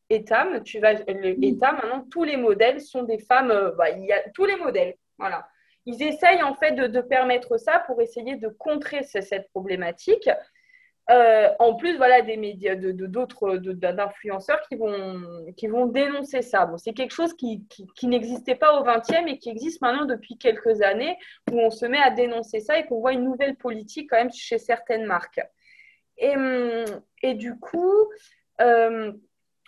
Etam, 0.09 0.63
tu 0.63 0.79
vas, 0.81 0.95
le, 0.95 1.45
Etam, 1.45 1.77
maintenant, 1.77 2.07
tous 2.11 2.25
les 2.25 2.37
modèles 2.37 2.81
sont 2.81 3.03
des 3.03 3.19
femmes, 3.19 3.51
euh, 3.51 3.73
bah, 3.73 3.91
il 3.91 4.05
y 4.05 4.13
a 4.13 4.21
tous 4.33 4.47
les 4.47 4.57
modèles. 4.57 4.95
Voilà. 5.19 5.47
Ils 5.85 6.03
essayent 6.03 6.43
en 6.43 6.55
fait 6.55 6.73
de, 6.73 6.87
de 6.87 7.01
permettre 7.03 7.59
ça 7.59 7.81
pour 7.87 8.01
essayer 8.01 8.37
de 8.37 8.49
contrer 8.49 9.03
cette 9.03 9.51
problématique. 9.51 10.31
Euh, 11.11 11.51
en 11.59 11.75
plus, 11.75 11.97
voilà, 11.99 12.23
des 12.23 12.39
médias, 12.39 12.77
de, 12.77 12.93
d'autres, 12.93 13.57
d'influenceurs 13.57 14.61
qui 14.69 14.77
vont, 14.77 15.21
qui 15.55 15.67
vont 15.67 15.87
dénoncer 15.87 16.41
ça. 16.41 16.65
Bon, 16.65 16.79
c'est 16.79 16.95
quelque 16.95 17.13
chose 17.13 17.35
qui, 17.35 17.67
qui, 17.95 18.07
n'existait 18.07 18.55
pas 18.55 18.81
au 18.81 18.85
XXe 18.85 19.27
et 19.27 19.39
qui 19.39 19.51
existe 19.51 19.83
maintenant 19.83 20.07
depuis 20.07 20.39
quelques 20.39 20.81
années, 20.81 21.19
où 21.53 21.61
on 21.61 21.71
se 21.71 21.85
met 21.85 22.01
à 22.01 22.11
dénoncer 22.11 22.61
ça 22.61 22.79
et 22.79 22.87
qu'on 22.87 23.01
voit 23.01 23.13
une 23.13 23.25
nouvelle 23.25 23.57
politique 23.57 24.09
quand 24.09 24.17
même 24.17 24.33
chez 24.33 24.59
certaines 24.59 25.05
marques. 25.05 25.41
Et, 26.17 26.37
hum, 26.37 26.85
et 27.23 27.35
du 27.35 27.59
coup, 27.59 28.09
euh, 28.63 29.13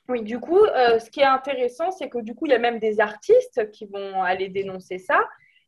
oui, 0.09 0.23
du 0.23 0.41
coup, 0.41 0.65
euh, 0.65 0.99
ce 0.99 1.11
qui 1.11 1.21
est 1.21 1.25
intéressant, 1.25 1.91
c'est 1.91 2.09
que 2.09 2.19
du 2.19 2.35
coup, 2.35 2.47
il 2.47 2.53
y 2.53 2.55
a 2.55 2.59
même 2.59 2.79
des 2.79 2.99
artistes 2.99 3.71
qui 3.73 3.85
vont 3.85 4.23
aller 4.23 4.49
dénoncer 4.49 4.99
ça. 4.99 5.19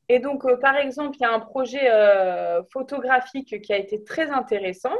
Et 0.08 0.18
donc, 0.18 0.46
par 0.62 0.76
exemple, 0.76 1.18
il 1.20 1.22
y 1.24 1.26
a 1.26 1.32
un 1.32 1.40
projet 1.40 1.90
photographique 2.72 3.60
qui 3.60 3.72
a 3.74 3.76
été 3.76 4.02
très 4.04 4.30
intéressant. 4.30 4.94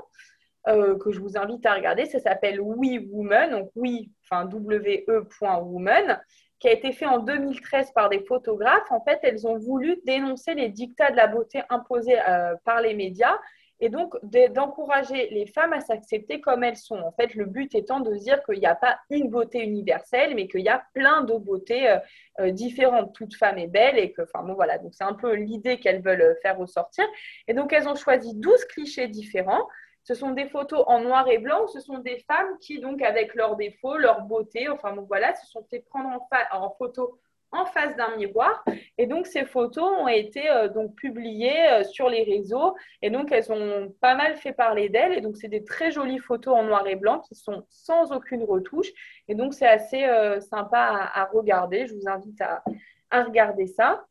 Euh, 0.69 0.99
que 0.99 1.11
je 1.13 1.21
vous 1.21 1.39
invite 1.39 1.65
à 1.65 1.75
regarder. 1.75 2.05
Ça 2.05 2.19
s'appelle 2.19 2.61
We 2.61 3.01
Woman, 3.11 3.51
donc 3.51 3.71
oui, 3.75 4.11
enfin 4.25 4.45
W-E.woman, 4.45 6.21
qui 6.59 6.69
a 6.69 6.73
été 6.73 6.93
fait 6.93 7.07
en 7.07 7.21
2013 7.21 7.93
par 7.93 8.11
des 8.11 8.21
photographes. 8.21 8.91
En 8.91 9.03
fait, 9.03 9.19
elles 9.23 9.47
ont 9.47 9.57
voulu 9.57 9.97
dénoncer 10.05 10.53
les 10.53 10.69
dictats 10.69 11.11
de 11.11 11.17
la 11.17 11.27
beauté 11.27 11.63
imposés 11.71 12.19
euh, 12.29 12.55
par 12.67 12.83
les 12.83 12.93
médias 12.93 13.39
et 13.81 13.89
donc 13.89 14.15
d'encourager 14.51 15.31
les 15.31 15.47
femmes 15.47 15.73
à 15.73 15.81
s'accepter 15.81 16.43
comme 16.43 16.63
elles 16.65 16.77
sont. 16.77 16.99
En 16.99 17.13
fait, 17.13 17.35
le 17.35 17.47
but 17.47 17.75
étant 17.75 18.01
de 18.01 18.15
dire 18.17 18.43
qu'il 18.43 18.59
n'y 18.59 18.67
a 18.67 18.75
pas 18.75 18.99
une 19.09 19.31
beauté 19.31 19.63
universelle, 19.63 20.35
mais 20.35 20.49
qu'il 20.49 20.63
y 20.63 20.69
a 20.69 20.85
plein 20.93 21.23
de 21.23 21.33
beautés 21.35 21.97
euh, 22.41 22.51
différentes. 22.51 23.15
Toute 23.15 23.35
femme 23.37 23.57
est 23.57 23.69
belle 23.69 23.99
et 23.99 24.13
que, 24.13 24.21
enfin 24.21 24.45
bon, 24.45 24.53
voilà. 24.53 24.77
Donc, 24.77 24.93
c'est 24.93 25.05
un 25.05 25.15
peu 25.15 25.33
l'idée 25.33 25.79
qu'elles 25.81 26.03
veulent 26.03 26.37
faire 26.43 26.59
ressortir. 26.59 27.07
Et 27.47 27.55
donc, 27.55 27.73
elles 27.73 27.89
ont 27.89 27.95
choisi 27.95 28.35
12 28.35 28.67
clichés 28.67 29.09
différents. 29.09 29.67
Ce 30.09 30.15
sont 30.15 30.31
des 30.31 30.47
photos 30.47 30.85
en 30.87 31.01
noir 31.01 31.29
et 31.29 31.37
blanc, 31.37 31.67
ce 31.67 31.81
sont 31.81 31.99
des 31.99 32.21
femmes 32.21 32.57
qui, 32.63 32.81
donc, 32.81 33.03
avec 33.03 33.35
leurs 33.35 33.57
défauts, 33.57 33.99
leur 33.99 34.23
beauté, 34.23 34.67
enfin, 34.71 34.95
donc 34.95 35.07
voilà, 35.07 35.35
se 35.35 35.47
sont 35.49 35.63
fait 35.69 35.81
prendre 35.81 36.09
en, 36.51 36.71
photo 36.79 37.21
en 37.53 37.67
face 37.67 37.95
d'un 37.95 38.17
miroir. 38.17 38.65
Et 38.97 39.07
donc, 39.07 39.27
ces 39.27 39.45
photos 39.45 39.85
ont 39.85 40.09
été 40.09 40.49
euh, 40.49 40.69
donc 40.69 40.95
publiées 40.95 41.69
euh, 41.69 41.85
sur 41.85 42.09
les 42.09 42.23
réseaux. 42.23 42.75
Et 43.03 43.11
donc, 43.11 43.31
elles 43.33 43.53
ont 43.53 43.95
pas 44.01 44.15
mal 44.15 44.37
fait 44.39 44.55
parler 44.55 44.89
d'elles. 44.89 45.13
Et 45.13 45.21
donc, 45.21 45.37
c'est 45.37 45.49
des 45.49 45.63
très 45.63 45.91
jolies 45.91 46.21
photos 46.21 46.57
en 46.57 46.63
noir 46.63 46.87
et 46.87 46.97
blanc 46.97 47.19
qui 47.19 47.35
sont 47.35 47.67
sans 47.69 48.11
aucune 48.11 48.45
retouche. 48.45 48.89
Et 49.29 49.35
donc, 49.35 49.53
c'est 49.53 49.69
assez 49.69 50.05
euh, 50.05 50.41
sympa 50.41 51.11
à, 51.13 51.27
regarder. 51.27 51.87
Je 51.87 51.95
vous 51.95 52.09
invite 52.09 52.41
à, 52.41 52.65
à 53.11 53.25
regarder 53.25 53.67
ça. 53.67 54.07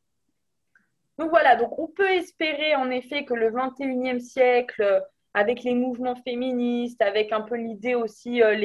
Donc 1.18 1.32
voilà, 1.32 1.56
donc 1.56 1.80
on 1.80 1.88
peut 1.88 2.12
espérer 2.12 2.76
en 2.76 2.92
effet 2.92 3.26
que 3.26 3.34
le 3.34 3.50
21e 3.50 4.20
siècle 4.20 5.04
avec 5.38 5.62
les 5.62 5.76
mouvements 5.76 6.16
féministes, 6.16 7.00
avec 7.00 7.32
un 7.32 7.42
peu 7.42 7.56
l'idée 7.58 7.94
aussi 7.94 8.42
euh, 8.42 8.56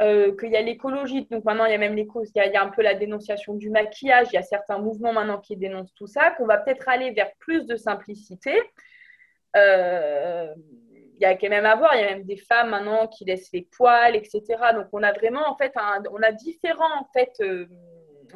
euh, 0.00 0.36
qu'il 0.36 0.52
y 0.52 0.56
a 0.56 0.62
l'écologie. 0.62 1.26
Donc 1.28 1.44
maintenant, 1.44 1.64
il 1.64 1.72
y 1.72 1.74
a 1.74 1.78
même 1.78 1.96
les 1.96 2.06
il, 2.06 2.52
y 2.52 2.56
a 2.56 2.62
un 2.62 2.68
peu 2.68 2.82
la 2.82 2.94
dénonciation 2.94 3.54
du 3.54 3.68
maquillage, 3.68 4.28
il 4.30 4.36
y 4.36 4.38
a 4.38 4.42
certains 4.42 4.78
mouvements 4.78 5.12
maintenant 5.12 5.40
qui 5.40 5.56
dénoncent 5.56 5.92
tout 5.94 6.06
ça, 6.06 6.30
qu'on 6.30 6.46
va 6.46 6.58
peut-être 6.58 6.88
aller 6.88 7.10
vers 7.10 7.32
plus 7.40 7.66
de 7.66 7.74
simplicité. 7.74 8.54
Euh, 9.56 10.54
il 11.16 11.20
y 11.20 11.24
a 11.24 11.34
quand 11.34 11.48
même 11.48 11.66
à 11.66 11.74
voir, 11.74 11.96
il 11.96 12.00
y 12.00 12.04
a 12.04 12.10
même 12.10 12.24
des 12.24 12.36
femmes 12.36 12.70
maintenant 12.70 13.08
qui 13.08 13.24
laissent 13.24 13.50
les 13.52 13.68
poils, 13.76 14.14
etc. 14.14 14.42
Donc 14.72 14.86
on 14.92 15.02
a 15.02 15.12
vraiment 15.12 15.48
en 15.48 15.56
fait, 15.56 15.72
on 16.12 16.22
a 16.22 16.30
différents 16.30 17.00
en 17.00 17.08
fait 17.12 17.32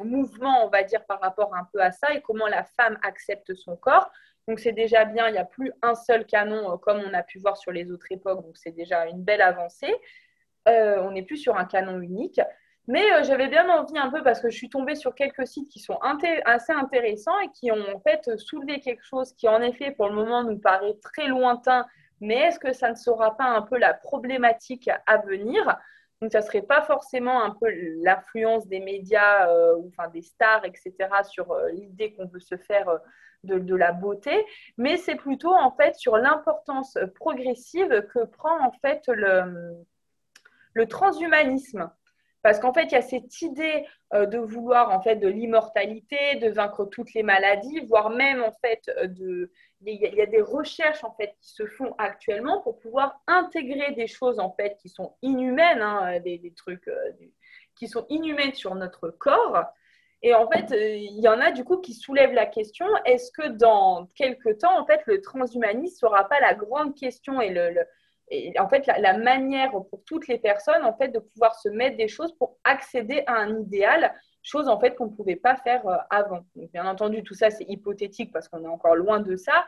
mouvements, 0.03 0.65
on 0.65 0.69
va 0.69 0.83
dire, 0.83 1.05
par 1.05 1.19
rapport 1.19 1.53
un 1.55 1.67
peu 1.71 1.81
à 1.81 1.91
ça 1.91 2.13
et 2.13 2.21
comment 2.21 2.47
la 2.47 2.63
femme 2.63 2.97
accepte 3.03 3.53
son 3.53 3.75
corps. 3.75 4.09
Donc 4.49 4.59
c'est 4.59 4.71
déjà 4.71 5.05
bien, 5.05 5.27
il 5.27 5.33
n'y 5.33 5.37
a 5.37 5.45
plus 5.45 5.71
un 5.83 5.93
seul 5.93 6.25
canon 6.25 6.73
euh, 6.73 6.77
comme 6.77 6.99
on 7.07 7.13
a 7.13 7.21
pu 7.21 7.37
voir 7.37 7.55
sur 7.55 7.71
les 7.71 7.91
autres 7.91 8.07
époques, 8.09 8.43
donc 8.43 8.57
c'est 8.57 8.71
déjà 8.71 9.05
une 9.05 9.21
belle 9.21 9.43
avancée. 9.43 9.93
Euh, 10.67 10.97
on 11.03 11.11
n'est 11.11 11.21
plus 11.21 11.37
sur 11.37 11.55
un 11.55 11.65
canon 11.65 12.01
unique. 12.01 12.41
Mais 12.87 13.03
euh, 13.13 13.23
j'avais 13.23 13.47
bien 13.47 13.69
envie 13.69 13.99
un 13.99 14.09
peu 14.09 14.23
parce 14.23 14.41
que 14.41 14.49
je 14.49 14.57
suis 14.57 14.69
tombée 14.69 14.95
sur 14.95 15.13
quelques 15.13 15.45
sites 15.45 15.69
qui 15.69 15.77
sont 15.77 15.99
assez 16.01 16.71
intéressants 16.71 17.39
et 17.41 17.49
qui 17.49 17.71
ont 17.71 17.95
en 17.95 17.99
fait 17.99 18.39
soulevé 18.39 18.79
quelque 18.79 19.05
chose 19.05 19.33
qui 19.33 19.47
en 19.47 19.61
effet 19.61 19.91
pour 19.91 20.09
le 20.09 20.15
moment 20.15 20.43
nous 20.43 20.57
paraît 20.57 20.95
très 21.03 21.27
lointain, 21.27 21.85
mais 22.19 22.37
est-ce 22.37 22.57
que 22.57 22.73
ça 22.73 22.89
ne 22.89 22.95
sera 22.95 23.37
pas 23.37 23.45
un 23.45 23.61
peu 23.61 23.77
la 23.77 23.93
problématique 23.93 24.89
à 25.05 25.17
venir? 25.17 25.77
Donc, 26.21 26.31
ça 26.31 26.39
ne 26.39 26.43
serait 26.43 26.61
pas 26.61 26.81
forcément 26.81 27.43
un 27.43 27.51
peu 27.51 27.69
l'influence 28.03 28.67
des 28.67 28.79
médias 28.79 29.51
ou 29.75 29.87
enfin, 29.87 30.09
des 30.09 30.21
stars, 30.21 30.65
etc., 30.65 30.93
sur 31.23 31.55
l'idée 31.71 32.13
qu'on 32.13 32.25
veut 32.25 32.41
se 32.41 32.57
faire 32.57 32.99
de, 33.43 33.75
la 33.75 33.93
beauté, 33.93 34.45
mais 34.77 34.97
c'est 34.97 35.15
plutôt 35.15 35.53
en 35.53 35.71
fait 35.71 35.95
sur 35.95 36.17
l'importance 36.17 36.97
progressive 37.15 38.05
que 38.13 38.25
prend 38.25 38.59
en 38.65 38.71
fait 38.81 39.03
le, 39.07 39.77
le 40.73 40.87
transhumanisme. 40.87 41.89
Parce 42.41 42.59
qu'en 42.59 42.73
fait, 42.73 42.85
il 42.85 42.91
y 42.93 42.95
a 42.95 43.01
cette 43.01 43.41
idée 43.41 43.85
euh, 44.13 44.25
de 44.25 44.37
vouloir 44.37 44.91
en 44.91 45.01
fait 45.01 45.17
de 45.17 45.27
l'immortalité, 45.27 46.35
de 46.35 46.49
vaincre 46.49 46.85
toutes 46.85 47.13
les 47.13 47.23
maladies, 47.23 47.81
voire 47.81 48.09
même 48.09 48.41
en 48.41 48.53
fait 48.63 48.89
euh, 48.97 49.07
de 49.07 49.51
il 49.85 50.15
y 50.15 50.21
a 50.21 50.25
des 50.25 50.41
recherches 50.41 51.03
en 51.03 51.13
fait 51.13 51.35
qui 51.41 51.51
se 51.51 51.65
font 51.65 51.95
actuellement 51.97 52.61
pour 52.61 52.79
pouvoir 52.79 53.21
intégrer 53.27 53.93
des 53.93 54.07
choses 54.07 54.39
en 54.39 54.51
fait 54.51 54.77
qui 54.81 54.89
sont 54.89 55.15
inhumaines, 55.21 55.81
hein, 55.81 56.19
des, 56.19 56.53
trucs 56.55 56.89
qui 57.75 57.87
sont 57.87 58.05
inhumaines 58.09 58.53
sur 58.53 58.75
notre 58.75 59.09
corps. 59.09 59.63
Et 60.21 60.33
en 60.33 60.49
fait, 60.49 60.65
il 60.71 61.21
y 61.21 61.29
en 61.29 61.39
a 61.39 61.51
du 61.51 61.63
coup 61.63 61.77
qui 61.77 61.93
soulèvent 61.93 62.33
la 62.33 62.45
question 62.45 62.85
est-ce 63.05 63.31
que 63.31 63.47
dans 63.47 64.07
quelques 64.15 64.57
temps, 64.57 64.77
en 64.77 64.85
fait, 64.85 65.01
le 65.05 65.21
transhumanisme 65.21 65.97
sera 65.97 66.27
pas 66.27 66.41
la 66.41 66.53
grande 66.53 66.93
question 66.93 67.39
et 67.39 67.49
le 67.49 67.73
et 68.31 68.53
en 68.59 68.69
fait, 68.69 68.85
la, 68.85 69.17
manière 69.17 69.71
pour 69.71 70.03
toutes 70.05 70.27
les 70.27 70.37
personnes, 70.37 70.83
en 70.83 70.95
fait, 70.95 71.09
de 71.09 71.19
pouvoir 71.19 71.55
se 71.55 71.69
mettre 71.69 71.97
des 71.97 72.07
choses 72.07 72.33
pour 72.37 72.57
accéder 72.63 73.23
à 73.25 73.33
un 73.33 73.59
idéal, 73.59 74.13
chose 74.49 74.67
en 74.67 74.79
fait 74.79 74.95
qu'on 74.95 75.05
ne 75.05 75.15
pouvait 75.15 75.35
pas 75.35 75.55
faire 75.55 75.87
euh, 75.87 75.97
avant. 76.09 76.41
bien 76.55 76.85
entendu, 76.87 77.23
tout 77.23 77.33
ça 77.33 77.49
c'est 77.49 77.65
hypothétique 77.65 78.31
parce 78.31 78.47
qu'on 78.47 78.63
est 78.63 78.67
encore 78.67 78.95
loin 78.95 79.19
de 79.19 79.35
ça, 79.35 79.65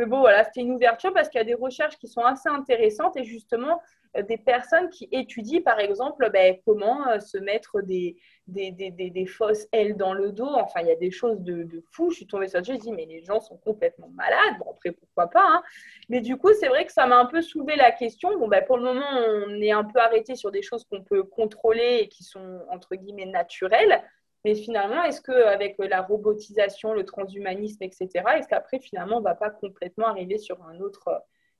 mais 0.00 0.06
bon, 0.06 0.20
voilà, 0.20 0.44
c'était 0.44 0.62
une 0.62 0.72
ouverture 0.72 1.12
parce 1.12 1.28
qu'il 1.28 1.38
y 1.38 1.42
a 1.42 1.44
des 1.44 1.52
recherches 1.52 1.98
qui 1.98 2.08
sont 2.08 2.22
assez 2.22 2.48
intéressantes 2.48 3.18
et 3.18 3.24
justement 3.24 3.82
euh, 4.16 4.22
des 4.22 4.38
personnes 4.38 4.88
qui 4.88 5.06
étudient, 5.12 5.60
par 5.60 5.78
exemple, 5.78 6.30
ben, 6.32 6.56
comment 6.64 7.06
euh, 7.08 7.20
se 7.20 7.36
mettre 7.36 7.82
des, 7.82 8.16
des, 8.46 8.70
des, 8.70 8.90
des, 8.90 9.26
ailes 9.72 9.98
dans 9.98 10.14
le 10.14 10.32
dos. 10.32 10.48
Enfin, 10.48 10.80
il 10.80 10.86
y 10.86 10.90
a 10.90 10.96
des 10.96 11.10
choses 11.10 11.40
de, 11.40 11.64
de 11.64 11.84
fou. 11.92 12.10
Je 12.10 12.16
suis 12.16 12.26
tombée 12.26 12.48
sur 12.48 12.60
le 12.60 12.64
jeu, 12.64 12.74
je 12.74 12.78
dis, 12.78 12.92
mais 12.92 13.04
les 13.04 13.22
gens 13.22 13.40
sont 13.40 13.58
complètement 13.58 14.08
malades. 14.08 14.58
Bon, 14.58 14.70
après, 14.70 14.92
pourquoi 14.92 15.28
pas. 15.28 15.44
Hein. 15.46 15.62
Mais 16.08 16.22
du 16.22 16.38
coup, 16.38 16.50
c'est 16.58 16.68
vrai 16.68 16.86
que 16.86 16.92
ça 16.92 17.06
m'a 17.06 17.18
un 17.18 17.26
peu 17.26 17.42
soulevé 17.42 17.76
la 17.76 17.92
question. 17.92 18.38
Bon, 18.38 18.48
ben, 18.48 18.64
pour 18.64 18.78
le 18.78 18.84
moment, 18.84 19.06
on 19.46 19.60
est 19.60 19.72
un 19.72 19.84
peu 19.84 19.98
arrêté 20.00 20.34
sur 20.34 20.50
des 20.50 20.62
choses 20.62 20.84
qu'on 20.84 21.02
peut 21.02 21.24
contrôler 21.24 21.98
et 22.00 22.08
qui 22.08 22.24
sont, 22.24 22.60
entre 22.70 22.96
guillemets, 22.96 23.26
naturelles. 23.26 24.02
Mais 24.44 24.54
finalement, 24.54 25.02
est-ce 25.02 25.20
qu'avec 25.20 25.76
la 25.78 26.02
robotisation, 26.02 26.94
le 26.94 27.04
transhumanisme, 27.04 27.82
etc., 27.82 28.08
est-ce 28.36 28.48
qu'après, 28.48 28.80
finalement, 28.80 29.16
on 29.16 29.20
ne 29.20 29.24
va 29.24 29.34
pas 29.34 29.50
complètement 29.50 30.06
arriver 30.06 30.38
sur 30.38 30.62
un 30.64 30.80
autre 30.80 31.08
euh, 31.08 31.18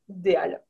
idéal? 0.09 0.63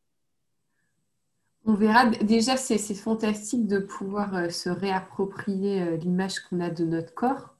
On 1.66 1.74
verra. 1.74 2.06
Déjà, 2.06 2.56
c'est 2.56 2.78
fantastique 2.94 3.66
de 3.66 3.78
pouvoir 3.78 4.34
euh, 4.34 4.48
se 4.48 4.70
réapproprier 4.70 5.82
euh, 5.82 5.96
l'image 5.96 6.40
qu'on 6.40 6.60
a 6.60 6.70
de 6.70 6.84
notre 6.84 7.14
corps, 7.14 7.54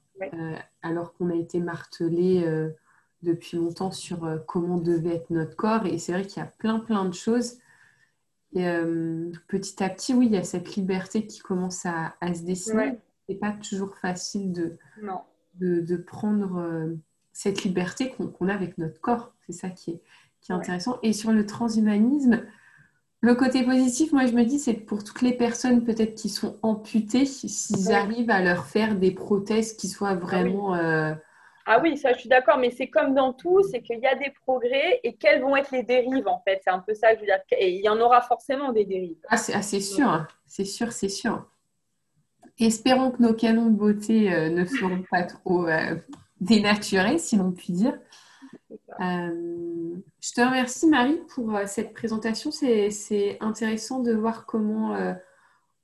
alors 0.81 1.13
qu'on 1.13 1.29
a 1.31 1.35
été 1.35 1.59
martelé 1.59 2.45
depuis 3.23 3.57
longtemps 3.57 3.89
sur 3.89 4.19
comment 4.45 4.77
devait 4.77 5.15
être 5.15 5.31
notre 5.31 5.55
corps. 5.55 5.87
Et 5.87 5.97
c'est 5.97 6.11
vrai 6.11 6.27
qu'il 6.27 6.43
y 6.43 6.45
a 6.45 6.51
plein, 6.59 6.79
plein 6.79 7.05
de 7.05 7.13
choses. 7.15 7.57
Et 8.53 8.63
petit 9.47 9.83
à 9.83 9.89
petit, 9.89 10.13
oui, 10.13 10.27
il 10.27 10.33
y 10.33 10.37
a 10.37 10.43
cette 10.43 10.75
liberté 10.75 11.25
qui 11.25 11.39
commence 11.39 11.87
à, 11.87 12.13
se 12.35 12.43
dessiner 12.43 12.99
c'est 13.31 13.39
pas 13.39 13.51
toujours 13.51 13.95
facile 13.95 14.51
de, 14.51 14.77
de, 15.55 15.97
prendre 15.97 16.59
euh, 16.59 16.97
cette 17.31 17.63
liberté 17.63 18.09
qu'on 18.09 18.49
a 18.49 18.53
avec 18.53 18.77
notre 18.77 18.99
corps. 18.99 19.33
C'est 19.47 19.53
ça 19.53 19.69
qui 19.69 19.91
est, 19.91 20.01
qui 20.41 20.51
est 20.51 20.55
intéressant. 20.55 20.99
Et 21.01 21.13
sur 21.13 21.31
le 21.31 21.45
transhumanisme, 21.45 22.43
le 23.21 23.35
côté 23.35 23.63
positif, 23.63 24.11
moi 24.11 24.25
je 24.25 24.33
me 24.33 24.43
dis, 24.43 24.59
c'est 24.59 24.73
pour 24.73 25.03
toutes 25.03 25.21
les 25.21 25.31
personnes 25.31 25.85
peut-être 25.85 26.15
qui 26.15 26.27
sont 26.27 26.57
amputées, 26.61 27.25
s'ils 27.25 27.93
arrivent 27.93 28.31
à 28.31 28.41
leur 28.41 28.65
faire 28.65 28.95
des 28.95 29.11
prothèses 29.11 29.73
qui 29.73 29.87
soient 29.87 30.15
vraiment... 30.15 30.73
Ah 30.73 30.79
oui. 30.79 30.85
Euh, 30.85 31.15
ah 31.67 31.79
oui, 31.81 31.95
ça 31.95 32.11
je 32.11 32.19
suis 32.19 32.29
d'accord, 32.29 32.57
mais 32.57 32.71
c'est 32.71 32.87
comme 32.87 33.13
dans 33.13 33.31
tout, 33.31 33.61
c'est 33.63 33.81
qu'il 33.81 33.99
y 33.99 34.07
a 34.07 34.15
des 34.15 34.33
progrès 34.45 34.99
et 35.03 35.15
quelles 35.15 35.41
vont 35.41 35.55
être 35.55 35.71
les 35.71 35.83
dérives 35.83 36.27
en 36.27 36.41
fait. 36.41 36.59
C'est 36.63 36.71
un 36.71 36.79
peu 36.79 36.95
ça 36.95 37.11
que 37.11 37.17
je 37.17 37.21
veux 37.21 37.27
dire. 37.27 37.39
Et 37.51 37.75
il 37.75 37.81
y 37.81 37.87
en 37.87 37.99
aura 38.01 38.21
forcément 38.21 38.73
des 38.73 38.83
dérives. 38.83 39.23
Ah, 39.29 39.37
c'est 39.37 39.53
ah, 39.53 39.61
sûr, 39.61 40.25
c'est 40.47 40.65
sûr, 40.65 40.91
c'est 40.91 41.07
sûr. 41.07 41.45
Espérons 42.59 43.11
que 43.11 43.21
nos 43.21 43.33
canons 43.33 43.69
de 43.69 43.75
beauté 43.75 44.33
euh, 44.33 44.49
ne 44.49 44.65
seront 44.65 45.03
pas 45.11 45.23
trop 45.23 45.67
euh, 45.67 45.95
dénaturés, 46.39 47.17
si 47.17 47.35
l'on 47.35 47.51
peut 47.51 47.61
dire. 47.73 47.97
Euh, 48.99 49.95
je 50.19 50.31
te 50.33 50.41
remercie, 50.41 50.87
Marie, 50.87 51.19
pour 51.33 51.57
cette 51.65 51.93
présentation. 51.93 52.51
C'est 52.51 53.37
intéressant 53.39 53.99
de 53.99 54.13
voir 54.13 54.45
comment, 54.45 54.95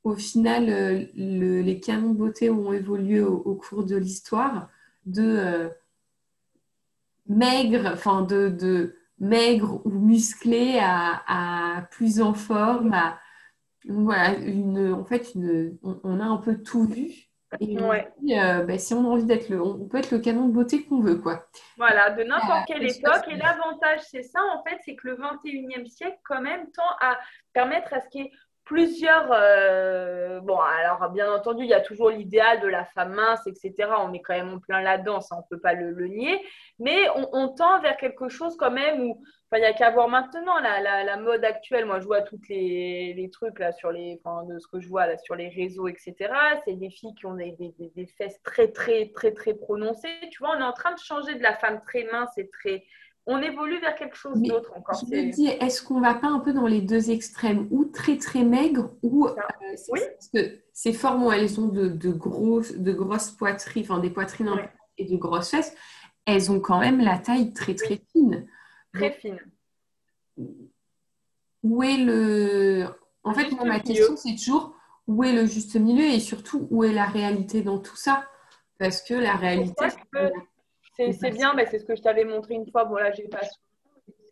au 0.03 0.15
final, 0.15 0.65
les 1.15 1.79
canons 1.79 2.11
de 2.11 2.17
beauté 2.17 2.49
ont 2.49 2.71
évolué 2.73 3.21
au, 3.21 3.55
cours 3.55 3.83
de 3.83 3.95
l'histoire, 3.95 4.69
de 5.05 5.69
maigre, 7.27 7.89
enfin 7.93 8.21
de, 8.21 8.95
maigre 9.19 9.81
ou 9.85 9.89
musclé 9.89 10.79
à, 10.79 11.87
plus 11.91 12.21
en 12.21 12.33
forme, 12.33 12.93
à, 12.93 13.19
voilà, 13.87 14.37
une, 14.39 14.93
en 14.93 15.05
fait, 15.05 15.33
une, 15.35 15.77
on, 15.81 16.19
a 16.19 16.25
un 16.25 16.37
peu 16.37 16.61
tout 16.61 16.85
vu. 16.85 17.27
Et 17.61 17.77
euh, 17.79 18.63
bah, 18.63 18.77
si 18.77 18.93
on 18.93 19.05
a 19.05 19.07
envie 19.07 19.25
d'être 19.25 19.47
le, 19.47 19.61
on 19.61 19.87
peut 19.87 19.99
être 19.99 20.11
le 20.11 20.19
canon 20.19 20.47
de 20.47 20.53
beauté 20.53 20.83
qu'on 20.83 20.99
veut, 20.99 21.15
quoi. 21.15 21.47
Voilà, 21.77 22.09
de 22.11 22.23
n'importe 22.23 22.67
quelle 22.67 22.83
époque. 22.83 23.23
Et 23.29 23.37
l'avantage, 23.37 24.01
c'est 24.01 24.23
ça, 24.23 24.39
en 24.53 24.63
fait, 24.63 24.77
c'est 24.83 24.95
que 24.95 25.07
le 25.07 25.15
21e 25.15 25.85
siècle, 25.87 26.19
quand 26.25 26.41
même, 26.41 26.69
tend 26.71 26.89
à 26.99 27.17
permettre 27.53 27.93
à 27.93 28.01
ce 28.01 28.09
qu'il 28.09 28.23
y 28.23 28.25
ait 28.25 28.31
plusieurs. 28.67 29.29
Euh, 29.31 30.39
bon, 30.41 30.59
alors, 30.59 31.09
bien 31.09 31.31
entendu, 31.31 31.63
il 31.63 31.69
y 31.69 31.73
a 31.73 31.79
toujours 31.79 32.09
l'idéal 32.09 32.59
de 32.59 32.67
la 32.67 32.85
femme 32.85 33.13
mince, 33.13 33.47
etc. 33.47 33.89
On 33.99 34.13
est 34.13 34.21
quand 34.21 34.35
même 34.35 34.53
en 34.53 34.59
plein 34.59 34.81
là-dedans, 34.81 35.21
ça, 35.21 35.35
on 35.35 35.39
ne 35.39 35.45
peut 35.49 35.59
pas 35.59 35.73
le, 35.73 36.07
nier. 36.07 36.39
Mais 36.79 37.07
on, 37.15 37.47
tend 37.49 37.79
vers 37.81 37.97
quelque 37.97 38.29
chose, 38.29 38.55
quand 38.57 38.71
même, 38.71 39.01
où 39.01 39.23
il 39.53 39.59
n'y 39.59 39.65
a 39.65 39.73
qu'à 39.73 39.89
voir 39.89 40.09
maintenant 40.09 40.59
la, 40.59 41.17
mode 41.17 41.43
actuelle. 41.45 41.85
Moi, 41.85 41.99
je 42.01 42.05
vois 42.05 42.21
toutes 42.21 42.47
les, 42.49 43.29
trucs 43.31 43.59
là 43.59 43.71
sur 43.71 43.91
les, 43.91 44.19
enfin, 44.23 44.45
de 44.45 44.59
ce 44.59 44.67
que 44.67 44.79
je 44.81 44.87
vois 44.87 45.07
là 45.07 45.17
sur 45.17 45.35
les 45.35 45.49
réseaux, 45.49 45.87
etc. 45.87 46.15
C'est 46.65 46.75
des 46.75 46.89
filles 46.89 47.15
qui 47.15 47.25
ont 47.25 47.35
des, 47.35 47.55
des, 47.57 48.05
fesses 48.17 48.41
très, 48.43 48.71
très, 48.71 49.11
très, 49.15 49.31
très 49.31 49.53
prononcées. 49.53 50.09
Tu 50.31 50.39
vois, 50.39 50.55
on 50.55 50.59
est 50.59 50.63
en 50.63 50.73
train 50.73 50.93
de 50.93 50.99
changer 50.99 51.35
de 51.35 51.43
la 51.43 51.55
femme 51.55 51.81
très 51.87 52.03
mince 52.11 52.37
et 52.37 52.49
très. 52.49 52.83
On 53.29 53.41
évolue 53.41 53.79
vers 53.79 53.95
quelque 53.95 54.15
chose 54.15 54.41
d'autre 54.41 54.71
encore. 54.73 54.97
Je 54.99 55.13
me 55.13 55.31
dis, 55.31 55.47
est-ce 55.47 55.81
qu'on 55.83 55.99
va 55.99 56.13
pas 56.13 56.27
un 56.27 56.39
peu 56.39 56.53
dans 56.53 56.65
les 56.65 56.79
deux 56.79 57.11
extrêmes, 57.11 57.67
ou 57.71 57.83
très 57.83 58.17
très 58.17 58.43
maigre, 58.43 58.91
ou 59.03 59.27
euh, 59.27 59.35
oui. 59.89 59.99
parce 60.13 60.29
que 60.29 60.59
ces 60.71 60.93
formes 60.93 61.29
elles 61.33 61.59
ont 61.59 61.67
de, 61.67 61.89
de, 61.89 62.11
gros, 62.11 62.61
de 62.61 62.93
grosses 62.93 63.31
poitrines, 63.31 63.83
enfin 63.83 63.99
des 63.99 64.09
poitrines 64.09 64.49
et 64.97 65.05
de 65.05 65.17
grosses 65.17 65.51
fesses, 65.51 65.75
elles 66.25 66.51
ont 66.51 66.61
quand 66.61 66.79
même 66.79 67.01
la 67.01 67.17
taille 67.17 67.53
très 67.53 67.75
très 67.75 68.01
fine. 68.11 68.47
Très 68.93 69.11
fine. 69.11 69.39
Où 71.63 71.83
est 71.83 71.97
le. 71.97 72.85
En 73.23 73.33
fait, 73.33 73.51
ma 73.65 73.81
question, 73.81 74.15
c'est 74.15 74.35
toujours 74.35 74.73
où 75.05 75.23
est 75.25 75.33
le 75.33 75.45
juste 75.45 75.75
milieu 75.75 76.05
et 76.05 76.21
surtout 76.21 76.67
où 76.69 76.85
est 76.85 76.93
la 76.93 77.05
réalité 77.05 77.61
dans 77.61 77.79
tout 77.79 77.97
ça? 77.97 78.25
Parce 78.77 79.01
que 79.01 79.15
la 79.15 79.35
réalité. 79.35 79.85
C'est 80.97 81.31
bien, 81.31 81.53
mais 81.53 81.65
c'est 81.65 81.79
ce 81.79 81.85
que 81.85 81.95
je 81.95 82.01
t'avais 82.01 82.25
montré 82.25 82.55
une 82.55 82.69
fois. 82.69 82.83
Voilà, 82.83 83.11
j'ai 83.11 83.27
pas 83.27 83.41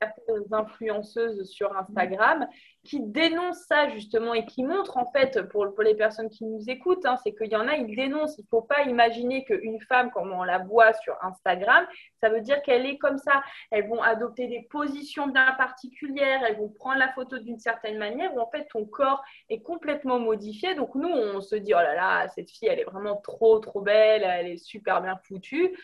certaines 0.01 0.53
influenceuses 0.53 1.49
sur 1.49 1.75
Instagram 1.77 2.47
qui 2.83 2.99
dénoncent 2.99 3.65
ça 3.67 3.89
justement 3.89 4.33
et 4.33 4.45
qui 4.45 4.63
montrent 4.63 4.97
en 4.97 5.11
fait 5.11 5.41
pour, 5.49 5.73
pour 5.73 5.83
les 5.83 5.95
personnes 5.95 6.29
qui 6.29 6.45
nous 6.45 6.69
écoutent, 6.69 7.05
hein, 7.05 7.17
c'est 7.23 7.33
qu'il 7.33 7.51
y 7.51 7.55
en 7.55 7.67
a, 7.67 7.75
ils 7.75 7.95
dénoncent. 7.95 8.37
Il 8.37 8.43
ne 8.43 8.47
faut 8.47 8.61
pas 8.61 8.83
imaginer 8.83 9.43
qu'une 9.43 9.79
femme, 9.81 10.11
comme 10.11 10.31
on 10.31 10.43
la 10.43 10.59
voit 10.59 10.93
sur 10.93 11.15
Instagram, 11.23 11.85
ça 12.21 12.29
veut 12.29 12.41
dire 12.41 12.61
qu'elle 12.61 12.85
est 12.85 12.97
comme 12.97 13.17
ça. 13.17 13.43
Elles 13.71 13.87
vont 13.87 14.01
adopter 14.01 14.47
des 14.47 14.67
positions 14.69 15.27
bien 15.27 15.53
particulières, 15.53 16.43
elles 16.47 16.57
vont 16.57 16.69
prendre 16.69 16.99
la 16.99 17.11
photo 17.13 17.39
d'une 17.39 17.59
certaine 17.59 17.97
manière 17.97 18.33
où 18.35 18.39
en 18.39 18.49
fait 18.49 18.67
ton 18.69 18.85
corps 18.85 19.23
est 19.49 19.61
complètement 19.61 20.19
modifié. 20.19 20.75
Donc 20.75 20.93
nous, 20.95 21.09
on 21.09 21.41
se 21.41 21.55
dit, 21.55 21.73
oh 21.73 21.77
là 21.77 21.95
là, 21.95 22.27
cette 22.27 22.51
fille, 22.51 22.67
elle 22.67 22.79
est 22.79 22.83
vraiment 22.83 23.15
trop, 23.15 23.59
trop 23.59 23.81
belle, 23.81 24.23
elle 24.23 24.47
est 24.47 24.57
super 24.57 25.01
bien 25.01 25.17
foutue. 25.23 25.75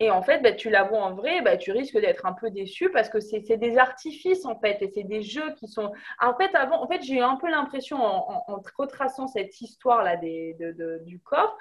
Et 0.00 0.10
en 0.10 0.22
fait, 0.22 0.40
bah, 0.40 0.52
tu 0.52 0.68
la 0.68 0.82
vois 0.82 1.00
en 1.00 1.14
vrai, 1.14 1.42
bah, 1.42 1.56
tu 1.56 1.70
risques 1.70 1.98
d'être 1.98 2.26
un 2.26 2.32
peu 2.32 2.50
déçu 2.50 2.90
parce 2.90 3.08
que 3.08 3.20
c'est 3.20 3.56
des 3.56 3.78
artifices 3.78 4.44
en 4.44 4.58
fait, 4.58 4.82
et 4.82 4.88
c'est 4.88 5.04
des 5.04 5.22
jeux 5.22 5.54
qui 5.54 5.68
sont. 5.68 5.92
En 6.20 6.34
fait, 6.34 6.54
avant, 6.54 6.82
en 6.82 6.88
fait, 6.88 7.02
j'ai 7.02 7.16
eu 7.16 7.20
un 7.20 7.36
peu 7.36 7.48
l'impression 7.48 7.98
en, 8.02 8.62
retraçant 8.76 9.28
cette 9.28 9.60
histoire 9.60 10.02
là 10.02 10.16
du 10.16 11.20
corps, 11.20 11.56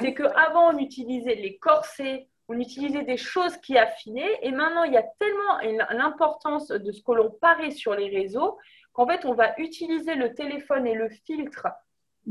c'est 0.00 0.14
qu'avant 0.14 0.72
on 0.72 0.78
utilisait 0.78 1.34
les 1.34 1.58
corsets, 1.58 2.28
on 2.48 2.58
utilisait 2.58 3.02
des 3.02 3.16
choses 3.16 3.56
qui 3.56 3.76
affinaient, 3.78 4.38
et 4.42 4.50
maintenant 4.50 4.84
il 4.84 4.92
y 4.92 4.96
a 4.96 5.04
tellement 5.18 5.86
l'importance 5.90 6.68
de 6.68 6.92
ce 6.92 7.02
que 7.02 7.12
l'on 7.12 7.30
paraît 7.30 7.70
sur 7.70 7.94
les 7.94 8.08
réseaux 8.08 8.58
qu'en 8.92 9.06
fait 9.06 9.24
on 9.24 9.34
va 9.34 9.54
utiliser 9.58 10.14
le 10.14 10.34
téléphone 10.34 10.86
et 10.86 10.94
le 10.94 11.08
filtre 11.08 11.68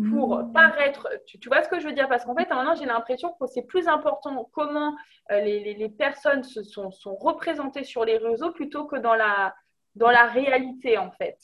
pour 0.10 0.38
mmh. 0.38 0.54
paraître. 0.54 1.08
Tu, 1.26 1.48
vois 1.48 1.64
ce 1.64 1.70
que 1.70 1.80
je 1.80 1.88
veux 1.88 1.94
dire? 1.94 2.08
Parce 2.08 2.26
qu'en 2.26 2.36
fait, 2.36 2.50
maintenant, 2.50 2.76
j'ai 2.76 2.86
l'impression 2.86 3.34
que 3.40 3.48
c'est 3.48 3.64
plus 3.64 3.88
important 3.88 4.50
comment 4.54 4.96
euh, 5.32 5.42
les, 5.42 5.90
personnes 5.90 6.44
se 6.44 6.64
sont, 6.64 6.92
représentées 7.16 7.84
sur 7.84 8.06
les 8.06 8.18
réseaux 8.18 8.52
plutôt 8.52 8.86
que 8.86 8.98
dans 8.98 9.16
la, 9.16 9.56
dans 9.96 10.12
la 10.12 10.26
réalité, 10.26 10.98
en 10.98 11.12
fait. 11.12 11.38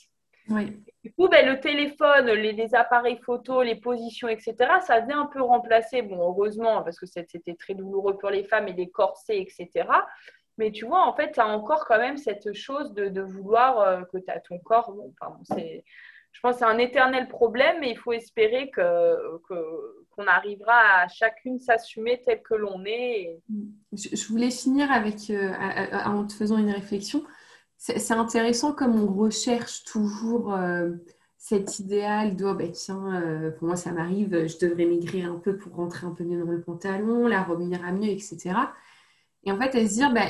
Oui. 0.50 0.78
Du 1.04 1.12
coup, 1.14 1.28
ben, 1.28 1.46
le 1.46 1.60
téléphone, 1.60 2.28
les, 2.28 2.76
appareils 2.76 3.18
photo, 3.18 3.64
les 3.64 3.76
positions, 3.76 4.28
etc., 4.28 4.56
ça 4.82 5.00
vient 5.00 5.22
un 5.22 5.26
peu 5.26 5.42
remplacer, 5.42 6.04
bon, 6.04 6.18
heureusement, 6.18 6.84
parce 6.84 7.00
que 7.00 7.08
c'était 7.08 7.56
très 7.56 7.74
douloureux 7.74 8.18
pour 8.18 8.30
les 8.30 8.44
femmes 8.44 8.68
et 8.68 8.74
les 8.74 8.90
corsets, 8.90 9.42
etc. 9.42 9.88
Mais 10.58 10.72
tu 10.72 10.86
vois, 10.86 11.06
en 11.06 11.14
fait, 11.14 11.32
tu 11.32 11.40
as 11.40 11.48
encore 11.48 11.86
quand 11.86 11.98
même 11.98 12.18
cette 12.18 12.54
chose 12.54 12.94
de, 12.94 13.22
vouloir 13.22 13.80
euh, 13.80 14.02
que 14.14 14.18
tu 14.20 14.32
as 14.32 14.40
ton 14.40 14.60
corps. 14.60 14.94
Bon, 14.94 15.14
c'est 15.44 15.84
je 16.36 16.42
pense 16.42 16.56
que 16.56 16.60
c'est 16.60 16.66
un 16.66 16.78
éternel 16.78 17.30
problème 17.30 17.82
et 17.82 17.92
il 17.92 17.98
faut 17.98 18.12
espérer 18.12 18.70
que, 18.70 19.38
qu'on 20.12 20.28
arrivera 20.28 21.04
à 21.04 21.08
chacune 21.08 21.60
s'assumer 21.60 22.22
tel 22.26 22.42
que 22.44 22.56
l'on 22.56 22.84
est. 22.84 23.40
Je, 23.94 24.28
voulais 24.28 24.52
finir 24.52 24.92
avec, 24.92 25.30
euh, 25.30 25.54
en 26.06 26.28
te 26.28 26.34
faisant 26.34 26.58
une 26.58 26.72
réflexion. 26.72 27.24
C'est, 27.78 28.12
intéressant 28.12 28.74
comme 28.74 29.02
on 29.02 29.08
recherche 29.08 29.86
toujours 29.86 30.54
euh, 30.54 30.90
cet 31.38 31.80
idéal 31.80 32.36
de 32.36 32.44
oh, 32.44 32.54
ben, 32.54 32.70
tiens, 32.70 33.16
euh, 33.16 33.52
pour 33.52 33.68
moi 33.68 33.78
ça 33.78 33.94
m'arrive, 33.94 34.46
je 34.46 34.58
devrais 34.68 34.86
maigrir 34.86 35.32
un 35.32 35.40
peu 35.40 35.56
pour 35.56 35.76
rentrer 35.76 36.06
un 36.06 36.12
peu 36.12 36.26
mieux 36.26 36.44
dans 36.44 36.52
le 36.52 36.62
pantalon, 36.62 37.28
la 37.28 37.44
robe 37.44 37.62
ira 37.62 37.94
mieux, 37.94 38.10
etc. 38.10 38.56
Et 39.46 39.54
en 39.54 39.58
fait, 39.58 39.74
elle 39.74 39.88
se 39.88 39.94
dire, 39.94 40.12
ben, 40.12 40.30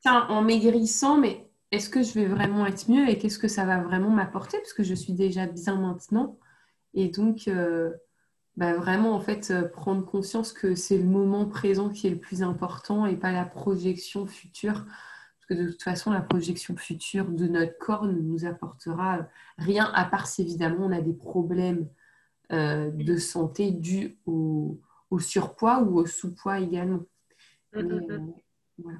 tiens, 0.00 0.26
en 0.30 0.40
maigrissant, 0.40 1.18
mais 1.18 1.43
est-ce 1.74 1.90
que 1.90 2.02
je 2.02 2.14
vais 2.14 2.26
vraiment 2.26 2.66
être 2.66 2.88
mieux 2.88 3.08
et 3.08 3.18
qu'est-ce 3.18 3.38
que 3.38 3.48
ça 3.48 3.64
va 3.64 3.78
vraiment 3.82 4.10
m'apporter? 4.10 4.58
Parce 4.58 4.72
que 4.72 4.82
je 4.82 4.94
suis 4.94 5.12
déjà 5.12 5.46
bien 5.46 5.76
maintenant. 5.76 6.38
Et 6.94 7.08
donc, 7.08 7.48
euh, 7.48 7.92
bah, 8.56 8.74
vraiment, 8.74 9.14
en 9.14 9.20
fait, 9.20 9.50
euh, 9.50 9.68
prendre 9.68 10.04
conscience 10.04 10.52
que 10.52 10.74
c'est 10.74 10.98
le 10.98 11.04
moment 11.04 11.46
présent 11.46 11.90
qui 11.90 12.06
est 12.06 12.10
le 12.10 12.18
plus 12.18 12.42
important 12.42 13.06
et 13.06 13.16
pas 13.16 13.32
la 13.32 13.44
projection 13.44 14.26
future. 14.26 14.84
Parce 14.84 15.46
que 15.48 15.54
de 15.54 15.70
toute 15.70 15.82
façon, 15.82 16.12
la 16.12 16.20
projection 16.20 16.76
future 16.76 17.28
de 17.28 17.46
notre 17.48 17.76
corps 17.78 18.06
ne 18.06 18.18
nous 18.18 18.46
apportera 18.46 19.26
rien, 19.58 19.90
à 19.94 20.04
part 20.04 20.26
si 20.26 20.42
évidemment 20.42 20.86
on 20.86 20.92
a 20.92 21.00
des 21.00 21.12
problèmes 21.12 21.88
euh, 22.52 22.90
de 22.90 23.16
santé 23.16 23.70
dus 23.72 24.18
au, 24.26 24.80
surpoids 25.18 25.80
ou 25.82 25.98
au 25.98 26.06
sous-poids 26.06 26.60
également. 26.60 27.02
Mm, 27.74 27.80
mm, 27.80 28.18
mm. 28.18 28.34
voilà. 28.78 28.98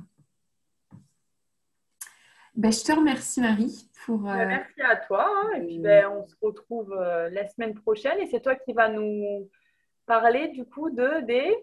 Ben, 2.55 2.73
je 2.73 2.85
te 2.85 2.93
remercie 2.93 3.41
Marie 3.41 3.89
pour. 4.05 4.19
Ben, 4.19 4.41
euh, 4.41 4.47
merci 4.47 4.83
à 4.83 4.97
toi. 4.97 5.29
Hein. 5.29 5.57
et 5.57 5.67
puis 5.67 5.79
ben, 5.79 6.07
on 6.09 6.27
se 6.27 6.35
retrouve 6.41 6.93
euh, 6.93 7.29
la 7.31 7.49
semaine 7.49 7.75
prochaine 7.75 8.19
et 8.21 8.27
c'est 8.27 8.41
toi 8.41 8.55
qui 8.55 8.73
vas 8.73 8.89
nous 8.89 9.49
parler 10.07 10.49
du 10.49 10.65
coup 10.65 10.91
de 10.91 11.25
des. 11.25 11.55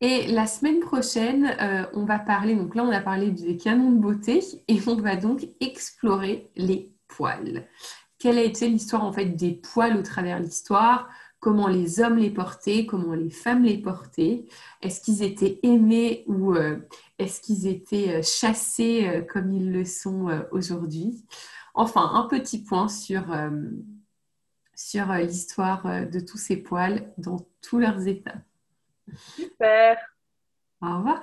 Et 0.00 0.26
la 0.26 0.46
semaine 0.46 0.80
prochaine, 0.80 1.54
euh, 1.60 1.84
on 1.94 2.04
va 2.04 2.18
parler, 2.18 2.56
donc 2.56 2.74
là 2.74 2.82
on 2.82 2.90
a 2.90 3.00
parlé 3.00 3.30
des 3.30 3.56
canons 3.56 3.92
de 3.92 3.98
beauté 3.98 4.40
et 4.66 4.78
on 4.88 4.96
va 4.96 5.16
donc 5.16 5.42
explorer 5.60 6.50
les 6.56 6.92
poils. 7.06 7.68
Quelle 8.18 8.38
a 8.38 8.42
été 8.42 8.68
l'histoire 8.68 9.04
en 9.04 9.12
fait 9.12 9.26
des 9.26 9.52
poils 9.52 9.96
au 9.96 10.02
travers 10.02 10.38
de 10.38 10.44
l'histoire? 10.44 11.08
Comment 11.42 11.66
les 11.66 12.00
hommes 12.00 12.18
les 12.18 12.30
portaient 12.30 12.86
Comment 12.86 13.14
les 13.14 13.28
femmes 13.28 13.64
les 13.64 13.76
portaient 13.76 14.44
Est-ce 14.80 15.00
qu'ils 15.00 15.24
étaient 15.24 15.58
aimés 15.64 16.22
ou 16.28 16.54
est-ce 17.22 17.40
qu'ils 17.40 17.66
étaient 17.68 18.18
euh, 18.18 18.22
chassés 18.22 19.08
euh, 19.08 19.22
comme 19.22 19.52
ils 19.52 19.70
le 19.70 19.84
sont 19.84 20.28
euh, 20.28 20.42
aujourd'hui? 20.50 21.24
Enfin, 21.74 22.10
un 22.14 22.26
petit 22.26 22.62
point 22.62 22.88
sur, 22.88 23.24
sur 24.74 25.06
l'histoire 25.14 26.06
de 26.10 26.20
tous 26.20 26.36
ces 26.36 26.58
poils 26.58 27.10
dans 27.16 27.46
tous 27.62 27.78
leurs 27.78 28.06
états. 28.06 28.42
Super. 29.36 29.96
Au 30.82 30.98
revoir. 30.98 31.22